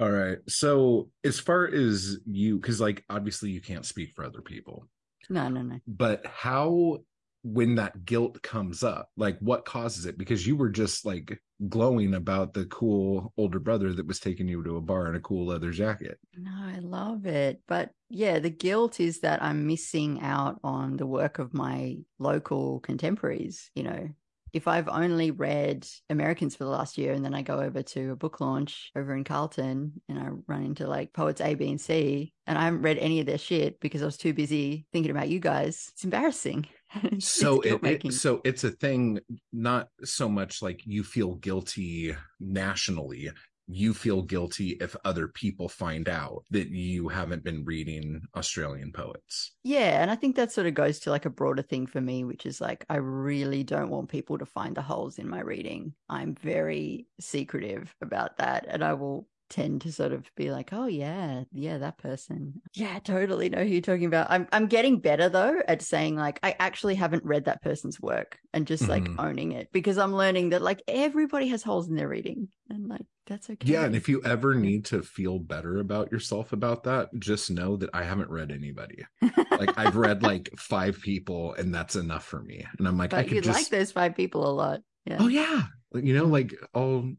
All 0.00 0.10
right. 0.10 0.38
So 0.48 1.10
as 1.24 1.38
far 1.38 1.66
as 1.66 2.18
you, 2.26 2.58
because 2.58 2.80
like 2.80 3.04
obviously 3.10 3.50
you 3.50 3.60
can't 3.60 3.84
speak 3.86 4.12
for 4.14 4.24
other 4.24 4.40
people, 4.40 4.86
no, 5.28 5.48
no, 5.48 5.62
no. 5.62 5.78
but 5.86 6.24
how 6.26 6.98
when 7.42 7.76
that 7.76 8.04
guilt 8.04 8.42
comes 8.42 8.82
up, 8.82 9.10
like 9.16 9.38
what 9.40 9.64
causes 9.64 10.06
it? 10.06 10.18
Because 10.18 10.46
you 10.46 10.56
were 10.56 10.68
just 10.68 11.06
like 11.06 11.40
glowing 11.68 12.14
about 12.14 12.54
the 12.54 12.66
cool 12.66 13.32
older 13.36 13.58
brother 13.58 13.92
that 13.92 14.06
was 14.06 14.20
taking 14.20 14.48
you 14.48 14.62
to 14.62 14.76
a 14.76 14.80
bar 14.80 15.08
in 15.08 15.14
a 15.14 15.20
cool 15.20 15.46
leather 15.46 15.70
jacket. 15.70 16.18
No, 16.36 16.50
I 16.52 16.78
love 16.78 17.26
it. 17.26 17.60
But 17.66 17.90
yeah, 18.08 18.38
the 18.38 18.50
guilt 18.50 19.00
is 19.00 19.20
that 19.20 19.42
I'm 19.42 19.66
missing 19.66 20.20
out 20.20 20.58
on 20.64 20.96
the 20.96 21.06
work 21.06 21.38
of 21.38 21.54
my 21.54 21.98
local 22.18 22.80
contemporaries, 22.80 23.70
you 23.74 23.82
know. 23.82 24.08
If 24.52 24.66
I've 24.66 24.88
only 24.88 25.30
read 25.30 25.86
Americans 26.08 26.56
for 26.56 26.64
the 26.64 26.70
last 26.70 26.98
year 26.98 27.12
and 27.12 27.24
then 27.24 27.34
I 27.34 27.42
go 27.42 27.60
over 27.60 27.82
to 27.82 28.10
a 28.10 28.16
book 28.16 28.40
launch 28.40 28.90
over 28.96 29.14
in 29.14 29.22
Carlton 29.22 30.02
and 30.08 30.18
I 30.18 30.26
run 30.48 30.64
into 30.64 30.88
like 30.88 31.12
poets 31.12 31.40
A, 31.40 31.54
B, 31.54 31.70
and 31.70 31.80
C 31.80 32.32
and 32.48 32.58
I 32.58 32.64
haven't 32.64 32.82
read 32.82 32.98
any 32.98 33.20
of 33.20 33.26
their 33.26 33.38
shit 33.38 33.78
because 33.78 34.02
I 34.02 34.06
was 34.06 34.16
too 34.16 34.34
busy 34.34 34.86
thinking 34.92 35.12
about 35.12 35.28
you 35.28 35.38
guys, 35.38 35.90
it's 35.92 36.02
embarrassing. 36.02 36.66
So 37.20 37.60
it, 37.60 37.80
it 37.84 38.12
so 38.12 38.40
it's 38.44 38.64
a 38.64 38.70
thing 38.70 39.20
not 39.52 39.88
so 40.04 40.28
much 40.28 40.62
like 40.62 40.82
you 40.86 41.04
feel 41.04 41.34
guilty 41.36 42.16
nationally 42.38 43.30
you 43.72 43.94
feel 43.94 44.22
guilty 44.22 44.70
if 44.80 44.96
other 45.04 45.28
people 45.28 45.68
find 45.68 46.08
out 46.08 46.44
that 46.50 46.70
you 46.70 47.06
haven't 47.06 47.44
been 47.44 47.64
reading 47.64 48.20
australian 48.34 48.90
poets 48.90 49.52
Yeah, 49.62 50.02
and 50.02 50.10
I 50.10 50.16
think 50.16 50.36
that 50.36 50.50
sort 50.50 50.66
of 50.66 50.74
goes 50.74 50.98
to 51.00 51.10
like 51.10 51.26
a 51.26 51.30
broader 51.30 51.62
thing 51.62 51.86
for 51.86 52.00
me, 52.00 52.24
which 52.24 52.46
is 52.46 52.60
like 52.60 52.84
I 52.88 52.96
really 52.96 53.62
don't 53.62 53.90
want 53.90 54.08
people 54.08 54.38
to 54.38 54.46
find 54.46 54.76
the 54.76 54.82
holes 54.82 55.18
in 55.18 55.28
my 55.28 55.40
reading. 55.40 55.94
I'm 56.08 56.34
very 56.34 57.06
secretive 57.20 57.94
about 58.00 58.38
that, 58.38 58.66
and 58.68 58.82
I 58.82 58.94
will 58.94 59.28
tend 59.50 59.82
to 59.82 59.92
sort 59.92 60.12
of 60.12 60.30
be 60.36 60.50
like, 60.50 60.72
"Oh 60.72 60.86
yeah, 60.86 61.44
yeah, 61.52 61.78
that 61.78 61.98
person. 61.98 62.62
Yeah, 62.74 62.98
totally 63.00 63.48
know 63.50 63.64
who 63.64 63.70
you're 63.70 63.80
talking 63.82 64.06
about." 64.06 64.30
I'm 64.30 64.48
I'm 64.52 64.66
getting 64.68 65.00
better 65.00 65.28
though 65.28 65.60
at 65.68 65.82
saying 65.82 66.16
like 66.16 66.38
I 66.42 66.56
actually 66.58 66.94
haven't 66.94 67.24
read 67.24 67.44
that 67.46 67.62
person's 67.62 68.00
work 68.00 68.38
and 68.54 68.66
just 68.66 68.88
like 68.88 69.04
Mhm. 69.08 69.16
owning 69.18 69.52
it 69.52 69.70
because 69.72 69.98
I'm 69.98 70.14
learning 70.14 70.50
that 70.50 70.62
like 70.62 70.82
everybody 70.88 71.48
has 71.48 71.62
holes 71.62 71.88
in 71.88 71.96
their 71.96 72.08
reading, 72.08 72.48
and 72.70 72.88
like 72.88 73.06
that's 73.26 73.50
okay. 73.50 73.68
yeah 73.68 73.84
and 73.84 73.94
if 73.94 74.08
you 74.08 74.20
ever 74.24 74.54
need 74.54 74.84
to 74.86 75.02
feel 75.02 75.38
better 75.38 75.78
about 75.78 76.10
yourself 76.10 76.52
about 76.52 76.82
that 76.84 77.08
just 77.18 77.50
know 77.50 77.76
that 77.76 77.90
i 77.94 78.02
haven't 78.02 78.28
read 78.30 78.50
anybody 78.50 79.04
like 79.56 79.70
i've 79.78 79.94
read 79.96 80.22
like 80.22 80.50
five 80.58 81.00
people 81.00 81.54
and 81.54 81.72
that's 81.72 81.94
enough 81.94 82.24
for 82.24 82.42
me 82.42 82.64
and 82.78 82.88
i'm 82.88 82.98
like 82.98 83.12
i 83.14 83.18
but 83.18 83.28
could 83.28 83.36
you 83.36 83.40
just 83.40 83.60
like 83.60 83.68
those 83.68 83.92
five 83.92 84.16
people 84.16 84.48
a 84.48 84.52
lot. 84.52 84.80
Yeah. 85.06 85.16
oh 85.20 85.28
yeah. 85.28 85.62
You 85.92 86.14
know 86.14 86.26
like 86.26 86.54
i'll 86.74 87.10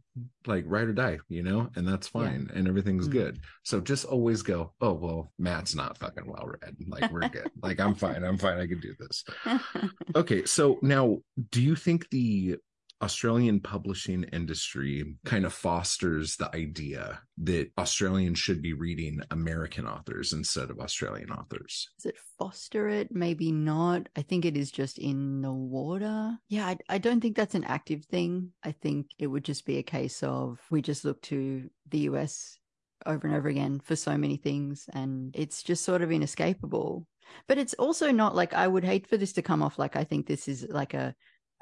like 0.47 0.63
ride 0.65 0.88
or 0.88 0.93
die 0.93 1.19
you 1.27 1.43
know 1.43 1.69
and 1.75 1.86
that's 1.86 2.09
Yeah. 2.13 2.21
fine 2.21 2.49
and 2.53 2.67
everything's 2.67 3.07
Mm. 3.09 3.11
good. 3.11 3.39
So 3.63 3.82
just 3.82 4.05
always 4.05 4.41
go 4.43 4.73
oh 4.79 4.93
well 4.93 5.32
matt's 5.38 5.75
not 5.75 5.97
fucking 5.97 6.25
well 6.25 6.45
read. 6.47 6.75
Like 6.88 7.11
we're 7.11 7.27
good. 7.29 7.49
Like 7.61 7.79
i'm 7.79 7.95
fine. 7.95 8.23
I'm 8.23 8.38
fine. 8.38 8.57
I 8.59 8.67
can 8.67 8.79
do 8.79 8.93
this. 8.99 9.23
Okay 10.15 10.45
so 10.45 10.79
now 10.82 11.17
do 11.51 11.61
you 11.61 11.75
think 11.75 12.09
the 12.09 12.57
australian 13.02 13.60
publishing 13.60 14.24
industry 14.32 15.16
kind 15.26 15.45
of 15.45 15.54
fosters 15.54 16.36
the 16.38 16.54
idea 16.56 17.20
that 17.38 17.70
australians 17.78 18.38
should 18.38 18.62
be 18.62 18.74
reading 18.74 19.22
american 19.32 19.88
authors 19.88 20.34
instead 20.34 20.70
of 20.70 20.80
australian 20.80 21.32
authors 21.32 21.89
Does 21.97 22.08
it 22.08 22.18
foster 22.38 22.88
it? 22.88 23.10
Maybe 23.12 23.52
not. 23.52 24.10
I 24.16 24.22
think 24.22 24.45
it 24.45 24.58
is 24.58 24.72
just 24.72 24.97
in 24.97 25.41
the 25.41 25.54
water. 25.54 26.38
Yeah, 26.49 26.68
I, 26.68 26.78
I 26.89 26.97
don't 26.97 27.22
think 27.22 27.36
that's 27.36 27.56
an 27.56 27.64
active 27.64 28.06
thing. 28.06 28.52
I 28.64 28.72
think 28.72 29.08
it 29.20 29.28
would 29.28 29.43
just 29.43 29.66
be 29.66 29.78
a 29.78 29.84
case 29.84 30.24
of 30.24 30.60
we 30.72 30.82
just 30.82 31.06
look 31.06 31.22
to 31.24 31.70
the 31.89 31.99
US 31.99 32.58
over 33.06 33.28
and 33.28 33.36
over 33.36 33.47
again 33.47 33.80
for 33.80 33.95
so 33.95 34.18
many 34.18 34.38
things 34.38 34.88
and 34.93 35.36
it's 35.36 35.64
just 35.64 35.84
sort 35.84 36.02
of 36.02 36.12
inescapable 36.12 37.08
but 37.47 37.58
it's 37.58 37.74
also 37.76 38.12
not 38.12 38.36
like 38.36 38.54
i 38.54 38.68
would 38.68 38.84
hate 38.84 39.08
for 39.08 39.18
this 39.18 39.34
to 39.34 39.41
come 39.41 39.64
off 39.64 39.80
like 39.80 39.95
i 39.95 40.04
think 40.04 40.28
this 40.28 40.47
is 40.47 40.68
like 40.70 40.93
a 40.93 41.16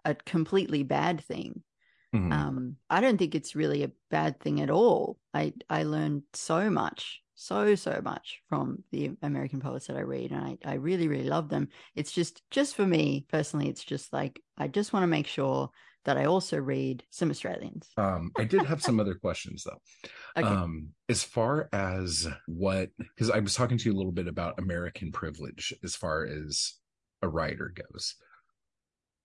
a 0.06 0.16
completely 0.16 0.84
bad 0.84 1.22
thing 1.24 1.64
Mhm. 2.14 2.32
um 2.32 2.78
i 2.90 3.02
don't 3.02 3.18
think 3.18 3.36
it's 3.36 3.56
really 3.56 3.84
a 3.84 3.92
bad 4.10 4.40
thing 4.40 4.62
at 4.62 4.70
all 4.70 5.20
i 5.34 5.54
i 5.70 5.84
learned 5.84 6.24
so 6.34 6.70
much 6.70 7.22
so 7.36 7.76
so 7.76 8.02
much 8.04 8.42
from 8.48 8.84
the 8.92 9.12
american 9.22 9.60
poets 9.60 9.88
that 9.88 9.98
i 9.98 10.02
read 10.02 10.32
and 10.32 10.44
i 10.46 10.58
i 10.66 10.74
really 10.76 11.08
really 11.08 11.30
love 11.30 11.50
them 11.50 11.70
it's 11.96 12.12
just 12.12 12.44
just 12.52 12.76
for 12.76 12.86
me 12.86 13.26
personally 13.30 13.70
it's 13.70 13.84
just 13.84 14.14
like 14.14 14.42
i 14.58 14.68
just 14.68 14.94
want 14.94 15.04
to 15.04 15.08
make 15.08 15.28
sure 15.28 15.70
that 16.06 16.18
i 16.18 16.26
also 16.26 16.58
read 16.58 17.04
some 17.10 17.30
australians 17.30 17.98
Um, 17.98 18.32
I 18.38 18.46
did 18.46 18.64
have 18.64 18.82
some 18.82 19.00
other 19.00 19.16
questions 19.16 19.64
though. 19.66 19.82
okay 20.38 20.48
Um, 20.48 20.90
as 21.10 21.24
far 21.24 21.70
as 21.74 22.28
what, 22.48 22.92
because 22.98 23.30
I 23.30 23.40
was 23.40 23.56
talking 23.56 23.78
to 23.78 23.86
you 23.90 23.94
a 23.96 23.98
little 23.98 24.12
bit 24.14 24.28
about 24.28 24.60
American 24.60 25.12
privilege 25.12 25.74
as 25.84 25.96
far 25.96 26.26
as 26.26 26.76
a 27.22 27.28
writer 27.28 27.74
goes. 27.76 28.16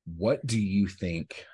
What 0.04 0.46
do 0.46 0.60
you 0.60 0.88
think 0.88 1.44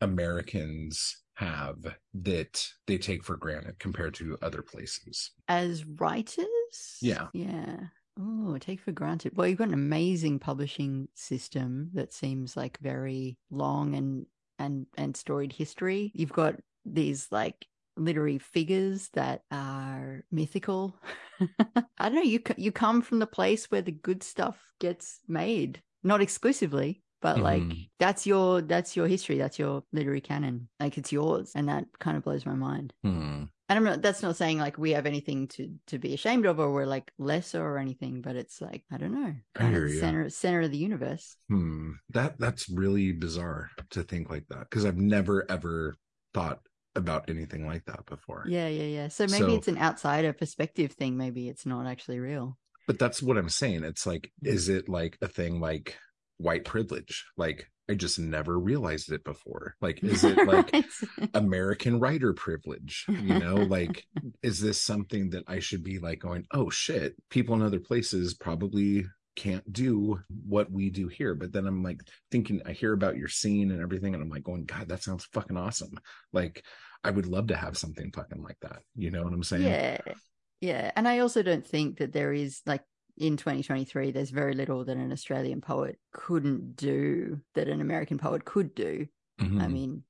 Americans 0.00 1.16
have 1.34 1.78
that 2.14 2.66
they 2.86 2.98
take 2.98 3.24
for 3.24 3.36
granted 3.36 3.78
compared 3.78 4.14
to 4.14 4.36
other 4.42 4.62
places? 4.62 5.32
as 5.48 5.84
writers? 5.84 6.98
Yeah. 7.00 7.28
yeah. 7.32 7.76
Oh 8.18 8.58
take 8.58 8.80
for 8.80 8.92
granted. 8.92 9.32
Well 9.36 9.46
you've 9.46 9.58
got 9.58 9.68
an 9.68 9.74
amazing 9.74 10.38
publishing 10.38 11.08
system 11.14 11.90
that 11.94 12.12
seems 12.12 12.56
like 12.56 12.78
very 12.80 13.38
long 13.50 13.94
and 13.94 14.26
and 14.58 14.86
and 14.96 15.16
storied 15.16 15.52
history. 15.52 16.12
You've 16.14 16.32
got 16.32 16.56
these 16.84 17.28
like 17.30 17.66
literary 17.96 18.38
figures 18.38 19.08
that 19.14 19.42
are 19.50 20.24
mythical. 20.30 20.96
I 21.98 22.08
don't 22.08 22.14
know 22.14 22.22
you 22.22 22.40
you 22.56 22.72
come 22.72 23.00
from 23.02 23.18
the 23.18 23.26
place 23.26 23.70
where 23.70 23.82
the 23.82 23.92
good 23.92 24.22
stuff 24.22 24.58
gets 24.78 25.20
made 25.26 25.82
not 26.02 26.20
exclusively 26.20 27.02
but 27.20 27.38
like 27.38 27.62
Mhm. 27.62 27.88
that's 27.98 28.26
your 28.26 28.62
that's 28.62 28.96
your 28.96 29.06
history 29.08 29.38
that's 29.38 29.58
your 29.58 29.82
literary 29.92 30.20
canon 30.20 30.68
like 30.78 30.96
it's 30.98 31.12
yours 31.12 31.52
and 31.54 31.68
that 31.68 31.84
kind 31.98 32.16
of 32.16 32.22
blows 32.24 32.46
my 32.46 32.54
mind 32.54 32.92
Hmm. 33.02 33.44
and 33.68 33.76
I'm 33.78 33.84
not 33.84 34.02
that's 34.02 34.22
not 34.22 34.36
saying 34.36 34.58
like 34.58 34.78
we 34.78 34.90
have 34.92 35.06
anything 35.06 35.48
to 35.48 35.74
to 35.88 35.98
be 35.98 36.14
ashamed 36.14 36.46
of 36.46 36.58
or 36.58 36.72
we're 36.72 36.86
like 36.86 37.12
lesser 37.18 37.62
or 37.64 37.78
anything, 37.78 38.20
but 38.22 38.34
it's 38.36 38.60
like, 38.60 38.82
I 38.90 38.96
don't 38.96 39.12
know. 39.14 39.34
I 39.56 39.70
ya. 39.70 40.00
center 40.00 40.28
center 40.30 40.62
of 40.62 40.70
the 40.72 40.78
universe. 40.78 41.36
Hmm. 41.48 41.92
That 42.10 42.38
that's 42.38 42.68
really 42.68 43.12
bizarre 43.12 43.70
to 43.90 44.02
think 44.02 44.28
like 44.30 44.46
that 44.48 44.68
because 44.68 44.84
I've 44.84 44.96
never 44.98 45.48
ever 45.50 45.96
thought 46.34 46.60
about 46.96 47.30
anything 47.30 47.64
like 47.66 47.84
that 47.84 48.04
before. 48.06 48.44
Yeah, 48.48 48.66
yeah, 48.66 48.84
yeah. 48.98 49.08
So 49.08 49.26
maybe 49.26 49.52
So- 49.52 49.54
it's 49.54 49.68
an 49.68 49.78
outsider 49.78 50.32
perspective 50.32 50.92
thing. 50.92 51.16
Maybe 51.16 51.48
it's 51.48 51.64
not 51.64 51.86
actually 51.86 52.18
real. 52.18 52.58
But 52.88 52.98
that's 52.98 53.22
what 53.22 53.38
I'm 53.38 53.48
saying. 53.48 53.84
It's 53.84 54.04
like, 54.04 54.32
is 54.42 54.68
it 54.68 54.88
like 54.88 55.16
a 55.22 55.28
thing 55.28 55.60
like 55.60 55.96
white 56.40 56.64
privilege? 56.64 57.26
Like, 57.36 57.70
I 57.88 57.94
just 57.94 58.18
never 58.18 58.58
realized 58.58 59.10
it 59.10 59.24
before. 59.24 59.74
Like, 59.80 60.02
is 60.04 60.22
it 60.22 60.36
like 60.46 60.86
American 61.34 61.98
writer 61.98 62.32
privilege? 62.32 63.04
You 63.08 63.38
know, 63.38 63.56
like, 63.56 64.06
is 64.42 64.60
this 64.60 64.80
something 64.80 65.30
that 65.30 65.44
I 65.48 65.58
should 65.58 65.82
be 65.82 65.98
like 65.98 66.20
going, 66.20 66.46
oh 66.52 66.70
shit, 66.70 67.14
people 67.30 67.54
in 67.56 67.62
other 67.62 67.80
places 67.80 68.34
probably 68.34 69.06
can't 69.36 69.72
do 69.72 70.20
what 70.46 70.70
we 70.70 70.90
do 70.90 71.08
here. 71.08 71.34
But 71.34 71.52
then 71.52 71.66
I'm 71.66 71.82
like 71.82 72.00
thinking, 72.30 72.62
I 72.64 72.72
hear 72.72 72.92
about 72.92 73.16
your 73.16 73.28
scene 73.28 73.70
and 73.70 73.80
everything, 73.80 74.14
and 74.14 74.22
I'm 74.22 74.30
like 74.30 74.44
going, 74.44 74.64
God, 74.64 74.88
that 74.88 75.02
sounds 75.02 75.24
fucking 75.32 75.56
awesome. 75.56 75.98
Like, 76.32 76.64
I 77.02 77.10
would 77.10 77.26
love 77.26 77.48
to 77.48 77.56
have 77.56 77.76
something 77.76 78.12
fucking 78.14 78.42
like 78.42 78.58
that. 78.62 78.82
You 78.94 79.10
know 79.10 79.24
what 79.24 79.32
I'm 79.32 79.42
saying? 79.42 79.62
yeah. 79.64 79.98
Yeah. 80.60 80.90
And 80.94 81.08
I 81.08 81.20
also 81.20 81.42
don't 81.42 81.66
think 81.66 81.98
that 81.98 82.12
there 82.12 82.32
is 82.32 82.60
like 82.66 82.82
in 83.20 83.36
2023, 83.38 84.12
there's 84.12 84.30
very 84.30 84.54
little 84.54 84.84
that 84.86 84.96
an 84.98 85.12
Australian 85.12 85.60
poet 85.62 86.00
couldn't 86.12 86.76
do 86.76 87.42
that 87.54 87.68
an 87.68 87.80
American 87.82 88.18
poet 88.18 88.44
could 88.46 88.74
do. 88.74 89.08
I 89.58 89.68
Mhm. 89.68 89.68
mean, 89.68 90.04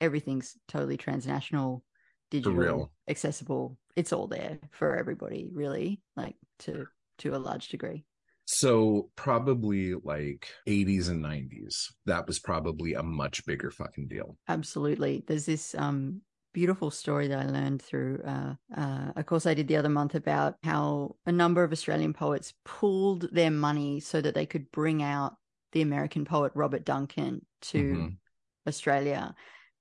everything's 0.00 0.58
totally 0.68 0.96
transnational, 0.98 1.84
digital, 2.30 2.92
accessible. 3.08 3.78
It's 3.96 4.12
all 4.12 4.28
there 4.28 4.60
for 4.72 4.96
everybody, 4.96 5.50
really, 5.52 6.02
like 6.16 6.36
to 6.60 6.88
to 7.18 7.36
a 7.36 7.38
large 7.38 7.68
degree. 7.68 8.06
So 8.46 9.10
probably 9.16 9.94
like 9.94 10.48
80s 10.66 11.08
and 11.08 11.20
90s. 11.20 11.92
That 12.06 12.26
was 12.26 12.38
probably 12.38 12.94
a 12.94 13.02
much 13.02 13.44
bigger 13.44 13.70
fucking 13.70 14.08
deal. 14.08 14.38
Absolutely. 14.48 15.24
There's 15.26 15.46
this 15.46 15.74
um 15.74 16.22
beautiful 16.56 16.90
story 16.90 17.28
that 17.28 17.38
I 17.38 17.50
learned 17.50 17.82
through 17.82 18.22
uh, 18.24 18.54
uh, 18.74 19.12
a 19.14 19.22
course 19.22 19.44
I 19.44 19.52
did 19.52 19.68
the 19.68 19.76
other 19.76 19.90
month 19.90 20.14
about 20.14 20.56
how 20.64 21.16
a 21.26 21.30
number 21.30 21.62
of 21.62 21.70
Australian 21.70 22.14
poets 22.14 22.54
pooled 22.64 23.28
their 23.30 23.50
money 23.50 24.00
so 24.00 24.22
that 24.22 24.32
they 24.32 24.46
could 24.46 24.72
bring 24.72 25.02
out 25.02 25.36
the 25.72 25.82
American 25.82 26.24
poet 26.24 26.52
Robert 26.54 26.82
Duncan 26.82 27.44
to 27.60 27.74
Mhm. 27.74 28.16
Australia. 28.66 29.34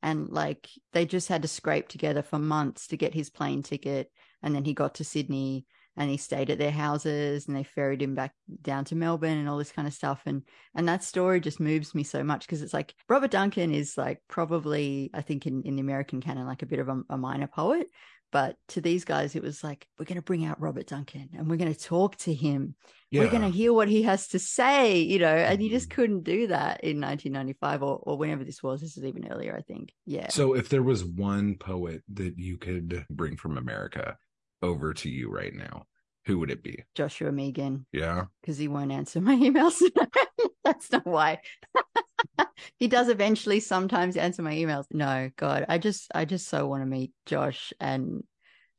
And 0.03 0.27
like 0.27 0.69
they 0.91 1.05
just 1.05 1.29
had 1.29 1.43
to 1.43 1.47
scrape 1.47 1.87
together 1.87 2.21
for 2.21 2.39
months 2.39 2.87
to 2.87 2.97
get 2.97 3.13
his 3.13 3.29
plane 3.29 3.63
ticket. 3.63 4.11
And 4.43 4.53
then 4.53 4.65
he 4.65 4.73
got 4.73 4.95
to 4.95 5.05
Sydney 5.05 5.65
and 5.97 6.09
he 6.09 6.17
stayed 6.17 6.49
at 6.49 6.57
their 6.57 6.71
houses 6.71 7.47
and 7.47 7.55
they 7.55 7.63
ferried 7.63 8.01
him 8.01 8.15
back 8.15 8.33
down 8.61 8.85
to 8.85 8.95
Melbourne 8.95 9.37
and 9.37 9.47
all 9.47 9.57
this 9.57 9.71
kind 9.71 9.87
of 9.87 9.93
stuff. 9.93 10.21
And 10.25 10.43
and 10.75 10.87
that 10.87 11.03
story 11.03 11.39
just 11.39 11.59
moves 11.59 11.95
me 11.95 12.03
so 12.03 12.23
much 12.23 12.45
because 12.45 12.61
it's 12.61 12.73
like 12.73 12.93
Robert 13.09 13.31
Duncan 13.31 13.73
is 13.73 13.97
like 13.97 14.21
probably, 14.27 15.09
I 15.13 15.21
think 15.21 15.45
in, 15.47 15.63
in 15.63 15.75
the 15.75 15.81
American 15.81 16.21
canon, 16.21 16.47
like 16.47 16.61
a 16.63 16.67
bit 16.67 16.79
of 16.79 16.89
a, 16.89 17.01
a 17.09 17.17
minor 17.17 17.47
poet. 17.47 17.87
But 18.31 18.57
to 18.69 18.81
these 18.81 19.05
guys, 19.05 19.35
it 19.35 19.43
was 19.43 19.63
like, 19.63 19.87
we're 19.97 20.05
going 20.05 20.17
to 20.17 20.21
bring 20.21 20.43
out 20.43 20.59
Robert 20.59 20.87
Duncan 20.87 21.29
and 21.37 21.47
we're 21.49 21.55
going 21.55 21.73
to 21.73 21.79
talk 21.79 22.17
to 22.17 22.33
him 22.33 22.75
we're 23.13 23.29
going 23.29 23.43
to 23.43 23.49
hear 23.57 23.71
what 23.71 23.87
he 23.87 24.03
has 24.03 24.27
to 24.29 24.39
say, 24.39 24.99
you 24.99 25.19
know, 25.19 25.27
and 25.33 25.63
you 25.63 25.69
just 25.69 25.87
Mhm. 25.87 25.93
couldn't 25.93 26.23
do 26.23 26.47
that 26.47 26.83
in 26.83 26.99
1995 26.99 27.81
or, 27.81 27.97
or 28.03 28.17
whenever 28.17 28.43
this 28.43 28.61
was. 28.61 28.81
This 28.81 28.97
is 28.97 29.05
even 29.05 29.31
earlier, 29.31 29.55
I 29.55 29.61
think. 29.61 29.93
Yeah. 30.05 30.27
So 30.29 30.53
if 30.53 30.67
there 30.67 30.83
was 30.83 31.05
one 31.05 31.55
poet 31.55 32.01
that 32.13 32.37
you 32.37 32.57
could 32.57 33.05
bring 33.09 33.37
from 33.37 33.57
America 33.57 34.17
over 34.61 34.93
to 34.93 35.09
you 35.09 35.29
right 35.29 35.53
now, 35.53 35.85
who 36.25 36.39
would 36.39 36.51
it 36.51 36.63
be? 36.63 36.83
Joshua 36.95 37.31
Mehigan, 37.31 37.85
Yeah. 37.91 38.25
because 38.41 38.57
he 38.57 38.67
won't 38.67 38.91
answer 38.91 39.21
my 39.21 39.35
emails. 39.47 39.81
That's 40.65 40.91
not 40.91 41.05
why. 41.05 41.39
he 42.77 42.87
does 42.87 43.09
eventually 43.09 43.59
sometimes 43.59 44.17
answer 44.17 44.41
my 44.41 44.53
emails. 44.55 44.85
No, 44.91 45.29
God, 45.35 45.65
I 45.69 45.77
just, 45.77 46.11
I 46.15 46.25
just 46.25 46.47
so 46.47 46.65
want 46.67 46.81
to 46.81 46.87
meet 46.87 47.11
Josh 47.25 47.73
and 47.79 48.23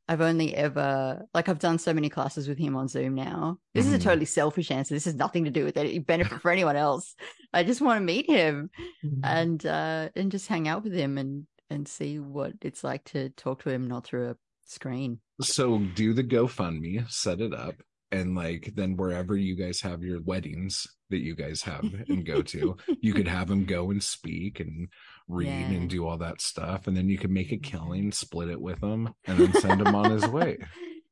I've 0.09 0.21
only 0.21 0.55
ever 0.55 1.25
like 1.33 1.49
I've 1.49 1.59
done 1.59 1.77
so 1.79 1.93
many 1.93 2.07
classes 2.09 2.47
with 2.47 2.57
him 2.57 2.77
on 2.77 2.87
Zoom 2.87 3.13
now. 3.13 3.59
This 3.73 3.85
is 3.87 3.93
a 3.93 3.99
Mhm. 3.99 4.03
totally 4.03 4.25
selfish 4.25 4.71
answer. 4.71 4.93
This 4.93 5.03
has 5.03 5.15
nothing 5.15 5.43
to 5.45 5.51
do 5.51 5.65
with 5.65 5.75
any 5.75 5.99
benefit 5.99 6.39
for 6.41 6.49
anyone 6.49 6.77
else. 6.77 7.13
I 7.53 7.63
just 7.63 7.81
want 7.81 7.99
to 7.99 8.05
meet 8.05 8.25
him. 8.25 8.69
and 9.23 9.65
uh 9.65 10.07
and 10.15 10.31
just 10.31 10.47
hang 10.47 10.67
out 10.69 10.83
with 10.83 10.93
him 10.93 11.17
and 11.17 11.45
and 11.69 11.87
see 11.89 12.19
what 12.19 12.53
it's 12.61 12.83
like 12.85 13.03
to 13.05 13.29
talk 13.31 13.63
to 13.63 13.69
him 13.69 13.87
not 13.87 14.05
through 14.05 14.29
a 14.29 14.35
screen 14.65 15.19
So 15.41 15.79
do 15.79 16.13
the 16.13 16.23
GoFundMe, 16.23 17.09
set 17.11 17.41
it 17.41 17.53
up, 17.53 17.75
and 18.11 18.35
like 18.35 18.73
then 18.75 18.95
wherever 18.97 19.35
you 19.35 19.55
guys 19.55 19.81
have 19.81 20.01
your 20.03 20.21
weddings 20.21 20.87
that 21.09 21.19
you 21.19 21.35
guys 21.35 21.61
have 21.63 21.83
and 22.09 22.25
go 22.25 22.41
to, 22.41 22.75
you 23.01 23.13
could 23.13 23.27
have 23.27 23.49
him 23.49 23.65
go 23.65 23.91
and 23.91 24.03
speak 24.03 24.59
and 24.59 24.87
read 25.27 25.47
Yeah. 25.47 25.77
and 25.77 25.89
do 25.89 26.07
all 26.07 26.17
that 26.17 26.41
stuff, 26.41 26.87
and 26.87 26.95
then 26.97 27.07
you 27.09 27.17
can 27.17 27.31
make 27.33 27.51
a 27.51 27.57
killing, 27.57 28.11
split 28.11 28.49
it 28.49 28.59
with 28.61 28.81
him, 28.83 29.13
and 29.25 29.37
then 29.37 29.53
send 29.53 29.81
him 29.81 29.93
on 29.95 30.11
his 30.11 30.27
way. 30.27 30.57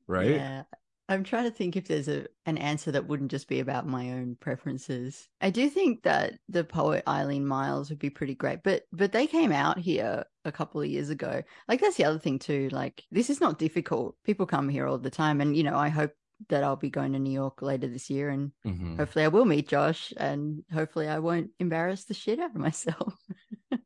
Right? 0.07 0.35
yeah 0.35 0.63
i'm 1.09 1.23
trying 1.23 1.43
to 1.45 1.51
think 1.51 1.75
if 1.75 1.87
there's 1.87 2.07
a 2.07 2.25
an 2.45 2.57
answer 2.57 2.91
that 2.91 3.07
wouldn't 3.07 3.31
just 3.31 3.47
be 3.47 3.59
about 3.59 3.87
my 3.87 4.11
own 4.11 4.35
preferences. 4.39 5.27
I 5.41 5.49
do 5.49 5.69
think 5.69 6.03
that 6.03 6.39
the 6.49 6.63
poet 6.63 7.03
eileen 7.07 7.45
myles 7.45 7.89
would 7.89 7.99
be 7.99 8.09
pretty 8.09 8.35
great 8.35 8.63
but 8.63 8.83
but 8.91 9.11
they 9.11 9.27
came 9.27 9.51
out 9.51 9.77
here 9.79 10.25
a 10.45 10.51
couple 10.51 10.81
of 10.81 10.87
years 10.87 11.09
ago. 11.09 11.41
Like 11.67 11.81
that's 11.81 11.97
the 11.97 12.05
other 12.05 12.19
thing 12.19 12.39
too 12.39 12.69
like 12.71 13.03
this 13.11 13.29
is 13.29 13.41
not 13.41 13.59
difficult. 13.59 14.15
People 14.23 14.45
come 14.45 14.69
here 14.69 14.87
all 14.87 14.97
the 14.97 15.09
time 15.09 15.41
and 15.41 15.55
you 15.57 15.63
know 15.63 15.77
i 15.77 15.89
hope 15.89 16.11
that 16.49 16.63
i'll 16.65 16.75
be 16.75 16.89
going 16.89 17.13
to 17.13 17.19
new 17.19 17.31
york 17.31 17.61
later 17.61 17.87
this 17.87 18.09
year 18.09 18.29
and 18.29 18.51
Mhm. 18.65 18.97
hopefully 18.97 19.23
i 19.23 19.29
will 19.29 19.45
meet 19.45 19.69
josh 19.69 20.11
and 20.17 20.63
hopefully 20.73 21.07
i 21.07 21.17
won't 21.19 21.51
embarrass 21.59 22.03
the 22.05 22.13
shit 22.13 22.39
out 22.39 22.49
of 22.51 22.57
myself. 22.57 23.13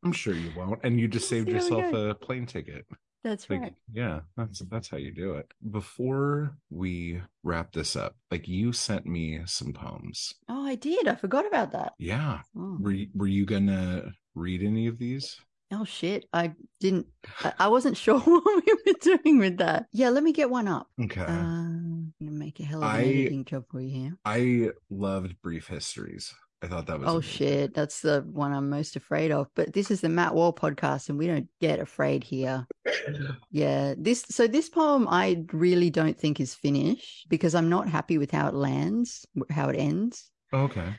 I'm 0.03 0.11
sure 0.11 0.33
you 0.33 0.51
won't, 0.57 0.79
and 0.83 0.99
you 0.99 1.07
just 1.15 1.29
saved 1.29 1.47
see 1.47 1.53
how 1.53 1.59
we 1.59 1.69
yourself 1.75 1.93
a 1.93 2.15
plane 2.15 2.45
ticket. 2.45 2.85
That's 3.23 3.49
Like, 3.49 3.61
right 3.61 3.75
yeah, 3.91 4.21
that's 4.37 4.59
that's 4.69 4.89
how 4.89 4.97
you 4.97 5.11
do 5.13 5.33
it. 5.33 5.51
Before 5.71 6.55
we 6.69 7.21
wrap 7.43 7.71
this 7.73 7.95
up, 7.95 8.15
like 8.31 8.47
you 8.47 8.71
sent 8.73 9.05
me 9.05 9.41
some 9.45 9.73
poems. 9.73 10.33
Oh, 10.47 10.65
I 10.65 10.75
did. 10.75 11.07
I 11.07 11.15
forgot 11.15 11.45
about 11.47 11.71
that. 11.73 11.93
Yeah, 11.97 12.39
Oh, 12.55 12.77
were 12.79 12.91
you, 12.91 13.07
were 13.13 13.27
you 13.27 13.45
gonna 13.45 14.11
read 14.35 14.63
any 14.63 14.87
of 14.87 14.97
these? 14.97 15.39
oh 15.71 15.85
shit. 15.85 16.25
I 16.33 16.53
didn't, 16.79 17.05
I, 17.59 17.67
wasn't 17.67 17.95
sure 18.05 18.19
what 18.25 18.63
we 18.65 18.73
were 18.85 18.97
doing 19.01 19.37
with 19.37 19.57
that. 19.57 19.85
Yeah, 19.91 20.09
let 20.09 20.23
me 20.23 20.31
get 20.33 20.49
one 20.49 20.67
up. 20.67 20.87
Okay. 20.99 21.21
Um, 21.21 22.13
I'm 22.19 22.27
to 22.27 22.33
make 22.33 22.59
a 22.59 22.63
hell 22.63 22.83
of 22.83 22.89
an 22.89 22.95
I- 22.95 23.03
editing 23.03 23.45
job 23.45 23.65
for 23.69 23.79
you 23.79 23.89
here. 23.89 24.17
I 24.25 24.69
loved 24.89 25.39
brief 25.43 25.67
histories. 25.67 26.33
I 26.61 26.67
thought 26.67 26.87
that 26.87 26.99
was 26.99 27.07
Oh 27.07 27.21
amazing. 27.21 27.21
shit, 27.21 27.73
that's 27.73 28.01
the 28.01 28.21
one 28.29 28.51
I'm 28.51 28.69
most 28.69 28.95
afraid 28.95 29.31
of. 29.31 29.47
But 29.55 29.73
this 29.73 29.91
is 29.91 30.01
the 30.01 30.09
Matt 30.09 30.35
Wall 30.35 30.53
podcast, 30.53 31.09
and 31.09 31.17
we 31.17 31.27
don't 31.27 31.47
get 31.61 31.79
afraid 31.79 32.23
here. 32.23 32.67
Yeah, 33.49 33.93
this 33.97 34.23
so 34.29 34.47
this 34.47 34.69
poem 34.69 35.07
I 35.09 35.43
really 35.53 35.89
don't 35.89 36.17
think 36.19 36.39
is 36.39 36.53
finished 36.55 37.27
because 37.29 37.55
I'm 37.55 37.69
not 37.69 37.87
happy 37.89 38.17
with 38.17 38.31
how 38.31 38.47
it 38.47 38.53
lands, 38.53 39.25
how 39.49 39.69
it 39.69 39.77
ends. 39.77 40.29
Okay. 40.53 40.93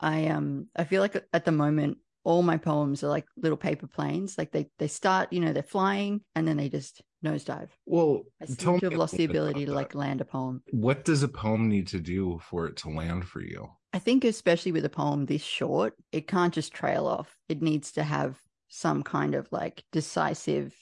I 0.00 0.26
um 0.28 0.66
I 0.76 0.84
feel 0.84 1.00
like 1.00 1.16
at 1.32 1.44
the 1.44 1.52
moment 1.52 1.98
all 2.24 2.42
my 2.42 2.56
poems 2.56 3.02
are 3.04 3.08
like 3.08 3.26
little 3.36 3.56
paper 3.56 3.86
planes. 3.86 4.36
Like 4.36 4.52
they 4.52 4.68
they 4.78 4.88
start, 4.88 5.32
you 5.32 5.40
know, 5.40 5.52
they're 5.52 5.62
flying 5.62 6.20
and 6.34 6.46
then 6.46 6.56
they 6.56 6.68
just 6.68 7.02
nosedive. 7.26 7.68
Well, 7.86 8.22
I 8.40 8.46
seem 8.46 8.80
to 8.80 8.86
have 8.86 8.98
lost 8.98 9.16
the 9.16 9.24
ability 9.24 9.66
to 9.66 9.72
like 9.72 9.94
land 9.94 10.20
a 10.20 10.24
poem. 10.24 10.62
What 10.70 11.04
does 11.04 11.22
a 11.22 11.28
poem 11.28 11.68
need 11.68 11.86
to 11.88 12.00
do 12.00 12.40
for 12.42 12.66
it 12.66 12.76
to 12.78 12.90
land 12.90 13.26
for 13.26 13.40
you? 13.40 13.68
I 13.92 13.98
think 13.98 14.24
especially 14.24 14.72
with 14.72 14.84
a 14.84 14.90
poem 14.90 15.26
this 15.26 15.42
short, 15.42 15.94
it 16.12 16.28
can't 16.28 16.52
just 16.52 16.72
trail 16.72 17.06
off. 17.06 17.36
It 17.48 17.62
needs 17.62 17.92
to 17.92 18.02
have 18.02 18.38
some 18.68 19.02
kind 19.02 19.34
of 19.34 19.48
like 19.52 19.84
decisive 19.92 20.74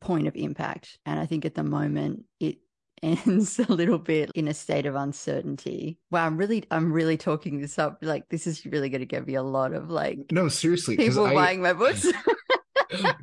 point 0.00 0.28
of 0.28 0.36
impact. 0.36 0.98
And 1.06 1.18
I 1.18 1.26
think 1.26 1.44
at 1.44 1.54
the 1.54 1.62
moment 1.62 2.24
it 2.40 2.58
ends 3.02 3.58
a 3.58 3.72
little 3.72 3.98
bit 3.98 4.30
in 4.34 4.46
a 4.48 4.54
state 4.54 4.86
of 4.86 4.94
uncertainty. 4.94 5.98
Wow, 6.10 6.26
I'm 6.26 6.36
really 6.36 6.64
I'm 6.70 6.92
really 6.92 7.16
talking 7.16 7.60
this 7.60 7.78
up. 7.78 7.98
Like 8.00 8.28
this 8.28 8.46
is 8.46 8.64
really 8.64 8.88
going 8.88 9.00
to 9.00 9.06
give 9.06 9.26
me 9.26 9.34
a 9.34 9.42
lot 9.42 9.72
of 9.72 9.90
like 9.90 10.18
No, 10.30 10.48
seriously, 10.48 10.96
people 10.96 11.26
I, 11.26 11.34
buying 11.34 11.62
my 11.62 11.72
books. 11.72 12.06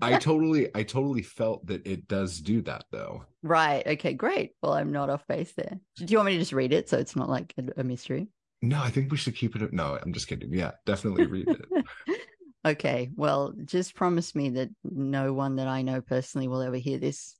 I 0.02 0.18
totally, 0.18 0.70
I 0.76 0.84
totally 0.84 1.22
felt 1.22 1.66
that 1.68 1.86
it 1.86 2.08
does 2.08 2.40
do 2.40 2.62
that 2.64 2.86
though. 2.92 3.26
right. 3.44 3.86
Okay, 3.86 4.14
great. 4.14 4.52
Well, 4.62 4.74
I'm 4.74 4.92
not 4.92 5.10
off 5.10 5.28
base 5.28 5.54
there. 5.54 5.80
Do 5.98 6.06
you 6.08 6.18
want 6.18 6.28
me 6.28 6.34
to 6.34 6.40
just 6.40 6.54
read 6.54 6.74
it 6.74 6.90
so 6.90 6.98
it's 6.98 7.16
not 7.16 7.30
like 7.30 7.54
a, 7.58 7.82
a 7.82 7.84
mystery? 7.84 8.28
No, 8.62 8.82
I 8.82 8.90
think 8.90 9.12
we 9.12 9.18
should 9.18 9.36
keep 9.36 9.56
it. 9.56 9.74
No, 9.74 9.98
I'm 10.02 10.14
just 10.14 10.28
kidding. 10.28 10.54
Yeah, 10.54 10.72
definitely 10.86 11.28
read 11.28 11.48
it. 11.48 12.20
okay. 12.66 13.10
Well, 13.16 13.54
just 13.64 13.96
promise 13.96 14.36
me 14.36 14.50
that 14.50 14.70
no 14.84 15.32
one 15.32 15.56
that 15.58 15.68
I 15.68 15.82
know 15.82 16.02
personally 16.02 16.48
will 16.48 16.62
ever 16.62 16.76
hear 16.76 16.98
this. 16.98 17.36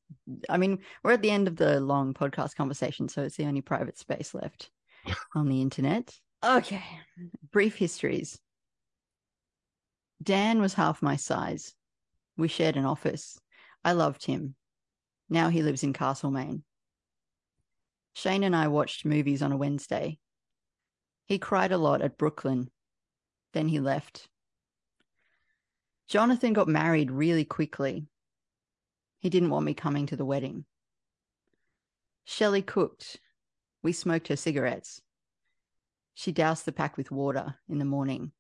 I 0.50 0.58
mean, 0.58 0.80
we're 1.04 1.12
at 1.14 1.22
the 1.22 1.32
end 1.32 1.48
of 1.48 1.58
the 1.58 1.82
long 1.82 2.14
podcast 2.14 2.56
conversation, 2.56 3.10
so 3.10 3.24
it's 3.24 3.36
the 3.36 3.46
only 3.46 3.62
private 3.62 3.98
space 3.98 4.34
left 4.34 4.70
on 5.36 5.50
the 5.50 5.62
internet. 5.62 6.14
Okay. 6.44 6.84
Brief 7.52 7.76
histories. 7.76 8.40
Dan 10.24 10.62
was 10.62 10.74
half 10.74 11.02
my 11.02 11.16
size. 11.16 11.74
We 12.40 12.48
shared 12.48 12.78
an 12.78 12.86
office. 12.86 13.38
I 13.84 13.92
loved 13.92 14.26
him. 14.26 14.56
Now 15.30 15.50
he 15.50 15.62
lives 15.62 15.84
in 15.84 15.92
Castlemaine. 15.92 16.64
Shane 18.14 18.46
and 18.46 18.56
I 18.56 18.70
watched 18.70 19.04
movies 19.04 19.42
on 19.42 19.52
a 19.52 19.58
Wednesday. 19.58 20.20
He 21.26 21.38
cried 21.38 21.74
a 21.74 21.78
lot 21.78 22.02
at 22.02 22.18
Brooklyn. 22.18 22.70
Then 23.52 23.68
he 23.68 23.82
left. 23.82 24.30
Jonathan 26.08 26.54
got 26.54 26.70
married 26.70 27.12
really 27.12 27.44
quickly. 27.44 28.08
He 29.20 29.30
didn't 29.30 29.50
want 29.50 29.66
me 29.66 29.74
coming 29.74 30.06
to 30.06 30.16
the 30.16 30.24
wedding. 30.24 30.64
Shelley 32.24 32.62
cooked. 32.62 33.18
We 33.84 33.92
smoked 33.92 34.30
her 34.30 34.38
cigarettes. 34.38 35.02
She 36.14 36.32
doused 36.32 36.64
the 36.64 36.72
pack 36.72 36.96
with 36.96 37.12
water 37.12 37.56
in 37.68 37.80
the 37.80 37.86
morning. 37.86 38.32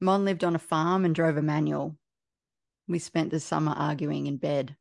Mon 0.00 0.24
lived 0.24 0.42
on 0.42 0.54
a 0.54 0.58
farm 0.58 1.04
and 1.04 1.14
drove 1.14 1.36
a 1.36 1.42
manual. 1.42 1.98
We 2.90 2.98
spent 2.98 3.30
the 3.30 3.38
summer 3.38 3.70
arguing 3.70 4.26
in 4.26 4.36
bed. 4.36 4.76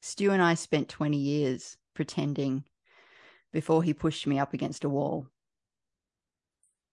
Stu 0.00 0.30
and 0.30 0.40
I 0.40 0.54
spent 0.54 0.88
20 0.88 1.18
years 1.18 1.76
pretending 1.92 2.64
before 3.52 3.82
he 3.82 3.92
pushed 3.92 4.26
me 4.26 4.38
up 4.38 4.54
against 4.54 4.82
a 4.82 4.88
wall. 4.88 5.26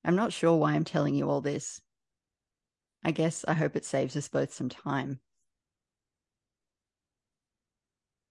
I'm 0.03 0.17
not 0.17 0.33
sure 0.33 0.57
why 0.57 0.73
I'm 0.73 0.83
telling 0.83 1.15
you 1.15 1.29
all 1.29 1.39
this. 1.39 1.79
I 3.05 3.11
guess 3.11 3.45
I 3.47 3.53
hope 3.53 3.77
it 3.77 3.85
saves 3.85 4.17
us 4.17 4.27
both 4.27 4.53
some 4.53 4.67
time. 4.67 5.21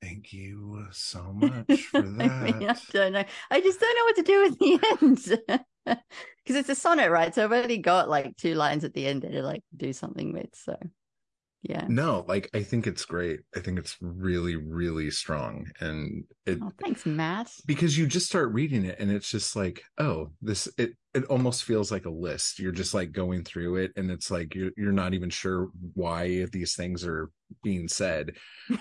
Thank 0.03 0.35
you 0.35 0.87
so 0.93 1.33
much 1.33 1.89
for 1.95 2.03
I 2.21 2.31
mean, 2.41 2.69
I 2.69 2.77
that. 2.77 2.83
don't 2.93 3.13
know. 3.15 3.25
I 3.51 3.61
just 3.63 3.81
don't 3.81 3.97
know 3.97 4.05
what 4.05 4.17
to 4.17 4.23
do 4.23 4.45
at 4.45 4.59
the 4.59 4.81
end 5.01 5.65
because 6.45 6.57
it's 6.57 6.69
a 6.69 6.75
sonnet, 6.75 7.11
right? 7.11 7.35
So 7.35 7.45
I've 7.45 7.53
only 7.53 7.79
got 7.79 8.09
like 8.09 8.37
two 8.37 8.55
lines 8.55 8.85
at 8.85 8.95
the 8.95 9.07
end 9.07 9.23
there 9.23 9.31
to 9.33 9.43
like 9.43 9.63
do 9.77 9.93
something 9.93 10.33
with. 10.33 10.55
So, 10.55 10.77
yeah. 11.63 11.85
No, 11.89 12.25
like 12.29 12.49
I 12.55 12.63
think 12.63 12.87
it's 12.87 13.05
great. 13.05 13.41
I 13.57 13.61
think 13.61 13.79
it's 13.79 13.97
really, 14.01 14.57
really 14.57 15.11
strong, 15.11 15.67
and 15.81 16.25
it 16.45 16.59
Oh, 16.63 16.71
thanks, 16.83 17.05
Matt. 17.07 17.51
because 17.67 17.97
you 17.99 18.07
just 18.07 18.27
start 18.27 18.53
reading 18.53 18.85
it, 18.85 18.99
and 19.01 19.11
it's 19.11 19.31
just 19.31 19.57
like, 19.57 19.83
oh, 19.99 20.31
this 20.41 20.69
it 20.79 20.93
it 21.15 21.25
almost 21.25 21.65
feels 21.65 21.91
like 21.91 22.05
a 22.05 22.11
list. 22.11 22.59
You're 22.59 22.73
just 22.73 22.95
like 22.95 23.13
going 23.13 23.43
through 23.43 23.77
it, 23.77 23.93
and 23.97 24.11
it's 24.11 24.31
like 24.31 24.55
you're 24.55 24.71
you're 24.77 24.93
not 24.93 25.15
even 25.15 25.31
sure 25.31 25.69
why 25.95 26.45
these 26.53 26.75
things 26.77 27.05
are 27.05 27.31
being 27.63 27.89
said, 27.89 28.33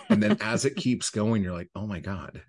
and 0.09 0.21
then 0.21 0.37
as 0.41 0.65
it 0.65 0.75
keeps 0.75 1.09
going, 1.09 1.43
you're 1.43 1.53
like, 1.53 1.69
oh 1.75 1.87
my 1.87 1.99
god, 1.99 2.41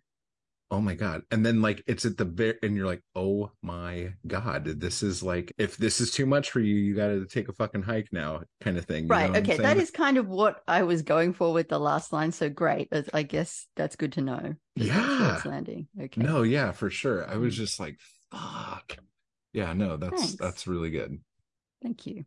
oh 0.71 0.81
my 0.81 0.95
god, 0.95 1.23
and 1.31 1.45
then 1.47 1.62
like 1.62 1.83
it's 1.87 2.05
at 2.05 2.17
the 2.17 2.25
very, 2.25 2.55
and 2.62 2.77
you're 2.77 2.87
like, 2.87 3.03
oh 3.14 3.51
my 3.62 4.14
god, 4.27 4.64
this 4.64 5.03
is 5.03 5.23
like 5.23 5.53
if 5.59 5.77
this 5.77 6.01
is 6.01 6.11
too 6.11 6.27
much 6.27 6.51
for 6.51 6.61
you, 6.61 6.75
you 6.75 6.95
got 6.97 7.09
to 7.09 7.27
take 7.27 7.49
a 7.49 7.53
fucking 7.53 7.83
hike 7.83 8.09
now, 8.12 8.43
kind 8.61 8.77
of 8.79 8.85
thing. 8.85 9.05
you 9.05 9.09
Right. 9.09 9.35
Okay. 9.37 9.57
that 9.59 9.77
is 9.77 9.91
kind 9.91 10.17
of 10.19 10.29
what 10.29 10.62
I 10.67 10.83
was 10.83 11.03
going 11.03 11.33
for 11.35 11.53
with 11.53 11.69
the 11.69 11.79
last 11.79 12.12
line. 12.12 12.33
So 12.33 12.49
great. 12.49 12.89
I 13.14 13.23
guess 13.23 13.67
that's 13.77 13.97
good 13.97 14.12
to 14.14 14.23
know. 14.23 14.55
that 14.77 14.87
that's 14.87 14.89
where 14.91 15.19
Yeah. 15.21 15.37
it's 15.37 15.47
landing. 15.47 15.89
Okay. 16.01 16.21
No, 16.21 16.43
yeah, 16.43 16.73
for 16.73 16.91
sure. 16.91 17.29
I 17.29 17.37
was 17.37 17.55
Mm. 17.55 17.59
just 17.59 17.81
like, 17.81 17.99
fuck. 18.31 18.97
Yeah, 19.53 19.73
no, 19.73 19.97
that's 19.97 20.21
Thanks. 20.21 20.37
that's 20.37 20.67
really 20.67 20.91
good. 20.91 21.19
Thank 21.83 22.07
you. 22.07 22.25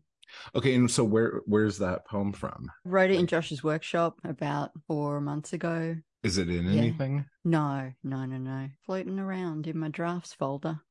Okay, 0.56 0.76
and 0.76 0.90
so 0.90 1.04
where 1.04 1.42
where's 1.46 1.80
that 1.80 2.06
poem 2.08 2.34
from? 2.34 2.72
Wrote 2.86 3.10
it 3.12 3.20
in 3.20 3.28
Josh's 3.28 3.64
workshop 3.64 4.20
about 4.24 4.72
four 4.88 5.20
months 5.22 5.54
ago. 5.54 5.98
Is 6.24 6.38
it 6.38 6.50
in 6.50 6.66
Yeah. 6.66 6.82
anything? 6.82 7.26
No, 7.46 7.94
no, 8.04 8.26
no, 8.26 8.38
no. 8.38 8.70
Floating 8.86 9.20
around 9.20 9.68
in 9.68 9.78
my 9.78 9.88
drafts 9.90 10.34
folder. 10.34 10.82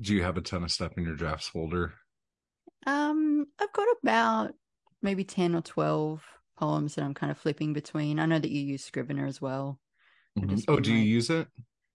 Do 0.00 0.14
you 0.14 0.22
have 0.22 0.36
a 0.36 0.40
ton 0.40 0.64
of 0.64 0.72
stuff 0.72 0.96
in 0.96 1.04
your 1.04 1.14
drafts 1.16 1.48
folder? 1.48 1.94
Um, 2.86 3.46
I've 3.60 3.72
got 3.72 3.86
about 4.02 4.54
maybe 5.02 5.24
10 5.24 5.54
or 5.54 5.60
12 5.62 6.24
poems 6.58 6.94
that 6.94 7.04
I'm 7.04 7.14
kind 7.14 7.30
of 7.30 7.38
flipping 7.38 7.72
between. 7.72 8.18
I 8.18 8.26
know 8.26 8.38
that 8.38 8.50
you 8.50 8.60
use 8.62 8.84
Scrivener 8.84 9.26
as 9.26 9.40
well. 9.40 9.78
Mhm. 10.38 10.64
Oh, 10.68 10.80
do 10.80 10.92
you 10.92 10.98
use 11.02 11.28
it? 11.28 11.48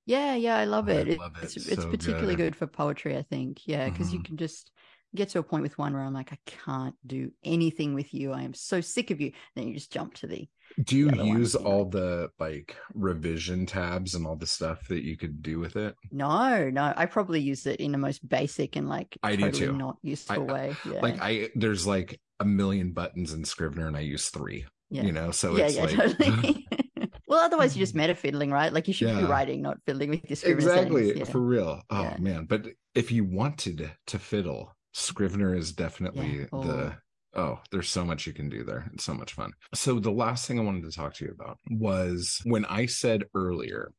Yeah, 0.05 0.36
yeah, 0.36 0.57
I 0.57 0.65
love 0.65 0.88
I 0.88 0.93
it. 0.93 1.07
It- 1.09 1.19
love 1.19 1.36
it 1.38 1.43
It's, 1.43 1.57
it's 1.67 1.86
particularly 1.86 2.36
good. 2.36 2.53
good 2.53 2.55
for 2.55 2.67
poetry, 2.67 3.17
I 3.17 3.23
think. 3.23 3.67
Yeah, 3.67 3.89
because 3.89 4.13
you 4.13 4.19
Mhm. 4.19 4.25
can 4.25 4.38
just 4.38 4.71
get 5.15 5.30
to 5.30 5.39
a 5.39 5.43
point 5.43 5.63
with 5.63 5.78
one 5.78 5.93
where 5.93 6.03
I'm 6.03 6.13
like, 6.13 6.32
I 6.32 6.38
can't 6.45 6.95
do 7.05 7.34
anything 7.43 7.93
with 7.95 8.13
you. 8.13 8.32
I 8.32 8.43
am 8.43 8.53
so 8.53 8.80
sick 8.80 9.09
of 9.09 9.19
you. 9.19 9.34
Then 9.55 9.67
you 9.67 9.73
just 9.73 9.91
jump 9.91 10.13
to 10.15 10.28
the 10.28 10.47
Do 10.84 10.95
you 10.95 11.07
other 11.09 11.17
one 11.25 11.39
use 11.39 11.55
all 11.55 11.86
the 11.86 12.30
like 12.39 12.75
revision 12.93 13.65
tabs 13.65 14.13
and 14.15 14.28
all 14.28 14.36
the 14.36 14.45
stuff 14.45 14.88
that 14.89 15.03
you 15.03 15.17
could 15.17 15.41
do 15.41 15.59
with 15.59 15.75
it? 15.75 15.95
no, 16.11 16.69
no. 16.69 16.93
I 16.95 17.05
probably 17.07 17.39
use 17.41 17.65
it 17.65 17.80
in 17.80 17.91
the 17.91 17.97
most 17.97 18.28
basic 18.28 18.75
and 18.75 18.88
like 18.88 19.17
I 19.23 19.36
do 19.36 19.43
totally 19.45 19.65
too. 19.67 19.73
not 19.73 19.97
useful 20.03 20.45
way. 20.45 20.75
Yeah, 20.86 21.01
Like 21.01 21.17
I 21.21 21.49
there's 21.55 21.88
like 21.88 22.19
a 22.39 22.45
million 22.45 22.91
buttons 22.91 23.34
in 23.34 23.43
Scrivener 23.45 23.88
and 23.88 23.97
I 23.97 24.01
use 24.01 24.30
three. 24.30 24.65
yeah. 24.89 25.01
You 25.03 25.11
know, 25.11 25.32
so 25.32 25.57
yeah, 25.57 25.65
it's 25.65 25.75
yeah, 25.75 25.82
like 25.86 25.95
totally. 25.95 26.67
well, 27.28 27.39
otherwise 27.39 27.75
you're 27.75 27.84
just 27.84 27.95
meta 28.01 28.13
fiddling, 28.15 28.51
right? 28.51 28.71
Like 28.71 28.88
you 28.88 28.93
should 28.93 29.17
be 29.17 29.23
writing, 29.23 29.61
not 29.63 29.78
fiddling 29.86 30.09
with 30.11 30.30
your 30.30 30.36
Scrivener 30.36 30.57
exactly. 30.73 31.17
Yeah. 31.17 31.23
for 31.25 31.39
real 31.39 31.82
oh 31.89 32.01
Yeah. 32.03 32.17
man 32.19 32.45
but 32.45 32.67
if 32.93 33.11
you 33.11 33.23
wanted 33.25 33.91
to 34.07 34.19
fiddle 34.19 34.75
scrivener 34.93 35.53
is 35.55 35.71
definitely 35.73 36.39
Yeah. 36.39 36.45
Oh. 36.53 36.63
the 36.63 36.95
oh 37.38 37.59
there's 37.71 37.89
so 37.89 38.03
much 38.03 38.27
you 38.27 38.33
can 38.33 38.49
do 38.49 38.63
there 38.63 38.89
it's 38.93 39.03
so 39.03 39.13
much 39.13 39.33
fun 39.33 39.51
so 39.73 39.99
the 39.99 40.11
last 40.11 40.47
thing 40.47 40.59
i 40.59 40.63
wanted 40.63 40.83
to 40.83 40.91
talk 40.91 41.13
to 41.13 41.25
you 41.25 41.31
about 41.31 41.57
was 41.71 42.41
when 42.43 42.65
i 42.65 42.85
said 42.85 43.23
earlier 43.35 43.91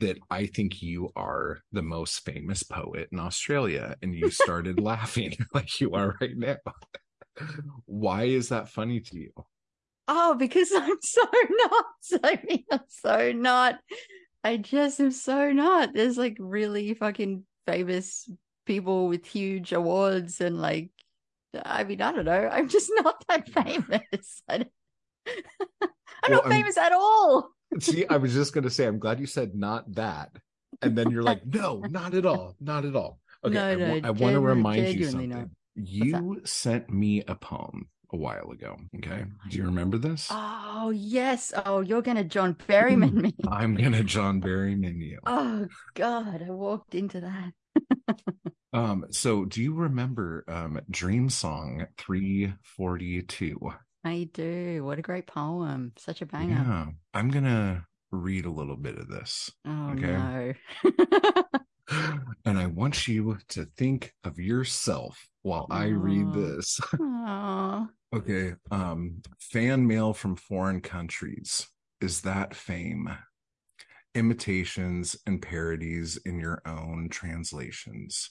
that 0.00 0.18
i 0.30 0.46
think 0.46 0.82
you 0.82 1.08
are 1.16 1.58
the 1.72 1.82
most 1.82 2.24
famous 2.24 2.62
poet 2.62 3.08
in 3.12 3.18
australia 3.18 3.94
and 4.02 4.14
you 4.14 4.30
started 4.42 4.80
laughing 4.80 5.34
like 5.54 5.80
you 5.80 5.92
are 5.92 6.16
right 6.20 6.36
now 6.36 6.56
why 7.86 8.24
is 8.24 8.50
that 8.50 8.68
funny 8.68 9.00
to 9.00 9.18
you 9.18 9.30
Oh, 10.06 10.34
because 10.34 10.70
I'm 10.74 10.98
so 11.00 11.22
not. 11.50 11.84
I 12.24 12.40
mean, 12.46 12.64
I'm 12.70 12.80
so 12.88 13.32
not. 13.32 13.78
I 14.42 14.58
just 14.58 15.00
am 15.00 15.10
so 15.10 15.52
not. 15.52 15.94
There's 15.94 16.18
like 16.18 16.36
really 16.38 16.92
fucking 16.94 17.44
famous 17.66 18.30
people 18.66 19.08
with 19.08 19.24
huge 19.24 19.72
awards 19.72 20.40
and 20.40 20.60
like, 20.60 20.90
I 21.64 21.84
mean, 21.84 22.00
I 22.02 22.12
don't 22.12 22.24
know. 22.24 22.48
I'm 22.50 22.68
just 22.68 22.90
not 23.02 23.22
that 23.28 23.48
famous. 23.52 24.42
I 24.48 24.66
I'm 25.26 26.30
Well, 26.30 26.30
not 26.30 26.44
I'm- 26.44 26.52
famous 26.52 26.76
at 26.76 26.92
all. 26.92 27.50
See, 27.80 28.06
I 28.08 28.18
was 28.18 28.32
just 28.32 28.52
going 28.52 28.64
to 28.64 28.70
say, 28.70 28.86
I'm 28.86 28.98
glad 29.00 29.18
you 29.18 29.26
said 29.26 29.54
not 29.54 29.92
that. 29.94 30.30
And 30.80 30.96
then 30.96 31.10
you're 31.10 31.22
like, 31.24 31.44
no, 31.44 31.82
not 31.90 32.14
at 32.14 32.24
all. 32.24 32.54
Not 32.60 32.84
at 32.84 32.94
all. 32.94 33.18
Okay. 33.44 33.54
No, 33.54 33.66
I, 33.66 33.74
no, 34.00 34.12
want 34.12 34.34
to 34.34 34.40
remind 34.40 34.86
you 34.98 35.06
something. 35.06 35.28
not. 35.30 35.48
You 35.74 36.40
sent 36.44 36.88
me 36.90 37.24
a 37.26 37.34
poem 37.34 37.88
a 38.12 38.16
while 38.16 38.50
ago. 38.52 38.76
Okay. 38.96 39.24
Oh 39.24 39.48
Do 39.50 39.56
you 39.56 39.64
remember 39.64 39.98
this? 39.98 40.28
Oh, 40.30 40.90
yes. 40.94 41.52
Oh, 41.66 41.80
you're 41.80 42.02
going 42.02 42.16
to 42.16 42.22
John 42.24 42.54
Berryman 42.54 43.12
me. 43.14 43.34
I'm 43.50 43.74
going 43.74 43.92
to 43.92 44.04
John 44.04 44.40
Berryman 44.40 45.00
you. 45.00 45.18
Oh, 45.26 45.66
God. 45.94 46.44
I 46.46 46.50
walked 46.52 46.94
into 46.94 47.20
that. 47.22 47.52
Um, 48.72 49.06
so 49.10 49.44
do 49.44 49.62
you 49.62 49.72
remember 49.74 50.44
um 50.48 50.80
Dream 50.90 51.30
Song 51.30 51.86
342? 51.96 53.58
I 54.04 54.28
do. 54.32 54.84
What 54.84 54.98
a 54.98 55.02
great 55.02 55.26
poem. 55.26 55.92
Such 55.96 56.22
a 56.22 56.26
banger. 56.26 56.54
Yeah. 56.54 56.86
I'm 57.14 57.30
gonna 57.30 57.86
read 58.10 58.46
a 58.46 58.50
little 58.50 58.76
bit 58.76 58.98
of 58.98 59.08
this. 59.08 59.50
Oh 59.66 59.90
Okay. 59.90 60.54
no. 60.82 61.42
And 62.46 62.58
I 62.58 62.66
want 62.66 63.06
you 63.06 63.38
to 63.50 63.66
think 63.76 64.12
of 64.24 64.38
yourself 64.38 65.28
while 65.42 65.66
I 65.70 65.86
read 65.88 66.32
this. 66.32 66.80
Okay. 68.14 68.52
Um, 68.70 69.22
fan 69.40 69.86
mail 69.88 70.12
from 70.14 70.36
foreign 70.36 70.80
countries. 70.80 71.66
Is 72.00 72.20
that 72.22 72.54
fame? 72.54 73.08
Imitations 74.16 75.16
and 75.26 75.42
parodies 75.42 76.16
in 76.24 76.38
your 76.38 76.62
own 76.64 77.08
translations. 77.08 78.30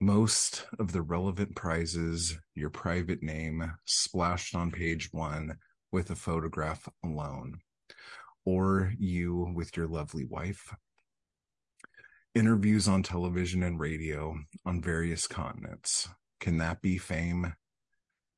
Most 0.00 0.66
of 0.78 0.92
the 0.92 1.02
relevant 1.02 1.56
prizes, 1.56 2.38
your 2.54 2.70
private 2.70 3.20
name 3.20 3.72
splashed 3.86 4.54
on 4.54 4.70
page 4.70 5.08
one 5.10 5.56
with 5.90 6.10
a 6.10 6.14
photograph 6.14 6.88
alone, 7.04 7.58
or 8.44 8.92
you 8.96 9.52
with 9.52 9.76
your 9.76 9.88
lovely 9.88 10.26
wife. 10.26 10.72
Interviews 12.36 12.86
on 12.86 13.02
television 13.02 13.64
and 13.64 13.80
radio 13.80 14.36
on 14.64 14.80
various 14.80 15.26
continents. 15.26 16.08
Can 16.38 16.58
that 16.58 16.82
be 16.82 16.98
fame? 16.98 17.54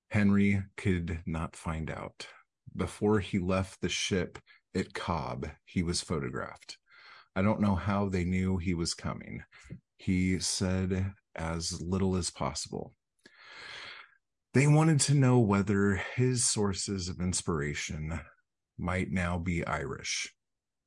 Henry 0.08 0.62
could 0.78 1.20
not 1.26 1.54
find 1.54 1.90
out. 1.90 2.28
Before 2.74 3.20
he 3.20 3.38
left 3.38 3.82
the 3.82 3.88
ship 3.90 4.38
at 4.76 4.94
Cobb, 4.94 5.48
he 5.64 5.82
was 5.82 6.02
photographed. 6.02 6.76
I 7.34 7.42
don't 7.42 7.60
know 7.60 7.74
how 7.74 8.08
they 8.08 8.24
knew 8.24 8.58
he 8.58 8.74
was 8.74 8.94
coming. 8.94 9.42
He 9.96 10.38
said 10.38 11.12
as 11.34 11.80
little 11.80 12.16
as 12.16 12.30
possible. 12.30 12.94
They 14.54 14.66
wanted 14.66 15.00
to 15.00 15.14
know 15.14 15.38
whether 15.38 16.02
his 16.14 16.44
sources 16.44 17.08
of 17.08 17.20
inspiration 17.20 18.20
might 18.78 19.10
now 19.10 19.38
be 19.38 19.66
Irish. 19.66 20.32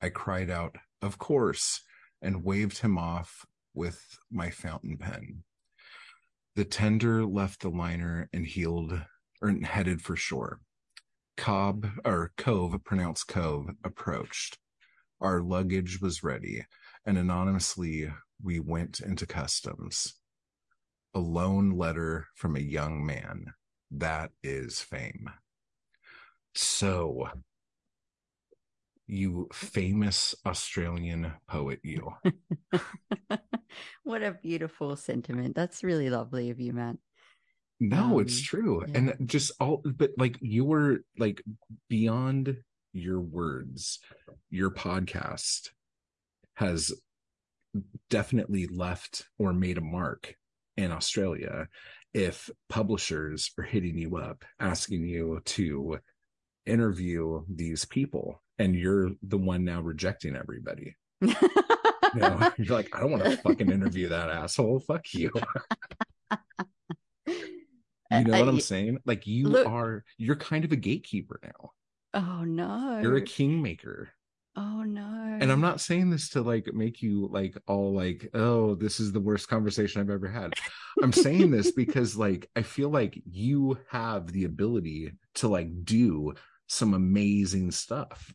I 0.02 0.10
cried 0.10 0.50
out, 0.50 0.76
Of 1.02 1.18
course, 1.18 1.82
and 2.22 2.44
waved 2.44 2.80
him 2.80 2.98
off 2.98 3.46
with 3.74 4.20
my 4.32 4.50
fountain 4.50 4.98
pen. 4.98 5.44
The 6.56 6.66
tender 6.66 7.26
left 7.26 7.62
the 7.62 7.70
liner 7.70 8.30
and 8.34 8.46
heeled 8.46 8.94
or 9.42 9.50
er, 9.50 9.56
headed 9.64 10.02
for 10.02 10.16
shore. 10.16 10.62
Cobb 11.40 11.88
or 12.04 12.34
Cove, 12.36 12.76
pronounced 12.84 13.30
Cove, 13.30 13.70
approached. 13.86 14.58
Our 15.22 15.42
luggage 15.42 16.02
was 16.02 16.22
ready, 16.22 16.66
and 17.06 17.18
anonymously 17.18 18.12
we 18.44 18.60
went 18.60 19.00
into 19.00 19.26
customs. 19.26 20.16
A 21.14 21.20
lone 21.20 21.72
letter 21.72 22.28
from 22.36 22.58
a 22.58 22.60
young 22.60 23.06
man. 23.06 23.54
That 23.90 24.32
is 24.44 24.82
fame. 24.82 25.30
So, 26.56 27.30
you 29.08 29.48
famous 29.54 30.36
Australian 30.46 31.32
poet, 31.48 31.80
you. 31.84 32.16
what 34.04 34.24
a 34.24 34.34
beautiful 34.44 34.98
sentiment. 34.98 35.56
That's 35.56 35.86
really 35.86 36.10
lovely 36.10 36.50
of 36.50 36.60
you, 36.60 36.74
Matt. 36.74 36.98
No, 37.80 38.20
it's 38.20 38.38
Um, 38.40 38.44
true. 38.44 38.84
yeah. 38.88 38.98
And 38.98 39.30
just 39.30 39.52
all, 39.60 39.82
but 39.86 40.12
like 40.18 40.38
you 40.42 40.66
were 40.66 41.00
like 41.18 41.42
beyond 41.90 42.58
your 42.94 43.22
words, 43.22 44.00
your 44.50 44.72
podcast 44.72 45.70
has 46.56 46.92
definitely 48.10 48.68
left 48.68 49.28
or 49.38 49.54
made 49.54 49.78
a 49.78 49.82
mark 49.82 50.36
in 50.76 50.92
Australia. 50.92 51.68
If 52.14 52.50
publishers 52.68 53.52
are 53.58 53.64
hitting 53.64 53.98
you 53.98 54.18
up, 54.18 54.44
asking 54.60 55.04
you 55.08 55.40
to 55.46 56.00
interview 56.66 57.44
these 57.48 57.86
people, 57.86 58.42
and 58.58 58.76
you're 58.76 59.12
the 59.22 59.38
one 59.38 59.64
now 59.64 59.80
rejecting 59.82 60.36
everybody. 60.36 60.96
You 61.22 61.30
know, 62.16 62.52
you're 62.58 62.76
like, 62.76 62.94
I 62.96 63.00
don't 63.00 63.12
want 63.12 63.24
to 63.24 63.38
fucking 63.38 63.72
interview 63.72 64.10
that 64.10 64.30
asshole. 64.30 64.80
Fuck 64.82 65.14
you. 65.14 65.32
You 68.12 68.24
know 68.24 68.34
Uh, 68.34 68.40
what 68.40 68.50
I'm 68.50 68.60
saying? 68.60 68.98
Like 69.06 69.28
you 69.28 69.48
Look- 69.50 69.68
are 69.68 70.04
you're 70.18 70.36
kind 70.36 70.66
of 70.66 70.72
a 70.72 70.76
gatekeeper 70.76 71.40
now. 71.44 71.72
Oh 72.14 72.44
no. 72.44 73.00
You're 73.02 73.18
a 73.18 73.22
kingmaker. 73.22 74.10
Oh 74.56 74.82
no. 74.82 75.38
And 75.40 75.52
I'm 75.52 75.62
not 75.62 75.80
saying 75.80 76.10
this 76.10 76.30
to 76.30 76.42
like 76.42 76.74
make 76.74 77.02
you 77.04 77.28
like 77.32 77.56
all 77.68 77.94
like, 77.94 78.30
oh, 78.34 78.74
this 78.76 79.00
is 79.00 79.12
the 79.12 79.20
worst 79.20 79.48
conversation 79.48 80.02
I've 80.02 80.10
ever 80.10 80.28
had. 80.28 80.54
I'm 81.04 81.14
saying 81.14 81.52
this 81.52 81.72
because 81.76 82.18
like 82.18 82.50
I 82.56 82.64
feel 82.64 82.90
like 82.90 83.22
you 83.30 83.78
have 83.90 84.32
the 84.32 84.46
ability 84.46 85.14
to 85.36 85.48
like 85.48 85.86
do 85.86 86.34
some 86.68 86.94
amazing 86.96 87.72
stuff. 87.72 88.34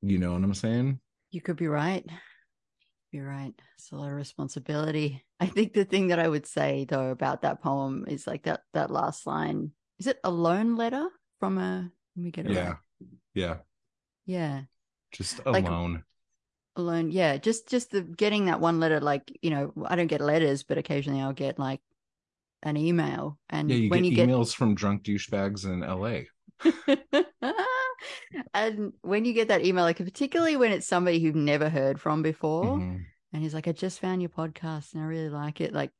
You 0.00 0.18
know 0.18 0.32
what 0.32 0.42
I'm 0.44 0.54
saying? 0.54 1.00
You 1.32 1.40
could 1.40 1.56
be 1.56 1.68
right. 1.68 2.04
You're 3.12 3.28
right. 3.28 3.52
It's 3.76 3.92
a 3.92 3.96
lot 3.96 4.08
of 4.08 4.14
responsibility. 4.14 5.22
I 5.38 5.46
think 5.46 5.74
the 5.74 5.84
thing 5.84 6.08
that 6.08 6.18
I 6.18 6.26
would 6.26 6.46
say 6.46 6.86
though 6.88 7.10
about 7.10 7.42
that 7.42 7.62
poem 7.62 8.06
is 8.08 8.26
like 8.26 8.44
that 8.44 8.62
that 8.72 8.90
last 8.90 9.26
line. 9.26 9.72
Is 9.98 10.06
it 10.06 10.18
a 10.24 10.30
lone 10.30 10.76
letter 10.76 11.06
from 11.38 11.58
a 11.58 11.90
let 12.16 12.22
me 12.24 12.30
get 12.30 12.46
it 12.46 12.52
Yeah. 12.52 12.66
right. 12.68 12.76
Yeah. 13.34 13.56
Yeah. 14.26 14.62
Just 15.12 15.44
Like- 15.44 15.66
alone. 15.68 16.04
Alone. 16.76 17.10
Yeah. 17.10 17.36
Just 17.36 17.68
just 17.68 17.90
the 17.90 18.00
getting 18.00 18.46
that 18.46 18.60
one 18.60 18.80
letter, 18.80 18.98
like, 18.98 19.30
you 19.42 19.50
know, 19.50 19.74
I 19.84 19.94
don't 19.94 20.06
get 20.06 20.22
letters, 20.22 20.62
but 20.62 20.78
occasionally 20.78 21.20
I'll 21.20 21.34
get 21.34 21.58
like 21.58 21.80
an 22.62 22.78
email. 22.78 23.38
And 23.50 23.68
yeah, 23.70 23.76
you 23.76 23.90
when 23.90 24.04
get 24.04 24.12
you 24.12 24.26
emails 24.26 24.54
from 24.54 24.74
drunk 24.74 25.02
douchebags 25.02 25.66
in 25.66 25.80
LA. 25.80 26.22
and 28.54 28.92
when 29.02 29.24
you 29.24 29.32
get 29.32 29.48
that 29.48 29.64
email, 29.64 29.84
like 29.84 29.98
particularly 29.98 30.56
when 30.56 30.72
it's 30.72 30.86
somebody 30.86 31.18
you've 31.18 31.34
never 31.34 31.68
heard 31.68 32.00
from 32.00 32.22
before. 32.22 32.64
Mhm. 32.78 33.04
and 33.34 33.42
he's 33.42 33.54
like, 33.54 33.66
I 33.68 33.72
just 33.72 33.98
found 34.00 34.20
your 34.20 34.28
podcast 34.28 34.92
and 34.92 35.02
I 35.02 35.06
really 35.06 35.30
like 35.30 35.60
it. 35.62 35.72
Like, 35.72 35.90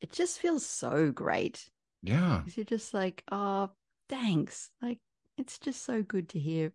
it 0.00 0.10
just 0.12 0.40
feels 0.40 0.66
so 0.66 1.12
great. 1.12 1.68
Yeah. 2.02 2.38
Because 2.38 2.56
you're 2.56 2.64
just 2.64 2.92
like, 2.92 3.22
oh, 3.30 3.70
thanks. 4.08 4.70
Like, 4.82 4.98
it's 5.38 5.58
just 5.60 5.84
so 5.84 6.02
good 6.02 6.30
to 6.30 6.40
hear, 6.40 6.72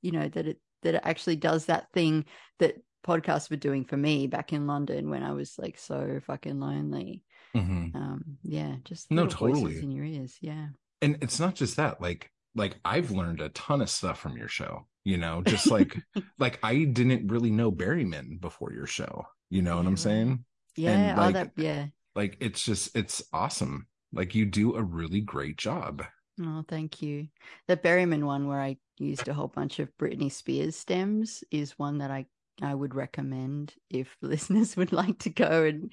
you 0.00 0.12
know, 0.12 0.28
that 0.28 0.46
it 0.46 0.60
that 0.82 0.94
it 0.94 1.00
actually 1.02 1.34
does 1.36 1.66
that 1.66 1.90
thing 1.92 2.24
that 2.60 2.76
podcasts 3.04 3.50
were 3.50 3.56
doing 3.56 3.84
for 3.84 3.96
me 3.96 4.28
back 4.28 4.52
in 4.52 4.68
London 4.68 5.10
when 5.10 5.24
I 5.24 5.32
was 5.32 5.56
like 5.58 5.76
so 5.76 6.20
fucking 6.24 6.60
lonely. 6.60 7.24
Mhm. 7.56 7.94
Um, 7.96 8.38
yeah, 8.44 8.76
just 8.84 9.10
No, 9.10 9.26
totally. 9.26 9.78
in 9.80 9.90
your 9.90 10.04
ears. 10.04 10.36
Yeah. 10.40 10.68
and 11.02 11.16
it's 11.20 11.40
not 11.40 11.54
just 11.56 11.76
that 11.76 12.00
like 12.00 12.30
like 12.58 12.76
i've 12.84 13.10
learned 13.10 13.40
a 13.40 13.48
ton 13.50 13.80
of 13.80 13.88
stuff 13.88 14.18
from 14.20 14.36
your 14.36 14.48
show 14.48 14.86
you 15.04 15.16
know 15.16 15.42
just 15.42 15.70
like 15.70 15.96
like 16.38 16.58
i 16.62 16.84
didn't 16.84 17.28
really 17.30 17.50
know 17.50 17.72
berryman 17.72 18.38
before 18.40 18.72
your 18.72 18.86
show 18.86 19.24
you 19.50 19.62
know 19.62 19.76
what 19.78 19.86
i'm 19.86 19.96
saying 19.96 20.44
Yeah. 20.76 21.14
like- 21.16 21.34
that, 21.34 21.52
yeah. 21.56 21.86
like 22.14 22.36
it's 22.40 22.62
just 22.64 22.94
it's 22.96 23.22
awesome 23.32 23.86
like 24.12 24.34
you 24.34 24.44
do 24.44 24.74
a 24.76 24.82
really 24.82 25.20
great 25.20 25.56
job 25.56 26.04
Oh, 26.40 26.62
thank 26.68 27.02
you. 27.02 27.26
The 27.66 27.76
Berryman 27.76 28.22
one 28.22 28.46
where 28.46 28.60
I 28.60 28.76
used 28.96 29.26
a 29.26 29.34
whole 29.34 29.48
bunch 29.48 29.80
of 29.80 29.88
Britney 30.00 30.30
Spears 30.30 30.76
stems 30.76 31.42
is 31.50 31.76
one 31.76 31.98
that 31.98 32.12
I 32.12 32.26
I 32.62 32.72
would 32.72 32.94
recommend 32.94 33.74
if 33.90 34.16
listeners 34.22 34.76
would 34.76 34.92
like 34.92 35.18
to 35.20 35.30
go 35.30 35.64
and 35.64 35.90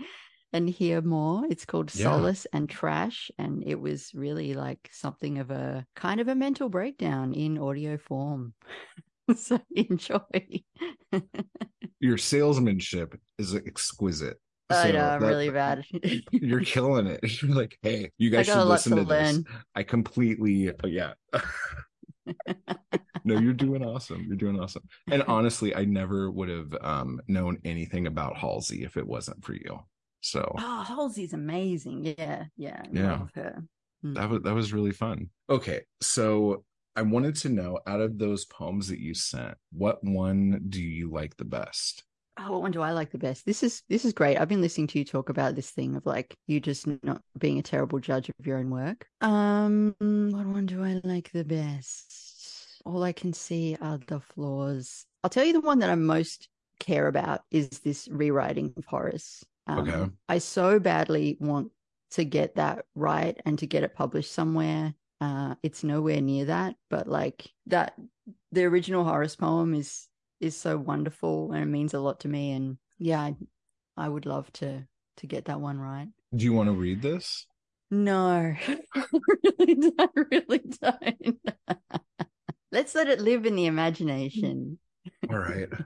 and 0.56 0.70
hear 0.70 1.02
more. 1.02 1.44
It's 1.50 1.66
called 1.66 1.94
Yeah. 1.94 2.06
Solace 2.06 2.48
and 2.54 2.70
Trash 2.70 3.30
and 3.38 3.64
it 3.66 3.80
was 3.80 4.12
really 4.16 4.54
like 4.54 4.90
something 4.92 5.38
of 5.40 5.52
a 5.52 5.86
kind 5.96 6.20
of 6.22 6.28
a 6.28 6.36
mental 6.36 6.70
breakdown 6.70 7.34
in 7.34 7.58
audio 7.58 7.98
form. 7.98 8.54
so 9.36 9.60
enjoy. 9.76 10.20
your 12.00 12.18
salesmanship 12.18 13.20
is 13.38 13.54
exquisite 13.56 14.38
I 14.70 14.92
know 14.92 15.08
I'm 15.08 15.22
that- 15.22 15.28
really 15.28 15.50
bad. 15.50 15.84
you're 16.32 16.62
killing 16.62 17.08
it 17.08 17.20
you're 17.42 17.54
like 17.56 17.78
hey 17.82 18.12
you 18.18 18.30
guys 18.30 18.46
should 18.48 18.64
listen 18.66 18.96
to 18.96 19.04
to 19.04 19.08
this 19.08 19.40
i 19.76 19.84
completely 19.84 20.72
yeah 20.84 21.14
no 23.24 23.38
you're 23.40 23.54
doing 23.54 23.84
awesome 23.86 24.24
you're 24.28 24.36
doing 24.38 24.60
awesome 24.60 24.84
and 25.12 25.22
honestly 25.24 25.76
i 25.76 25.86
never 25.86 26.32
would 26.32 26.50
have 26.50 26.76
um 26.82 27.22
known 27.28 27.58
anything 27.64 28.08
about 28.08 28.38
halsey 28.38 28.84
if 28.84 28.98
it 28.98 29.06
wasn't 29.06 29.44
for 29.44 29.54
you 29.54 29.80
so 30.26 30.52
Oh, 30.58 30.84
Halsey's 30.88 31.34
amazing. 31.34 32.04
Yeah, 32.18 32.46
yeah. 32.58 32.82
I 32.84 32.90
Yeah. 32.92 33.20
love 33.20 33.32
her. 33.36 33.64
Mm. 34.04 34.16
that 34.16 34.30
was 34.30 34.42
that 34.44 34.54
was 34.54 34.74
really 34.74 34.92
fun 34.92 35.30
okay 35.50 35.82
so 36.02 36.64
i 36.96 37.02
wanted 37.02 37.36
to 37.38 37.50
know 37.50 37.80
out 37.88 38.02
of 38.02 38.18
those 38.20 38.46
poems 38.46 38.90
that 38.90 39.00
you 39.00 39.14
sent 39.14 39.56
what 39.72 40.04
one 40.04 40.62
do 40.70 40.82
you 40.82 41.10
like 41.10 41.38
the 41.38 41.46
best 41.46 42.04
Oh, 42.38 42.52
what 42.52 42.64
one 42.64 42.72
do 42.72 42.82
I 42.82 42.92
like 42.92 43.12
the 43.12 43.18
best? 43.18 43.46
This 43.46 43.64
is 43.64 43.82
this 43.88 44.04
is 44.04 44.12
great. 44.12 44.36
I've 44.38 44.50
been 44.50 44.60
listening 44.60 44.88
to 44.88 45.00
you 45.00 45.06
talk 45.06 45.30
about 45.30 45.56
this 45.56 45.72
thing 45.72 45.96
of 45.96 46.06
like 46.06 46.36
you 46.48 46.60
just 46.60 46.86
not 47.02 47.22
being 47.40 47.60
a 47.60 47.64
terrible 47.64 48.00
judge 48.00 48.28
of 48.28 48.46
your 48.46 48.58
own 48.58 48.70
work. 48.70 49.08
Um, 49.22 49.96
what 50.36 50.46
one 50.46 50.66
do 50.66 50.84
I 50.84 51.00
like 51.06 51.32
the 51.32 51.46
best? 51.46 52.82
All 52.86 53.04
I 53.04 53.14
can 53.14 53.32
see 53.32 53.78
are 53.80 54.00
the 54.06 54.20
flaws. 54.20 55.06
I'll 55.24 55.30
tell 55.30 55.46
you 55.46 55.54
the 55.54 55.62
one 55.62 55.80
that 55.80 55.90
I 55.90 55.96
most 55.96 56.50
care 56.82 57.08
about 57.08 57.40
is 57.52 57.70
this 57.70 58.10
rewriting 58.12 58.74
of 58.76 58.84
Horace. 58.84 59.46
Um, 59.68 59.80
Okay. 59.80 60.12
I 60.30 60.38
so 60.40 60.80
badly 60.80 61.38
want 61.40 61.72
to 62.12 62.24
get 62.24 62.56
that 62.56 62.86
right 62.96 63.40
and 63.46 63.58
to 63.60 63.68
get 63.68 63.84
it 63.84 63.96
published 63.96 64.32
somewhere. 64.32 64.94
Uh, 65.22 65.56
it's 65.64 65.84
nowhere 65.84 66.22
near 66.22 66.46
that, 66.46 66.76
but 66.90 67.08
like 67.08 67.48
that, 67.68 67.96
the 68.52 68.64
original 68.66 69.04
Horace 69.04 69.36
poem 69.36 69.74
is 69.74 70.08
is 70.42 70.56
so 70.58 70.78
wonderful 70.78 71.52
and 71.54 71.64
it 71.64 71.68
means 71.68 71.94
a 71.94 72.00
lot 72.00 72.20
to 72.22 72.28
me. 72.28 72.52
And 72.52 72.78
yeah, 73.00 73.22
I, 73.22 73.36
I 73.98 74.10
would 74.10 74.26
love 74.26 74.52
to 74.54 74.86
to 75.18 75.28
get 75.28 75.46
that 75.46 75.62
one 75.62 75.80
right. 75.80 76.10
Do 76.36 76.44
you 76.44 76.54
want 76.54 76.68
to 76.68 76.74
read 76.74 77.02
this? 77.02 77.48
No, 77.90 78.54
I 78.68 78.80
really 79.44 79.76
don't. 79.76 79.96
I 80.00 80.08
really 80.32 80.62
don't. 80.82 81.40
Let's 82.72 82.94
let 82.94 83.08
it 83.08 83.22
live 83.22 83.46
in 83.46 83.56
the 83.56 83.66
imagination. 83.68 84.80
All 85.30 85.38
right. 85.40 85.70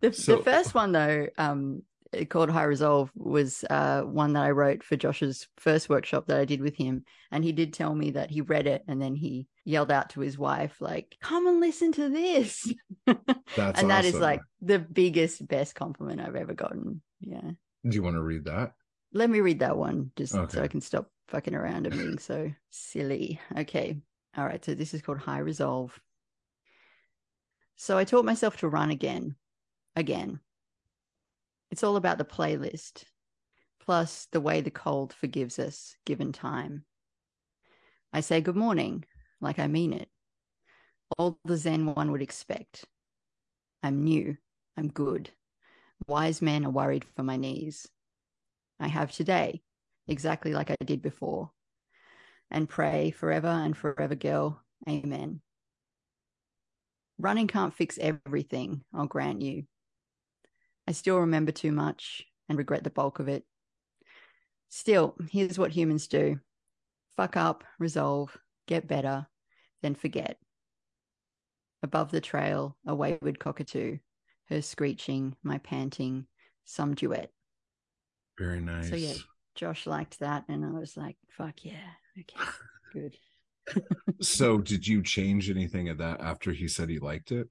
The, 0.00 0.12
So- 0.12 0.36
the 0.36 0.42
first 0.42 0.74
one 0.74 0.92
though, 0.92 1.28
um, 1.38 1.82
called 2.28 2.50
High 2.50 2.64
Resolve, 2.64 3.10
was 3.14 3.64
uh, 3.68 4.02
one 4.02 4.32
that 4.34 4.44
I 4.44 4.50
wrote 4.50 4.82
for 4.82 4.96
Josh's 4.96 5.48
first 5.56 5.88
workshop 5.88 6.26
that 6.26 6.38
I 6.38 6.44
did 6.44 6.60
with 6.60 6.76
him, 6.76 7.04
and 7.30 7.44
he 7.44 7.52
did 7.52 7.72
tell 7.72 7.94
me 7.94 8.12
that 8.12 8.30
he 8.30 8.40
read 8.40 8.66
it 8.66 8.84
and 8.88 9.00
then 9.00 9.14
he 9.14 9.46
yelled 9.64 9.90
out 9.90 10.10
to 10.10 10.20
his 10.20 10.38
wife 10.38 10.80
like, 10.80 11.16
"Come 11.20 11.46
and 11.46 11.60
listen 11.60 11.92
to 11.92 12.08
this," 12.08 12.72
That's 13.06 13.80
and 13.80 13.90
that 13.90 14.04
is 14.04 14.14
like 14.14 14.40
the 14.60 14.78
biggest, 14.78 15.46
best 15.46 15.74
compliment 15.74 16.20
I've 16.20 16.36
ever 16.36 16.54
gotten. 16.54 17.02
Yeah, 17.20 17.50
Do 17.88 17.94
you 17.94 18.02
want 18.02 18.16
to 18.16 18.22
read 18.22 18.44
that? 18.44 18.74
let 19.12 19.30
me 19.30 19.40
read 19.40 19.60
that 19.60 19.76
one 19.78 20.10
just 20.16 20.32
so 20.32 20.62
I 20.62 20.68
can 20.68 20.80
stop 20.80 21.10
fucking 21.28 21.54
around 21.54 21.86
and 21.86 21.96
being 21.98 22.18
so 22.18 22.52
silly. 22.70 23.40
Okay, 23.56 23.98
all 24.36 24.44
right. 24.44 24.62
So 24.64 24.74
this 24.74 24.94
is 24.94 25.02
called 25.02 25.18
High 25.18 25.38
Resolve. 25.38 25.98
So 27.76 27.96
I 27.98 28.04
taught 28.04 28.24
myself 28.24 28.58
to 28.58 28.68
run 28.68 28.90
again, 28.90 29.36
again. 29.94 30.40
It's 31.70 31.82
all 31.82 31.96
about 31.96 32.18
the 32.18 32.24
playlist, 32.24 33.04
plus 33.80 34.28
the 34.32 34.40
way 34.40 34.60
the 34.60 34.70
cold 34.70 35.12
forgives 35.12 35.58
us 35.58 35.96
given 36.04 36.32
time. 36.32 36.84
I 38.12 38.20
say 38.20 38.40
good 38.40 38.56
morning, 38.56 39.04
like 39.40 39.58
I 39.58 39.66
mean 39.66 39.92
it. 39.92 40.08
All 41.18 41.38
the 41.44 41.56
Zen 41.56 41.86
one 41.86 42.12
would 42.12 42.22
expect. 42.22 42.84
I'm 43.82 44.04
new, 44.04 44.36
I'm 44.76 44.88
good. 44.88 45.30
Wise 46.06 46.40
men 46.40 46.64
are 46.64 46.70
worried 46.70 47.04
for 47.16 47.22
my 47.22 47.36
knees. 47.36 47.86
I 48.78 48.88
have 48.88 49.12
today, 49.12 49.62
exactly 50.08 50.52
like 50.52 50.70
I 50.70 50.76
did 50.84 51.02
before. 51.02 51.50
And 52.50 52.68
pray 52.68 53.10
forever 53.10 53.48
and 53.48 53.76
forever, 53.76 54.14
girl. 54.14 54.62
Amen. 54.88 55.40
Running 57.18 57.46
can't 57.46 57.74
fix 57.74 57.98
everything, 57.98 58.82
I'll 58.94 59.06
grant 59.06 59.42
you. 59.42 59.64
I 60.86 60.92
still 60.92 61.20
remember 61.20 61.52
too 61.52 61.72
much 61.72 62.24
and 62.48 62.58
regret 62.58 62.84
the 62.84 62.90
bulk 62.90 63.18
of 63.18 63.28
it. 63.28 63.44
Still, 64.68 65.16
here's 65.30 65.58
what 65.58 65.72
humans 65.72 66.06
do 66.06 66.40
fuck 67.16 67.36
up, 67.36 67.64
resolve, 67.78 68.36
get 68.66 68.86
better, 68.86 69.26
then 69.82 69.94
forget. 69.94 70.36
Above 71.82 72.10
the 72.10 72.20
trail, 72.20 72.76
a 72.86 72.94
wayward 72.94 73.38
cockatoo, 73.38 73.96
her 74.50 74.60
screeching, 74.60 75.34
my 75.42 75.56
panting, 75.58 76.26
some 76.66 76.94
duet. 76.94 77.30
Very 78.38 78.60
nice. 78.60 78.90
So, 78.90 78.96
yeah. 78.96 79.14
Josh 79.54 79.86
liked 79.86 80.18
that, 80.18 80.44
and 80.48 80.64
I 80.64 80.78
was 80.78 80.96
like, 80.96 81.16
fuck 81.30 81.64
yeah, 81.64 81.92
okay, 82.18 82.50
good. 82.92 83.16
So, 84.20 84.58
did 84.58 84.86
you 84.86 85.02
change 85.02 85.50
anything 85.50 85.88
of 85.88 85.98
that 85.98 86.20
after 86.20 86.52
he 86.52 86.68
said 86.68 86.88
he 86.88 86.98
liked 86.98 87.32
it? 87.32 87.48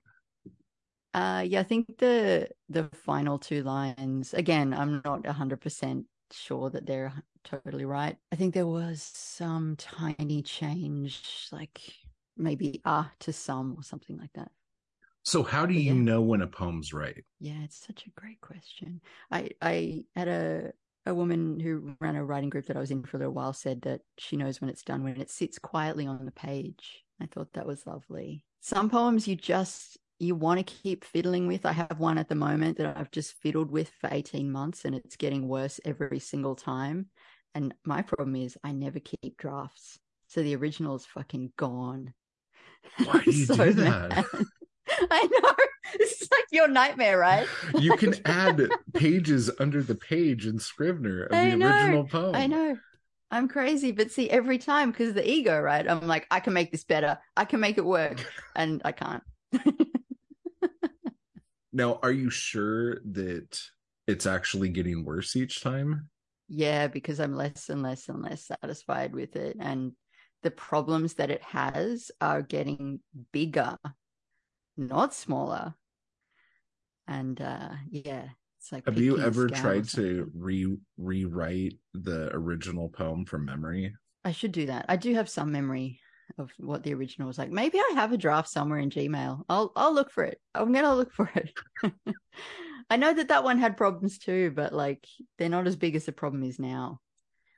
Uh, 1.15 1.39
yeah, 1.47 1.61
I 1.61 1.63
think 1.63 1.97
the 1.97 2.49
the 2.67 2.89
final 2.89 3.39
two 3.39 3.63
lines 3.63 4.33
again. 4.33 4.73
I'm 4.73 5.01
not 5.05 5.25
hundred 5.25 5.61
percent 5.61 6.07
sure 6.29 6.69
that 6.71 6.85
they're 6.85 7.13
totally 7.45 7.85
right. 7.85 8.17
I 8.33 8.35
think 8.35 8.53
there 8.53 8.67
was 8.67 9.01
some 9.01 9.77
tiny 9.77 10.41
change, 10.41 11.47
like 11.53 11.79
maybe 12.35 12.81
ah 12.83 13.09
to 13.19 13.31
some 13.31 13.75
or 13.77 13.83
something 13.83 14.17
like 14.17 14.33
that. 14.33 14.51
So, 15.23 15.41
how 15.41 15.65
do 15.65 15.73
you 15.73 15.93
yeah. 15.95 16.01
know 16.01 16.21
when 16.21 16.41
a 16.41 16.47
poem's 16.47 16.93
right? 16.93 17.23
Yeah, 17.39 17.63
it's 17.63 17.77
such 17.77 18.05
a 18.07 18.19
great 18.19 18.41
question. 18.41 18.99
I 19.31 19.51
I 19.61 20.03
had 20.17 20.27
a 20.27 20.73
a 21.05 21.15
woman 21.15 21.61
who 21.61 21.95
ran 22.01 22.17
a 22.17 22.25
writing 22.25 22.49
group 22.49 22.65
that 22.65 22.75
I 22.75 22.81
was 22.81 22.91
in 22.91 23.03
for 23.03 23.15
a 23.15 23.19
little 23.19 23.33
while 23.33 23.53
said 23.53 23.83
that 23.83 24.01
she 24.17 24.35
knows 24.35 24.59
when 24.59 24.69
it's 24.69 24.83
done 24.83 25.01
when 25.01 25.21
it 25.21 25.29
sits 25.29 25.59
quietly 25.59 26.07
on 26.07 26.25
the 26.25 26.31
page. 26.31 27.05
I 27.21 27.27
thought 27.27 27.53
that 27.53 27.65
was 27.67 27.87
lovely. 27.87 28.43
Some 28.59 28.89
poems 28.89 29.29
you 29.29 29.37
just 29.37 29.97
you 30.19 30.35
want 30.35 30.65
to 30.65 30.73
keep 30.73 31.03
fiddling 31.03 31.47
with. 31.47 31.65
I 31.65 31.73
have 31.73 31.99
one 31.99 32.17
at 32.17 32.29
the 32.29 32.35
moment 32.35 32.77
that 32.77 32.97
I've 32.97 33.11
just 33.11 33.33
fiddled 33.41 33.71
with 33.71 33.89
for 33.99 34.09
18 34.11 34.51
months 34.51 34.85
and 34.85 34.95
it's 34.95 35.15
getting 35.15 35.47
worse 35.47 35.79
every 35.83 36.19
single 36.19 36.55
time. 36.55 37.07
And 37.53 37.73
my 37.85 38.01
problem 38.01 38.35
is 38.35 38.57
I 38.63 38.71
never 38.71 38.99
keep 38.99 39.37
drafts. 39.37 39.99
So 40.27 40.41
the 40.41 40.55
original 40.55 40.95
is 40.95 41.05
fucking 41.05 41.53
gone. 41.57 42.13
Why 43.03 43.21
do 43.23 43.31
you 43.31 43.45
do 43.45 43.73
that? 43.73 44.09
mad. 44.09 44.25
I 45.11 45.23
know. 45.23 45.55
This 45.99 46.23
is 46.23 46.29
like 46.31 46.45
your 46.51 46.67
nightmare, 46.67 47.17
right? 47.17 47.47
You 47.79 47.95
can 47.95 48.15
add 48.25 48.59
pages 48.93 49.51
under 49.59 49.83
the 49.83 49.93
page 49.93 50.47
in 50.47 50.57
Scrivener 50.57 51.23
of 51.25 51.33
I 51.33 51.51
the 51.51 51.57
know, 51.57 51.67
original 51.67 52.05
poem. 52.05 52.35
I 52.35 52.47
know. 52.47 52.77
I'm 53.29 53.47
crazy, 53.47 53.91
but 53.91 54.11
see, 54.11 54.29
every 54.29 54.57
time 54.57 54.89
because 54.89 55.13
the 55.13 55.29
ego, 55.29 55.61
right? 55.61 55.87
I'm 55.87 56.07
like, 56.07 56.25
I 56.31 56.39
can 56.39 56.53
make 56.53 56.71
this 56.71 56.83
better. 56.83 57.19
I 57.37 57.45
can 57.45 57.59
make 57.59 57.77
it 57.77 57.85
work, 57.85 58.25
and 58.55 58.81
I 58.83 58.93
can't. 58.93 59.23
Now, 61.75 61.99
are 62.01 62.11
you 62.11 62.29
sure 62.29 63.01
that 63.03 63.61
it's 64.07 64.25
actually 64.25 64.69
getting 64.69 65.03
worse 65.03 65.35
each 65.35 65.61
time? 65.61 66.09
yeah, 66.47 66.87
because 66.87 67.19
I'm 67.19 67.35
less 67.35 67.69
and 67.69 67.81
less 67.81 68.07
and 68.07 68.21
less 68.21 68.45
satisfied 68.45 69.13
with 69.13 69.35
it, 69.35 69.57
and 69.59 69.91
the 70.41 70.51
problems 70.51 71.15
that 71.15 71.29
it 71.31 71.41
has 71.41 72.11
are 72.21 72.41
getting 72.41 73.01
bigger, 73.33 73.77
not 74.77 75.13
smaller. 75.13 75.75
And 77.07 77.39
uh 77.41 77.71
yeah, 77.89 78.29
it's 78.57 78.71
like 78.71 78.85
Have 78.85 78.97
you 78.99 79.19
ever 79.19 79.47
tried 79.49 79.89
to 79.89 80.31
re 80.33 80.77
rewrite 80.97 81.77
the 81.93 82.29
original 82.33 82.89
poem 82.89 83.25
from 83.25 83.45
memory? 83.45 83.95
I 84.23 84.31
should 84.31 84.53
do 84.53 84.65
that. 84.67 84.85
I 84.89 84.95
do 84.95 85.13
have 85.13 85.29
some 85.29 85.51
memory 85.51 85.99
of 86.37 86.51
what 86.57 86.83
the 86.83 86.93
original 86.93 87.27
was 87.27 87.37
like. 87.37 87.51
Maybe 87.51 87.79
I 87.79 87.91
have 87.95 88.11
a 88.11 88.17
draft 88.17 88.49
somewhere 88.49 88.79
in 88.79 88.89
Gmail. 88.89 89.43
I'll 89.49 89.71
I'll 89.75 89.93
look 89.93 90.11
for 90.11 90.23
it. 90.23 90.39
I'm 90.53 90.71
gonna 90.71 90.95
look 90.95 91.13
for 91.13 91.31
it. 91.35 91.53
I 92.89 92.97
know 92.97 93.13
that 93.13 93.29
that 93.29 93.43
one 93.43 93.57
had 93.57 93.77
problems 93.77 94.17
too, 94.17 94.51
but 94.55 94.73
like 94.73 95.05
they're 95.37 95.49
not 95.49 95.67
as 95.67 95.75
big 95.75 95.95
as 95.95 96.05
the 96.05 96.11
problem 96.11 96.43
is 96.43 96.59
now, 96.59 96.99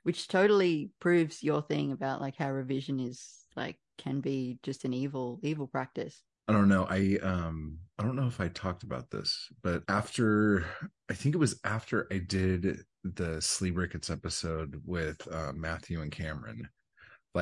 which 0.02 0.28
totally 0.28 0.90
proves 1.00 1.42
your 1.42 1.62
thing 1.62 1.92
about 1.92 2.20
like 2.20 2.36
how 2.36 2.50
revision 2.50 3.00
is 3.00 3.22
like 3.56 3.76
can 3.98 4.20
be 4.20 4.58
just 4.62 4.84
an 4.84 4.94
evil 4.94 5.40
evil 5.42 5.66
practice. 5.66 6.22
I 6.46 6.52
don't 6.52 6.68
know. 6.68 6.86
I 6.88 7.18
um 7.22 7.78
I 7.98 8.04
don't 8.04 8.16
know 8.16 8.26
if 8.26 8.40
I 8.40 8.48
talked 8.48 8.84
about 8.84 9.10
this, 9.10 9.48
but 9.62 9.82
after 9.88 10.64
I 11.10 11.14
think 11.14 11.34
it 11.34 11.38
was 11.38 11.60
after 11.64 12.06
I 12.10 12.18
did 12.18 12.84
the 13.04 13.40
Sleep 13.42 13.76
Rickets 13.76 14.10
episode 14.10 14.80
with 14.84 15.26
uh, 15.30 15.52
Matthew 15.54 16.00
and 16.00 16.10
Cameron, 16.10 16.68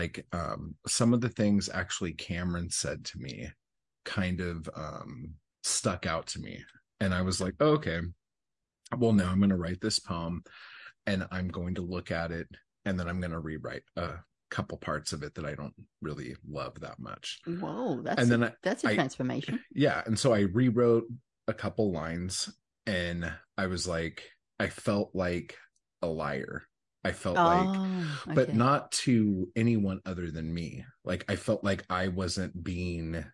like 0.01 0.17
um 0.33 0.75
some 0.87 1.15
of 1.15 1.21
the 1.21 1.29
things 1.41 1.69
actually 1.73 2.13
Cameron 2.13 2.69
said 2.71 2.99
to 3.07 3.19
me 3.19 3.49
kind 4.05 4.41
of 4.41 4.69
um 4.77 5.11
stuck 5.63 6.07
out 6.07 6.27
to 6.33 6.39
me. 6.41 6.55
And 7.01 7.13
I 7.15 7.23
was 7.23 7.41
like, 7.41 7.55
oh, 7.61 7.73
okay. 7.79 8.01
Well, 8.97 9.13
now 9.13 9.31
I'm 9.31 9.41
gonna 9.41 9.57
write 9.65 9.81
this 9.81 9.99
poem 9.99 10.43
and 11.07 11.27
I'm 11.31 11.49
going 11.49 11.75
to 11.77 11.83
look 11.95 12.11
at 12.11 12.31
it 12.31 12.49
and 12.85 12.99
then 12.99 13.09
I'm 13.09 13.21
gonna 13.21 13.41
rewrite 13.41 13.83
a 13.97 14.11
couple 14.51 14.79
parts 14.79 15.13
of 15.13 15.23
it 15.25 15.35
that 15.35 15.45
I 15.45 15.55
don't 15.55 15.75
really 16.01 16.37
love 16.49 16.75
that 16.81 16.99
much. 17.01 17.41
Whoa, 17.47 18.01
that's 18.03 18.21
And 18.23 18.31
then 18.31 18.45
I- 18.45 18.55
that's 18.63 18.85
a 18.85 18.91
I- 18.91 18.95
transformation. 18.95 19.61
yeah 19.85 20.03
and 20.07 20.17
so 20.19 20.33
i 20.33 20.41
rewrote 20.41 21.05
a 21.49 21.55
couple 21.55 21.91
lines 21.93 22.49
and 22.87 23.21
i 23.59 23.67
was 23.67 23.87
like 23.87 24.19
i 24.61 24.69
felt 24.69 25.11
like 25.15 25.57
a 26.03 26.07
liar 26.07 26.63
i 27.07 27.13
felt 27.13 27.37
like 27.37 27.67
oh, 27.67 28.19
but 28.35 28.49
okay. 28.49 28.53
not 28.57 28.91
to 28.93 29.49
anyone 29.55 30.01
other 30.05 30.31
than 30.31 30.53
me. 30.53 30.85
Like 31.05 31.25
i 31.29 31.37
felt 31.37 31.63
like 31.65 31.85
i 31.89 32.09
wasn't 32.09 32.63
being 32.63 33.25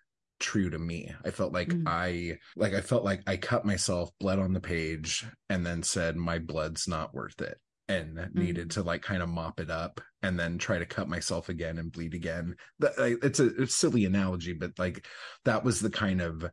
true 0.41 0.69
to 0.71 0.79
me. 0.79 1.15
I 1.25 1.31
felt 1.31 1.53
like 1.53 1.69
Mm. 1.69 1.85
i 1.87 2.39
like 2.57 2.75
i 2.75 2.81
felt 2.81 3.05
like 3.05 3.23
i 3.27 3.37
cut 3.37 3.65
myself 3.65 4.11
bled 4.21 4.39
on 4.39 4.53
the 4.53 4.61
page 4.61 5.25
and 5.49 5.65
then 5.65 5.83
said 5.83 6.17
my 6.17 6.39
blood's 6.39 6.87
not 6.89 7.15
worth 7.15 7.41
it 7.41 7.59
and 7.89 8.29
needed 8.35 8.71
to 8.73 8.83
like 8.83 9.03
kind 9.03 9.23
of 9.23 9.29
mop 9.29 9.61
it 9.61 9.71
up 9.71 10.01
and 10.23 10.39
then 10.39 10.59
try 10.59 10.79
to 10.79 10.87
cut 10.87 11.09
myself 11.09 11.49
again 11.49 11.79
and 11.79 11.93
bleed 11.93 12.15
again. 12.15 12.55
That 12.81 12.99
like, 12.99 13.19
it's 13.23 13.41
a, 13.41 13.47
it's 13.63 13.75
a 13.75 13.79
silly 13.79 14.05
analogy 14.05 14.53
but 14.53 14.73
like 14.79 15.07
that 15.45 15.65
was 15.65 15.81
the 15.81 15.91
kind 15.91 16.21
of 16.21 16.45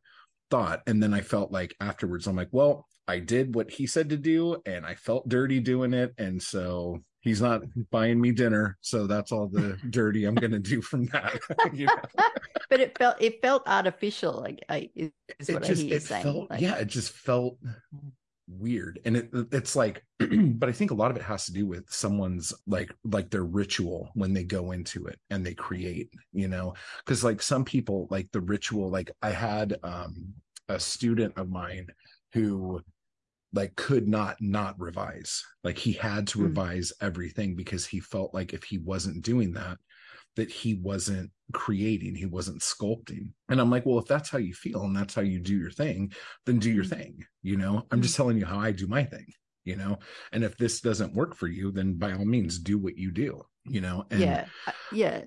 thought. 0.52 0.82
And 0.88 1.02
then 1.02 1.14
i 1.14 1.22
felt 1.22 1.52
like 1.52 1.76
afterwards 1.80 2.28
i'm 2.28 2.36
like 2.36 2.50
well 2.52 2.86
i 3.08 3.20
did 3.20 3.56
what 3.56 3.72
he 3.72 3.88
said 3.88 4.10
to 4.10 4.18
do 4.18 4.62
and 4.66 4.86
i 4.86 4.94
felt 4.96 5.28
dirty 5.30 5.60
doing 5.60 5.94
it 5.94 6.14
and 6.18 6.42
so 6.42 7.00
he's 7.22 7.42
not 7.42 7.62
buying 7.92 8.20
me 8.20 8.32
dinner 8.32 8.78
so 8.82 9.08
that's 9.08 9.32
all 9.32 9.48
the 9.48 9.78
dirty 9.90 10.26
i'm 10.26 10.36
gonna 10.36 10.60
do 10.60 10.82
from 10.82 11.06
that 11.08 11.40
you 11.74 11.86
know? 11.86 11.96
but 12.70 12.80
it 12.80 12.98
felt 12.98 13.16
it 13.20 13.42
felt 13.42 13.64
artificial. 13.68 14.34
Like 14.34 14.64
I 14.70 14.90
is 14.96 15.50
it 15.50 15.54
what 15.54 15.64
just 15.64 15.82
I 15.82 15.84
hear 15.84 15.90
you 15.92 15.96
it 15.96 16.04
saying. 16.04 16.24
felt 16.24 16.50
like, 16.50 16.62
yeah 16.62 16.76
it 16.76 16.88
just 16.88 17.12
felt 17.12 17.58
weird 18.48 19.00
and 19.06 19.16
it, 19.16 19.30
it's 19.52 19.76
like 19.76 20.04
but 20.20 20.70
i 20.70 20.72
think 20.72 20.90
a 20.90 20.96
lot 20.96 21.12
of 21.12 21.18
it 21.18 21.22
has 21.22 21.46
to 21.46 21.54
do 21.54 21.68
with 21.68 21.88
someone's 21.88 22.52
like 22.66 22.92
like 23.04 23.30
their 23.30 23.44
ritual 23.44 24.10
when 24.16 24.34
they 24.34 24.44
go 24.44 24.72
into 24.72 25.06
it 25.06 25.20
and 25.30 25.46
they 25.46 25.54
create 25.54 26.10
you 26.34 26.48
know 26.48 26.74
because 27.06 27.24
like 27.24 27.44
some 27.44 27.64
people 27.64 28.08
like 28.10 28.28
the 28.32 28.42
ritual 28.42 28.90
like 28.90 29.12
i 29.22 29.30
had 29.30 29.78
um 29.84 30.34
a 30.68 30.80
student 30.80 31.32
of 31.38 31.50
mine 31.50 31.88
who 32.34 32.82
like 33.54 33.76
could 33.76 34.08
not 34.08 34.38
not 34.40 34.80
revise 34.80 35.44
like 35.64 35.78
he 35.78 35.92
had 35.92 36.28
to 36.28 36.40
Mm. 36.40 36.44
revise 36.44 36.94
everything 37.02 37.56
because 37.56 37.86
he 37.86 38.00
felt 38.00 38.34
like 38.34 38.54
if 38.54 38.64
he 38.64 38.78
wasn't 38.78 39.24
doing 39.24 39.54
that 39.54 39.78
that 40.36 40.52
he 40.52 40.76
wasn't 40.76 41.32
creating 41.54 42.14
he 42.16 42.28
wasn't 42.28 42.62
sculpting 42.62 43.30
and 43.50 43.60
i'm 43.60 43.72
like 43.72 43.86
well 43.86 43.98
if 43.98 44.06
that's 44.06 44.30
how 44.30 44.38
you 44.38 44.54
feel 44.54 44.84
and 44.84 44.96
that's 44.96 45.16
how 45.16 45.22
you 45.24 45.40
do 45.40 45.58
your 45.58 45.72
thing 45.72 46.12
then 46.46 46.60
do 46.60 46.72
your 46.72 46.84
Mm. 46.86 46.90
thing 46.90 47.26
you 47.42 47.58
know 47.58 47.86
i'm 47.92 48.02
just 48.02 48.16
telling 48.16 48.38
you 48.38 48.46
how 48.46 48.60
i 48.60 48.72
do 48.72 48.86
my 48.88 49.04
thing 49.04 49.26
you 49.66 49.76
know 49.76 49.98
and 50.32 50.44
if 50.44 50.56
this 50.58 50.80
doesn't 50.82 51.16
work 51.16 51.36
for 51.36 51.48
you 51.48 51.72
then 51.72 51.96
by 51.96 52.14
all 52.14 52.26
means 52.26 52.60
do 52.60 52.78
what 52.78 52.98
you 52.98 53.12
do 53.12 53.42
you 53.66 53.82
know 53.82 54.06
and 54.12 54.22
yeah, 54.22 54.46
uh, 54.68 54.72
yeah. 54.94 55.22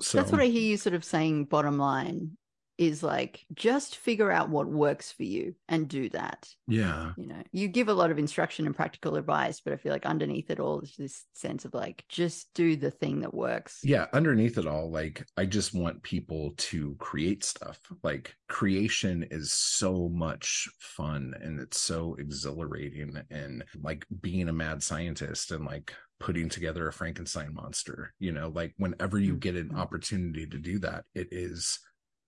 so 0.00 0.18
That's 0.18 0.30
what 0.32 0.40
I 0.40 0.46
hear 0.46 0.62
you 0.62 0.76
sort 0.76 0.94
of 0.94 1.04
saying. 1.04 1.46
Bottom 1.46 1.78
line 1.78 2.36
is 2.78 3.02
like 3.02 3.44
just 3.54 3.96
figure 3.96 4.30
out 4.30 4.48
what 4.50 4.66
works 4.68 5.12
for 5.12 5.22
you 5.24 5.54
and 5.68 5.88
do 5.88 6.08
that. 6.10 6.48
yeah 6.66 7.12
You 7.16 7.26
know, 7.28 7.42
you 7.52 7.68
give 7.68 7.88
a 7.88 7.94
lot 7.94 8.10
of 8.10 8.18
instruction 8.18 8.66
and 8.66 8.74
practical 8.74 9.16
advice, 9.16 9.60
but 9.60 9.72
I 9.72 9.76
feel 9.76 9.92
like 9.92 10.06
underneath 10.06 10.50
it 10.50 10.58
all 10.60 10.80
is 10.80 10.94
this 10.96 11.24
sense 11.34 11.64
of 11.64 11.74
like 11.74 12.04
just 12.08 12.52
do 12.54 12.74
the 12.76 12.90
thing 12.90 13.20
that 13.20 13.32
works. 13.34 13.80
yeah 13.82 14.06
underneath 14.12 14.58
it 14.58 14.66
all 14.66 14.90
like 14.90 15.24
i 15.36 15.44
just 15.44 15.74
want 15.74 16.02
people 16.02 16.52
to 16.56 16.94
create 16.98 17.44
stuff 17.44 17.78
like 18.02 18.34
creation 18.48 19.26
is 19.30 19.52
so 19.52 20.08
much 20.08 20.68
fun 20.80 21.34
and 21.40 21.60
it's 21.60 21.78
so 21.80 22.14
exhilarating 22.18 23.16
and 23.30 23.64
like 23.82 24.06
being 24.20 24.48
a 24.48 24.52
mad 24.52 24.82
scientist 24.82 25.50
and 25.52 25.64
like 25.64 25.94
putting 26.20 26.48
together 26.48 26.88
a 26.88 26.92
frankenstein 26.92 27.52
monster 27.54 28.12
you 28.18 28.32
know 28.32 28.48
like 28.48 28.72
whenever 28.78 29.18
you 29.18 29.36
get 29.36 29.56
an 29.56 29.70
Mhm. 29.70 29.76
opportunity 29.76 30.46
to 30.46 30.58
do 30.58 30.78
that 30.78 31.04
it 31.14 31.28
is 31.30 31.78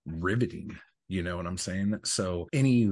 riveting 0.07 0.75
you 1.07 1.21
know 1.23 1.37
what 1.37 1.45
i'm 1.47 1.57
saying 1.57 1.97
so 2.03 2.47
any 2.53 2.91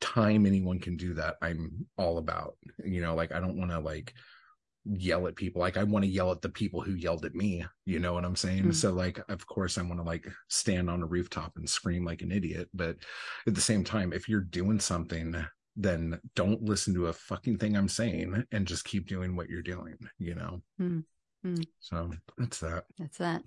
time 0.00 0.46
anyone 0.46 0.78
can 0.78 0.96
do 0.96 1.14
that 1.14 1.36
i'm 1.42 1.86
all 1.98 2.18
about 2.18 2.56
you 2.84 3.00
know 3.00 3.14
like 3.14 3.32
i 3.32 3.40
don't 3.40 3.56
want 3.58 3.70
to 3.70 3.78
like 3.78 4.14
yell 4.86 5.26
at 5.26 5.34
people 5.36 5.60
like 5.60 5.76
i 5.78 5.82
want 5.82 6.04
to 6.04 6.10
yell 6.10 6.30
at 6.30 6.42
the 6.42 6.48
people 6.48 6.80
who 6.82 6.92
yelled 6.94 7.24
at 7.24 7.34
me 7.34 7.64
you 7.86 7.98
know 7.98 8.12
what 8.12 8.24
i'm 8.24 8.36
saying 8.36 8.64
Mm. 8.64 8.74
so 8.74 8.92
like 8.92 9.18
of 9.30 9.46
course 9.46 9.78
i 9.78 9.82
want 9.82 9.96
to 9.98 10.02
like 10.02 10.26
stand 10.48 10.90
on 10.90 11.02
a 11.02 11.06
rooftop 11.06 11.52
and 11.56 11.68
scream 11.68 12.04
like 12.04 12.20
an 12.20 12.30
idiot 12.30 12.68
but 12.74 12.96
at 13.46 13.54
the 13.54 13.60
same 13.62 13.82
time 13.82 14.12
if 14.12 14.28
you're 14.28 14.42
doing 14.42 14.78
something 14.78 15.34
then 15.76 16.20
don't 16.36 16.62
listen 16.62 16.92
to 16.94 17.06
a 17.06 17.12
fucking 17.14 17.56
thing 17.56 17.76
i'm 17.76 17.88
saying 17.88 18.44
and 18.52 18.66
just 18.66 18.84
keep 18.84 19.08
doing 19.08 19.34
what 19.36 19.48
you're 19.48 19.62
doing 19.62 19.96
you 20.18 20.34
know 20.34 20.60
Mm. 20.80 21.04
Mm. 21.46 21.66
so 21.80 22.10
that's 22.36 22.60
that 22.60 22.84
That's 22.98 23.18
that. 23.18 23.42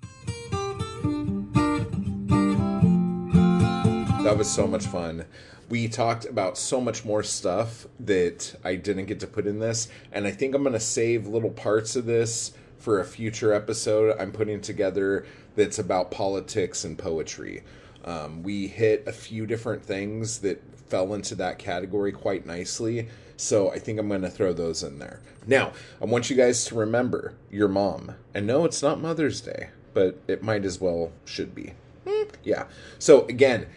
That 4.28 4.38
was 4.38 4.52
so 4.52 4.68
much 4.68 4.86
fun. 4.88 5.24
We 5.70 5.88
talked 5.88 6.26
about 6.26 6.58
so 6.58 6.82
much 6.82 7.06
more 7.06 7.24
stuff 7.24 7.88
that 8.02 8.60
I 8.62 8.76
didn't 8.76 9.06
get 9.06 9.22
to 9.22 9.28
put 9.28 9.48
in 9.48 9.60
this, 9.60 9.88
and 10.12 10.28
I 10.28 10.32
think 10.32 10.54
I'm 10.54 10.64
going 10.64 10.74
to 10.74 10.82
save 10.82 11.28
little 11.28 11.50
parts 11.50 11.96
of 11.96 12.06
this 12.06 12.52
for 12.78 13.00
a 13.00 13.06
future 13.06 13.54
episode 13.54 14.18
I'm 14.20 14.34
putting 14.34 14.60
together 14.60 15.26
that's 15.56 15.80
about 15.80 16.12
politics 16.12 16.84
and 16.84 16.98
poetry. 16.98 17.64
Um, 18.04 18.44
we 18.44 18.68
hit 18.68 19.06
a 19.08 19.14
few 19.14 19.46
different 19.46 19.82
things 19.82 20.40
that 20.40 20.62
fell 20.90 21.14
into 21.14 21.34
that 21.36 21.58
category 21.58 22.12
quite 22.12 22.46
nicely, 22.46 23.08
so 23.38 23.72
I 23.72 23.80
think 23.80 23.98
I'm 23.98 24.10
going 24.10 24.24
to 24.24 24.30
throw 24.30 24.52
those 24.52 24.84
in 24.84 25.00
there. 25.00 25.22
Now, 25.46 25.72
I 26.02 26.06
want 26.06 26.30
you 26.30 26.36
guys 26.36 26.66
to 26.66 26.76
remember 26.76 27.36
your 27.50 27.70
mom. 27.70 28.16
And 28.34 28.46
no, 28.46 28.66
it's 28.66 28.84
not 28.84 29.00
Mother's 29.00 29.40
Day, 29.40 29.70
but 29.94 30.20
it 30.28 30.44
might 30.44 30.66
as 30.66 30.82
well 30.82 31.14
should 31.24 31.56
be. 31.56 31.76
Yeah. 32.44 32.66
So 33.00 33.26
again, 33.28 33.68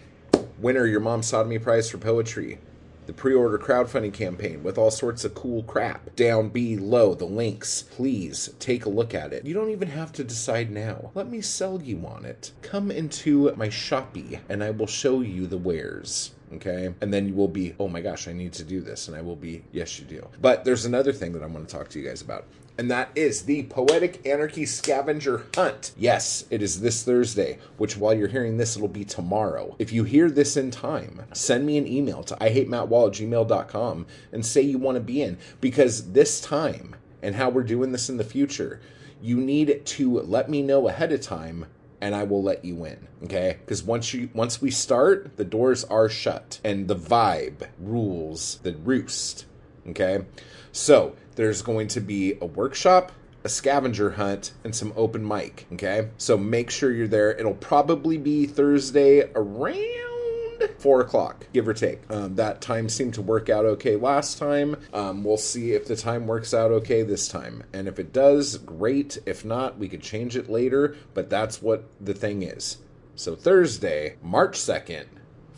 winner 0.61 0.87
your 0.87 1.01
mom's 1.01 1.27
sodomy 1.27 1.59
prize 1.59 1.91
for 1.91 1.99
poetry. 1.99 2.59
The 3.07 3.15
pre-order 3.15 3.59
crowdfunding 3.59 4.13
campaign 4.13 4.63
with 4.63 4.79
all 4.79 4.91
sorts 4.91 5.25
of 5.25 5.35
cool 5.35 5.63
crap 5.65 6.15
down 6.15 6.51
below 6.51 7.15
the 7.15 7.25
links. 7.25 7.83
Please 7.83 8.51
take 8.61 8.85
a 8.85 8.91
look 8.91 9.15
at 9.15 9.33
it. 9.33 9.45
You 9.45 9.55
don't 9.55 9.71
even 9.71 9.89
have 9.89 10.13
to 10.13 10.23
decide 10.23 10.71
now. 10.71 11.11
Let 11.15 11.29
me 11.29 11.41
sell 11.41 11.83
you 11.83 12.07
on 12.07 12.25
it. 12.25 12.53
Come 12.63 12.91
into 12.91 13.53
my 13.57 13.69
Shopee 13.69 14.39
and 14.49 14.63
I 14.63 14.71
will 14.71 14.87
show 14.87 15.23
you 15.23 15.47
the 15.47 15.59
wares. 15.59 16.33
Okay. 16.55 16.95
And 17.01 17.13
then 17.13 17.27
you 17.27 17.35
will 17.35 17.49
be, 17.49 17.75
oh 17.81 17.89
my 17.89 18.01
gosh, 18.01 18.29
I 18.29 18.33
need 18.33 18.53
to 18.55 18.65
do 18.65 18.81
this. 18.81 19.09
And 19.09 19.17
I 19.17 19.23
will 19.23 19.37
be, 19.37 19.65
yes, 19.73 19.99
you 19.99 20.05
do. 20.05 20.29
But 20.41 20.65
there's 20.65 20.85
another 20.85 21.13
thing 21.13 21.33
that 21.33 21.43
I 21.43 21.47
want 21.47 21.69
to 21.69 21.75
talk 21.75 21.89
to 21.91 21.99
you 21.99 22.07
guys 22.07 22.23
about 22.23 22.45
and 22.81 22.91
that 22.91 23.11
is 23.15 23.43
the 23.43 23.65
Poetic 23.65 24.27
Anarchy 24.27 24.65
Scavenger 24.65 25.45
Hunt. 25.55 25.93
Yes, 25.99 26.47
it 26.49 26.63
is 26.63 26.81
this 26.81 27.03
Thursday, 27.03 27.59
which 27.77 27.99
while 27.99 28.15
you're 28.15 28.27
hearing 28.27 28.57
this, 28.57 28.75
it'll 28.75 28.89
be 28.89 29.05
tomorrow. 29.05 29.77
If 29.79 29.93
you 29.93 30.05
hear 30.05 30.31
this 30.31 30.57
in 30.57 30.71
time, 30.71 31.27
send 31.35 31.67
me 31.67 31.77
an 31.77 31.87
email 31.87 32.23
to 32.23 32.35
ihatemattwall 32.37 33.09
at 33.09 33.13
gmail.com 33.19 34.07
and 34.33 34.47
say 34.47 34.63
you 34.63 34.79
want 34.79 34.97
to 34.97 35.03
be 35.03 35.21
in, 35.21 35.37
because 35.61 36.13
this 36.13 36.41
time 36.41 36.97
and 37.21 37.35
how 37.35 37.51
we're 37.51 37.65
doing 37.65 37.93
this 37.93 38.09
in 38.09 38.17
the 38.17 38.25
future, 38.25 38.81
you 39.21 39.37
need 39.37 39.85
to 39.85 40.21
let 40.21 40.49
me 40.49 40.63
know 40.63 40.89
ahead 40.89 41.13
of 41.13 41.21
time 41.21 41.67
and 42.01 42.15
I 42.15 42.23
will 42.23 42.43
let 42.43 42.65
you 42.65 42.87
in. 42.87 43.09
Okay? 43.25 43.59
Because 43.61 43.83
once 43.83 44.15
you 44.15 44.31
once 44.33 44.63
we 44.63 44.71
start, 44.71 45.37
the 45.37 45.45
doors 45.45 45.85
are 45.85 46.09
shut 46.09 46.61
and 46.65 46.89
the 46.89 46.97
vibe 46.97 47.69
rules 47.79 48.59
the 48.63 48.73
roost. 48.73 49.45
Okay? 49.87 50.25
So 50.73 51.17
there's 51.41 51.63
going 51.63 51.89
to 51.89 52.01
be 52.01 52.37
a 52.43 52.45
workshop, 52.45 53.13
a 53.45 53.49
scavenger 53.49 54.11
hunt, 54.11 54.53
and 54.63 54.77
some 54.77 54.93
open 54.95 55.27
mic. 55.27 55.67
Okay? 55.73 56.11
So 56.19 56.37
make 56.37 56.69
sure 56.69 56.93
you're 56.93 57.09
there. 57.09 57.33
It'll 57.33 57.55
probably 57.55 58.19
be 58.19 58.45
Thursday 58.45 59.31
around 59.35 60.69
four 60.77 61.01
o'clock, 61.01 61.47
give 61.55 61.67
or 61.67 61.73
take. 61.73 62.03
Um, 62.11 62.35
that 62.35 62.61
time 62.61 62.91
seemed 62.91 63.15
to 63.15 63.23
work 63.23 63.49
out 63.49 63.65
okay 63.65 63.97
last 63.97 64.37
time. 64.37 64.77
Um, 64.93 65.25
we'll 65.25 65.39
see 65.39 65.73
if 65.73 65.87
the 65.87 65.97
time 65.97 66.27
works 66.27 66.53
out 66.53 66.71
okay 66.73 67.03
this 67.03 67.27
time. 67.27 67.63
And 67.73 67.89
if 67.89 67.99
it 67.99 68.13
does, 68.13 68.59
great. 68.59 69.17
If 69.25 69.43
not, 69.43 69.79
we 69.79 69.89
could 69.89 70.03
change 70.03 70.37
it 70.37 70.51
later. 70.51 70.95
But 71.15 71.31
that's 71.31 71.63
what 71.63 71.85
the 71.99 72.13
thing 72.13 72.43
is. 72.43 72.77
So 73.15 73.35
Thursday, 73.35 74.17
March 74.23 74.59
2nd, 74.59 75.07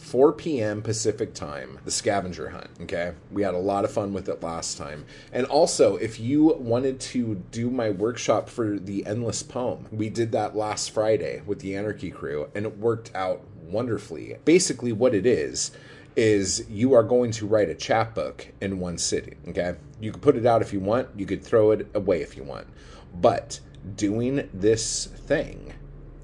4 0.03 0.33
p.m. 0.33 0.83
Pacific 0.83 1.33
time, 1.33 1.79
the 1.85 1.91
scavenger 1.91 2.51
hunt. 2.51 2.69
Okay. 2.83 3.13
We 3.31 3.43
had 3.43 3.55
a 3.55 3.59
lot 3.59 3.85
of 3.85 3.93
fun 3.93 4.13
with 4.13 4.29
it 4.29 4.43
last 4.43 4.77
time. 4.77 5.07
And 5.33 5.47
also, 5.47 5.97
if 5.97 6.19
you 6.19 6.55
wanted 6.59 7.01
to 7.01 7.37
do 7.51 7.71
my 7.71 7.91
workshop 7.91 8.49
for 8.49 8.79
the 8.79 9.07
Endless 9.07 9.43
Poem, 9.43 9.87
we 9.91 10.11
did 10.11 10.33
that 10.33 10.57
last 10.57 10.91
Friday 10.91 11.41
with 11.47 11.61
the 11.61 11.77
Anarchy 11.77 12.11
crew, 12.11 12.51
and 12.55 12.67
it 12.67 12.79
worked 12.79 13.15
out 13.15 13.43
wonderfully. 13.63 14.37
Basically, 14.45 14.93
what 14.93 15.15
it 15.15 15.25
is, 15.25 15.71
is 16.15 16.67
you 16.69 16.93
are 16.93 17.05
going 17.05 17.31
to 17.31 17.47
write 17.47 17.71
a 17.71 17.75
chapbook 17.75 18.49
in 18.61 18.81
one 18.81 18.99
sitting. 18.99 19.37
Okay. 19.49 19.77
You 20.01 20.13
could 20.13 20.21
put 20.21 20.37
it 20.37 20.45
out 20.45 20.63
if 20.63 20.73
you 20.73 20.81
want, 20.81 21.09
you 21.17 21.27
could 21.27 21.45
throw 21.45 21.71
it 21.71 21.89
away 21.95 22.21
if 22.21 22.37
you 22.37 22.43
want. 22.43 22.67
But 23.15 23.61
doing 23.97 24.49
this 24.53 25.07
thing, 25.07 25.73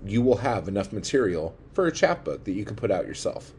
you 0.05 0.21
will 0.21 0.39
have 0.39 0.69
enough 0.69 0.93
material 0.93 1.57
for 1.73 1.87
a 1.87 1.93
chapbook 1.93 2.45
that 2.45 2.53
you 2.53 2.65
can 2.65 2.77
put 2.77 2.91
out 2.91 3.07
yourself 3.07 3.53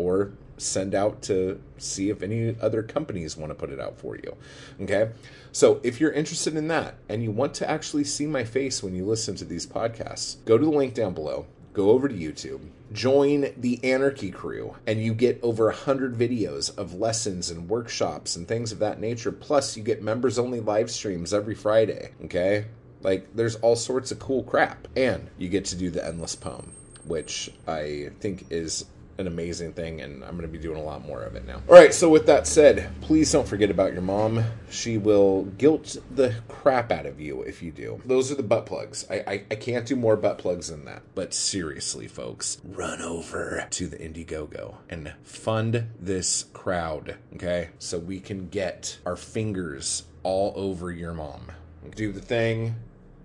or 0.00 0.32
send 0.56 0.94
out 0.94 1.22
to 1.22 1.60
see 1.78 2.10
if 2.10 2.22
any 2.22 2.56
other 2.60 2.82
companies 2.82 3.36
want 3.36 3.50
to 3.50 3.54
put 3.54 3.70
it 3.70 3.80
out 3.80 3.98
for 3.98 4.16
you. 4.16 4.36
Okay? 4.80 5.10
So, 5.52 5.80
if 5.82 6.00
you're 6.00 6.12
interested 6.12 6.56
in 6.56 6.68
that 6.68 6.94
and 7.08 7.22
you 7.22 7.30
want 7.30 7.54
to 7.54 7.70
actually 7.70 8.04
see 8.04 8.26
my 8.26 8.44
face 8.44 8.82
when 8.82 8.94
you 8.94 9.04
listen 9.04 9.34
to 9.36 9.44
these 9.44 9.66
podcasts, 9.66 10.36
go 10.44 10.56
to 10.56 10.64
the 10.64 10.70
link 10.70 10.94
down 10.94 11.14
below, 11.14 11.46
go 11.72 11.90
over 11.90 12.08
to 12.08 12.14
YouTube, 12.14 12.60
join 12.92 13.52
the 13.56 13.80
Anarchy 13.82 14.30
crew, 14.30 14.76
and 14.86 15.02
you 15.02 15.14
get 15.14 15.40
over 15.42 15.66
100 15.66 16.16
videos 16.16 16.76
of 16.76 16.94
lessons 16.94 17.50
and 17.50 17.68
workshops 17.68 18.36
and 18.36 18.46
things 18.46 18.72
of 18.72 18.78
that 18.78 19.00
nature. 19.00 19.32
Plus, 19.32 19.76
you 19.76 19.82
get 19.82 20.02
members 20.02 20.38
only 20.38 20.60
live 20.60 20.90
streams 20.90 21.34
every 21.34 21.54
Friday. 21.54 22.12
Okay? 22.24 22.66
Like, 23.02 23.34
there's 23.34 23.56
all 23.56 23.76
sorts 23.76 24.12
of 24.12 24.18
cool 24.18 24.44
crap. 24.44 24.86
And 24.96 25.28
you 25.38 25.48
get 25.48 25.64
to 25.66 25.76
do 25.76 25.90
the 25.90 26.04
endless 26.06 26.36
poem, 26.36 26.72
which 27.06 27.50
I 27.66 28.10
think 28.20 28.46
is 28.50 28.84
an 29.20 29.26
amazing 29.26 29.74
thing, 29.74 30.00
and 30.00 30.24
I'm 30.24 30.32
going 30.32 30.42
to 30.42 30.48
be 30.48 30.58
doing 30.58 30.78
a 30.78 30.82
lot 30.82 31.06
more 31.06 31.22
of 31.22 31.36
it 31.36 31.46
now. 31.46 31.62
All 31.68 31.74
right, 31.74 31.94
so 31.94 32.08
with 32.08 32.26
that 32.26 32.46
said, 32.46 32.90
please 33.02 33.30
don't 33.30 33.46
forget 33.46 33.70
about 33.70 33.92
your 33.92 34.02
mom. 34.02 34.42
She 34.70 34.98
will 34.98 35.44
guilt 35.44 35.96
the 36.10 36.34
crap 36.48 36.90
out 36.90 37.06
of 37.06 37.20
you 37.20 37.42
if 37.42 37.62
you 37.62 37.70
do. 37.70 38.00
Those 38.04 38.32
are 38.32 38.34
the 38.34 38.42
butt 38.42 38.66
plugs. 38.66 39.06
I, 39.10 39.14
I, 39.26 39.44
I 39.50 39.54
can't 39.54 39.86
do 39.86 39.94
more 39.94 40.16
butt 40.16 40.38
plugs 40.38 40.68
than 40.68 40.84
that. 40.86 41.02
But 41.14 41.34
seriously, 41.34 42.08
folks, 42.08 42.60
run 42.64 43.00
over 43.02 43.66
to 43.70 43.86
the 43.86 43.96
Indiegogo 43.96 44.76
and 44.88 45.12
fund 45.22 45.88
this 46.00 46.46
crowd, 46.52 47.16
okay? 47.34 47.68
So 47.78 47.98
we 47.98 48.20
can 48.20 48.48
get 48.48 48.98
our 49.04 49.16
fingers 49.16 50.04
all 50.22 50.52
over 50.56 50.90
your 50.90 51.14
mom. 51.14 51.52
Do 51.94 52.12
the 52.12 52.20
thing, 52.20 52.76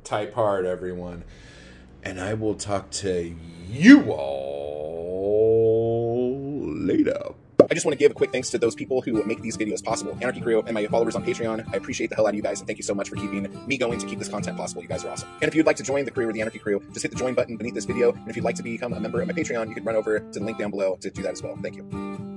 type 0.04 0.34
hard, 0.34 0.66
everyone. 0.66 1.24
And 2.04 2.22
I 2.22 2.36
will 2.36 2.56
talk 2.56 2.92
to 2.92 3.36
you 3.68 4.12
all 4.12 5.75
later. 6.86 7.18
I 7.70 7.74
just 7.74 7.86
want 7.86 7.94
to 7.94 7.98
give 7.98 8.12
a 8.12 8.14
quick 8.14 8.32
thanks 8.32 8.52
to 8.52 8.60
those 8.60 8.76
people 8.76 9.02
who 9.02 9.24
make 9.24 9.42
these 9.42 9.58
videos 9.58 9.84
possible. 9.84 10.16
Anarchy 10.22 10.42
Crew 10.42 10.62
and 10.62 10.74
my 10.74 10.86
followers 10.86 11.16
on 11.16 11.26
Patreon. 11.26 11.68
I 11.74 11.78
appreciate 11.78 12.10
the 12.12 12.16
hell 12.16 12.28
out 12.28 12.30
of 12.30 12.36
you 12.36 12.44
guys 12.44 12.60
and 12.60 12.68
thank 12.68 12.78
you 12.78 12.84
so 12.84 12.94
much 12.94 13.10
for 13.10 13.16
keeping 13.16 13.48
me 13.66 13.78
going 13.78 13.98
to 13.98 14.06
keep 14.06 14.20
this 14.20 14.30
content 14.30 14.56
possible. 14.56 14.84
You 14.84 14.88
guys 14.88 15.04
are 15.04 15.10
awesome. 15.10 15.30
And 15.42 15.48
if 15.48 15.56
you'd 15.56 15.66
like 15.66 15.78
to 15.78 15.84
join 15.84 16.06
the 16.06 16.12
crew 16.12 16.30
or 16.30 16.34
the 16.34 16.42
Anarchy 16.42 16.60
Crew, 16.60 16.82
just 16.92 17.02
hit 17.02 17.12
the 17.12 17.18
join 17.18 17.34
button 17.34 17.58
beneath 17.58 17.74
this 17.74 17.86
video. 17.86 18.12
And 18.12 18.30
if 18.30 18.36
you'd 18.36 18.46
like 18.46 18.56
to 18.56 18.64
become 18.64 18.94
a 18.94 19.00
member 19.00 19.20
of 19.20 19.28
my 19.28 19.34
Patreon, 19.34 19.68
you 19.70 19.76
can 19.76 19.84
run 19.84 19.96
over 19.96 20.20
to 20.20 20.40
the 20.40 20.46
link 20.46 20.60
down 20.60 20.72
below 20.72 20.98
to 21.02 21.10
do 21.10 21.24
that 21.24 21.34
as 21.34 21.42
well. 21.42 21.58
Thank 21.62 21.78
you. 21.78 22.35